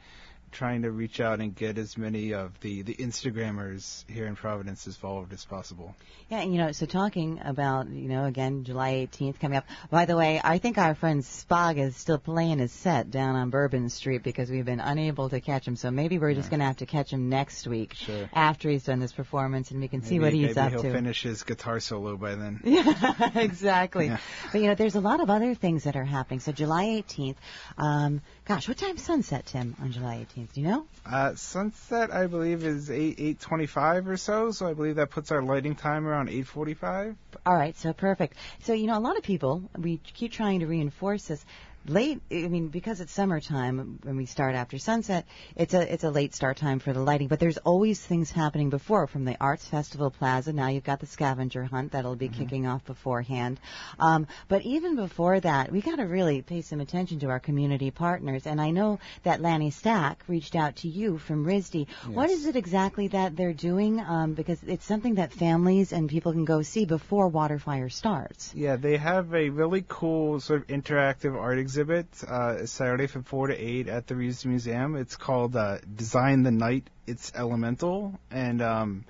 trying 0.54 0.84
to 0.84 0.92
reach 0.92 1.20
out 1.20 1.40
and 1.40 1.56
get 1.56 1.78
as 1.78 1.98
many 1.98 2.34
of 2.34 2.60
the 2.62 2.82
the 2.84 2.96
Instagrammers 2.96 4.10
here 4.10 4.26
in 4.28 4.36
Providence 4.36 4.88
as 4.88 4.96
involved 4.96 5.34
as 5.34 5.44
possible. 5.46 5.96
Yeah, 6.30 6.40
and, 6.40 6.54
you 6.54 6.58
know, 6.58 6.72
so 6.72 6.86
talking 6.86 7.40
about, 7.44 7.90
you 7.90 8.08
know, 8.08 8.26
again, 8.26 8.64
July 8.64 9.08
18th 9.12 9.40
coming 9.40 9.58
up. 9.58 9.66
By 9.92 10.06
the 10.06 10.16
way, 10.16 10.40
I 10.44 10.58
think 10.58 10.78
our 10.78 10.96
friend 10.96 11.22
Spog 11.22 11.78
is 11.78 11.96
still 11.96 12.18
playing 12.18 12.60
his 12.60 12.72
set 12.72 13.12
down 13.12 13.36
on 13.36 13.50
Bourbon 13.50 13.90
Street 13.90 14.24
because 14.24 14.50
we've 14.50 14.66
been 14.66 14.80
unable 14.80 15.30
to 15.30 15.42
catch 15.42 15.68
him. 15.68 15.76
So 15.76 15.92
maybe 15.92 16.18
we're 16.18 16.34
just 16.34 16.50
going 16.50 16.62
to 16.62 16.66
have 16.66 16.78
to 16.78 16.86
catch 16.86 17.12
him 17.12 17.30
next 17.30 17.68
week 17.68 17.94
Sure. 17.96 18.30
after 18.34 18.70
he's 18.70 18.84
done 18.86 19.00
this 19.00 19.12
performance 19.12 19.72
and 19.72 19.82
we 19.82 19.88
can 19.90 20.02
see 20.02 20.20
what 20.20 20.34
he's 20.34 20.58
up 20.58 20.70
to. 20.72 20.76
maybe 20.78 20.88
he'll 20.88 20.94
finish 20.96 21.22
his 21.24 21.44
guitar 21.44 21.80
solo 21.80 22.16
by 22.18 22.36
then. 22.36 22.62
Yeah, 22.74 23.38
exactly. 23.38 24.08
Yeah. 24.08 24.18
But 24.52 24.62
you 24.62 24.68
know, 24.68 24.76
there's 24.76 24.96
a 24.96 25.02
lot 25.02 25.20
of 25.20 25.30
other 25.30 25.54
things 25.54 25.84
that 25.84 25.96
are 25.96 26.06
happening. 26.06 26.40
So 26.40 26.52
July 26.52 26.86
18th, 26.86 27.36
um, 27.78 28.22
gosh, 28.46 28.68
what 28.68 28.78
time's 28.78 29.04
sunset, 29.04 29.46
Tim, 29.46 29.76
on 29.82 29.92
July 29.92 30.26
18th? 30.36 30.43
Do 30.54 30.62
you 30.62 30.68
know? 30.68 30.86
Uh, 31.06 31.36
sunset, 31.36 32.12
I 32.12 32.28
believe, 32.28 32.64
is 32.64 32.90
eight 32.90 33.16
eight 33.20 33.40
twenty 33.40 33.66
five 33.66 34.08
or 34.08 34.18
so. 34.18 34.52
So 34.52 34.68
I 34.68 34.74
believe 34.74 34.96
that 34.96 35.10
puts 35.10 35.32
our 35.32 35.42
lighting 35.42 35.76
time 35.76 36.08
around 36.08 36.30
eight 36.30 36.48
forty 36.48 36.74
five. 36.74 37.16
All 37.46 37.56
right, 37.56 37.76
so 37.78 37.94
perfect. 37.94 38.38
So 38.64 38.74
you 38.74 38.88
know, 38.88 38.98
a 38.98 39.00
lot 39.00 39.18
of 39.18 39.24
people 39.24 39.70
we 39.78 39.98
keep 39.98 40.32
trying 40.32 40.60
to 40.62 40.68
reinforce 40.68 41.26
this. 41.28 41.46
Late, 41.86 42.22
I 42.32 42.48
mean, 42.48 42.70
because 42.70 43.02
it's 43.02 43.12
summertime 43.12 44.00
when 44.04 44.16
we 44.16 44.26
start 44.26 44.56
after 44.56 44.78
sunset, 44.78 45.26
it's 45.58 45.74
a 45.74 45.94
it's 45.94 46.06
a 46.06 46.10
late 46.10 46.34
start 46.34 46.56
time 46.56 46.80
for 46.80 46.94
the 46.94 47.02
lighting. 47.02 47.28
But 47.28 47.42
there's 47.42 47.58
always 47.58 48.00
things 48.00 48.32
happening 48.32 48.70
before, 48.70 49.06
from 49.06 49.26
the 49.26 49.36
Arts 49.42 49.68
Festival 49.68 50.10
Plaza. 50.10 50.54
Now 50.54 50.70
you've 50.70 50.86
got 50.86 51.02
the 51.02 51.08
scavenger 51.08 51.66
hunt 51.66 51.92
that'll 51.92 52.16
be 52.16 52.30
kicking 52.30 52.68
off 52.68 52.86
beforehand. 52.86 53.60
Um, 54.00 54.28
but 54.48 54.62
even 54.62 54.96
before 54.96 55.42
that, 55.42 55.74
we 55.74 55.82
got 55.82 55.98
to 55.98 56.04
really 56.04 56.42
pay 56.42 56.62
some 56.62 56.80
attention 56.80 57.20
to 57.20 57.30
our 57.30 57.42
community 57.42 57.92
partners. 57.92 58.48
And 58.48 58.62
I 58.62 58.72
know 58.72 59.00
that 59.24 59.42
Lanny 59.42 59.70
Stack 59.70 60.24
reached 60.30 60.56
out 60.56 60.78
to 60.78 60.88
you 60.88 61.18
from 61.18 61.46
RISD. 61.46 61.88
What 62.14 62.30
Yes. 62.30 62.40
is 62.40 62.46
it 62.46 62.56
exactly 62.56 63.10
that 63.10 63.36
they're 63.36 63.52
doing? 63.52 64.00
Um, 64.00 64.36
because 64.36 64.64
it's 64.64 64.86
something 64.86 65.16
that 65.16 65.34
families 65.34 65.92
and 65.92 66.08
people 66.08 66.32
can 66.32 66.46
go 66.46 66.62
see 66.62 66.86
before 66.86 67.30
Waterfire 67.30 67.92
starts. 67.92 68.54
Yeah, 68.56 68.78
they 68.78 68.96
have 68.96 69.34
a 69.34 69.50
really 69.50 69.84
cool 69.86 70.40
sort 70.40 70.62
of 70.62 70.68
interactive 70.68 71.36
art 71.38 71.58
exhibit 71.58 71.73
uh, 71.78 72.66
Saturday 72.66 73.08
from 73.08 73.24
4 73.24 73.48
to 73.48 73.56
8 73.56 73.88
at 73.88 74.08
the 74.08 74.16
Reeves 74.16 74.46
Museum. 74.46 74.96
It's 74.96 75.16
called 75.16 75.56
uh, 75.56 75.80
Design 75.96 76.44
the 76.44 76.52
Night 76.52 76.90
It's 77.08 77.32
Elemental. 77.36 78.20
And 78.32 78.62
um, 78.62 79.06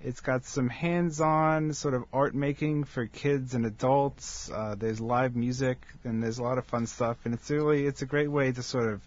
it's 0.00 0.20
got 0.20 0.44
some 0.44 0.68
hands-on 0.68 1.72
sort 1.72 1.94
of 1.94 2.04
art 2.12 2.34
making 2.34 2.84
for 2.84 3.06
kids 3.06 3.54
and 3.54 3.66
adults. 3.66 4.50
Uh, 4.50 4.74
there's 4.76 5.00
live 5.00 5.36
music 5.36 5.78
and 6.04 6.22
there's 6.22 6.38
a 6.38 6.42
lot 6.42 6.58
of 6.58 6.66
fun 6.66 6.86
stuff. 6.86 7.18
And 7.24 7.34
it's 7.34 7.50
really, 7.50 7.86
it's 7.86 8.02
a 8.02 8.06
great 8.06 8.30
way 8.30 8.52
to 8.52 8.62
sort 8.62 8.92
of 8.92 9.00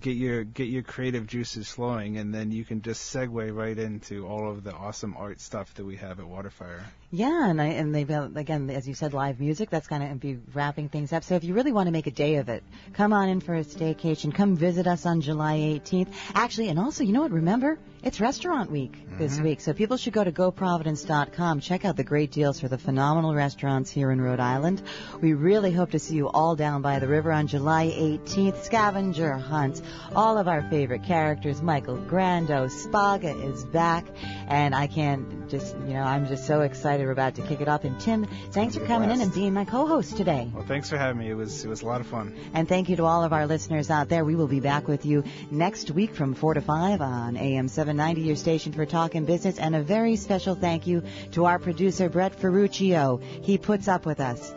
get 0.00 0.16
your 0.16 0.42
get 0.42 0.64
your 0.64 0.82
creative 0.82 1.26
juices 1.26 1.68
flowing 1.68 2.16
and 2.16 2.34
then 2.34 2.50
you 2.50 2.64
can 2.64 2.82
just 2.82 3.14
segue 3.14 3.54
right 3.54 3.78
into 3.78 4.26
all 4.26 4.50
of 4.50 4.64
the 4.64 4.72
awesome 4.72 5.14
art 5.16 5.40
stuff 5.40 5.72
that 5.74 5.84
we 5.84 5.96
have 5.96 6.18
at 6.18 6.26
Waterfire. 6.26 6.82
Yeah, 7.14 7.48
and 7.48 7.62
I, 7.62 7.66
and 7.66 7.94
they've 7.94 8.08
got, 8.08 8.36
again, 8.36 8.68
as 8.70 8.88
you 8.88 8.94
said, 8.94 9.14
live 9.14 9.38
music. 9.38 9.70
That's 9.70 9.86
going 9.86 10.08
to 10.08 10.16
be 10.16 10.40
wrapping 10.52 10.88
things 10.88 11.12
up. 11.12 11.22
So 11.22 11.36
if 11.36 11.44
you 11.44 11.54
really 11.54 11.70
want 11.70 11.86
to 11.86 11.92
make 11.92 12.08
a 12.08 12.10
day 12.10 12.36
of 12.36 12.48
it, 12.48 12.64
come 12.92 13.12
on 13.12 13.28
in 13.28 13.40
for 13.40 13.54
a 13.54 13.62
staycation. 13.62 14.34
Come 14.34 14.56
visit 14.56 14.88
us 14.88 15.06
on 15.06 15.20
July 15.20 15.58
18th. 15.58 16.08
Actually, 16.34 16.70
and 16.70 16.78
also, 16.78 17.04
you 17.04 17.12
know 17.12 17.22
what? 17.22 17.30
Remember, 17.30 17.78
it's 18.02 18.20
Restaurant 18.20 18.68
Week 18.68 18.92
this 19.16 19.36
mm-hmm. 19.36 19.44
week, 19.44 19.60
so 19.60 19.72
people 19.72 19.96
should 19.96 20.12
go 20.12 20.24
to 20.24 20.32
goprovidence.com. 20.32 21.60
Check 21.60 21.84
out 21.84 21.96
the 21.96 22.04
great 22.04 22.32
deals 22.32 22.60
for 22.60 22.66
the 22.66 22.76
phenomenal 22.76 23.32
restaurants 23.32 23.90
here 23.90 24.10
in 24.10 24.20
Rhode 24.20 24.40
Island. 24.40 24.82
We 25.20 25.34
really 25.34 25.70
hope 25.70 25.92
to 25.92 26.00
see 26.00 26.16
you 26.16 26.28
all 26.28 26.56
down 26.56 26.82
by 26.82 26.98
the 26.98 27.06
river 27.06 27.30
on 27.30 27.46
July 27.46 27.86
18th. 27.86 28.64
Scavenger 28.64 29.34
hunt. 29.34 29.80
All 30.16 30.36
of 30.36 30.48
our 30.48 30.68
favorite 30.68 31.04
characters. 31.04 31.62
Michael 31.62 31.96
Grando, 31.96 32.68
Spaga 32.68 33.52
is 33.54 33.64
back, 33.64 34.04
and 34.48 34.74
I 34.74 34.88
can't 34.88 35.48
just, 35.48 35.74
you 35.86 35.94
know, 35.94 36.02
I'm 36.02 36.26
just 36.26 36.46
so 36.46 36.62
excited 36.62 37.03
we're 37.04 37.12
about 37.12 37.34
to 37.36 37.42
kick 37.42 37.60
it 37.60 37.68
off. 37.68 37.84
And 37.84 37.98
Tim, 38.00 38.26
thanks 38.50 38.76
for 38.76 38.84
coming 38.86 39.10
in 39.10 39.20
and 39.20 39.32
being 39.32 39.54
my 39.54 39.64
co-host 39.64 40.16
today. 40.16 40.50
Well, 40.52 40.64
thanks 40.66 40.90
for 40.90 40.96
having 40.96 41.18
me. 41.18 41.30
It 41.30 41.34
was 41.34 41.64
it 41.64 41.68
was 41.68 41.82
a 41.82 41.86
lot 41.86 42.00
of 42.00 42.06
fun. 42.06 42.36
And 42.52 42.68
thank 42.68 42.88
you 42.88 42.96
to 42.96 43.04
all 43.04 43.24
of 43.24 43.32
our 43.32 43.46
listeners 43.46 43.90
out 43.90 44.08
there. 44.08 44.24
We 44.24 44.34
will 44.34 44.48
be 44.48 44.60
back 44.60 44.88
with 44.88 45.04
you 45.04 45.24
next 45.50 45.90
week 45.90 46.14
from 46.14 46.34
4 46.34 46.54
to 46.54 46.60
5 46.60 47.00
on 47.00 47.36
AM 47.36 47.68
790, 47.68 48.22
your 48.22 48.36
station 48.36 48.72
for 48.72 48.86
talk 48.86 49.14
and 49.14 49.26
business. 49.26 49.58
And 49.58 49.74
a 49.74 49.82
very 49.82 50.16
special 50.16 50.54
thank 50.54 50.86
you 50.86 51.02
to 51.32 51.46
our 51.46 51.58
producer, 51.58 52.08
Brett 52.08 52.38
Ferruccio. 52.38 53.20
He 53.42 53.58
puts 53.58 53.88
up 53.88 54.06
with 54.06 54.20
us. 54.20 54.52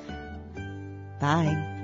Bye. 1.20 1.77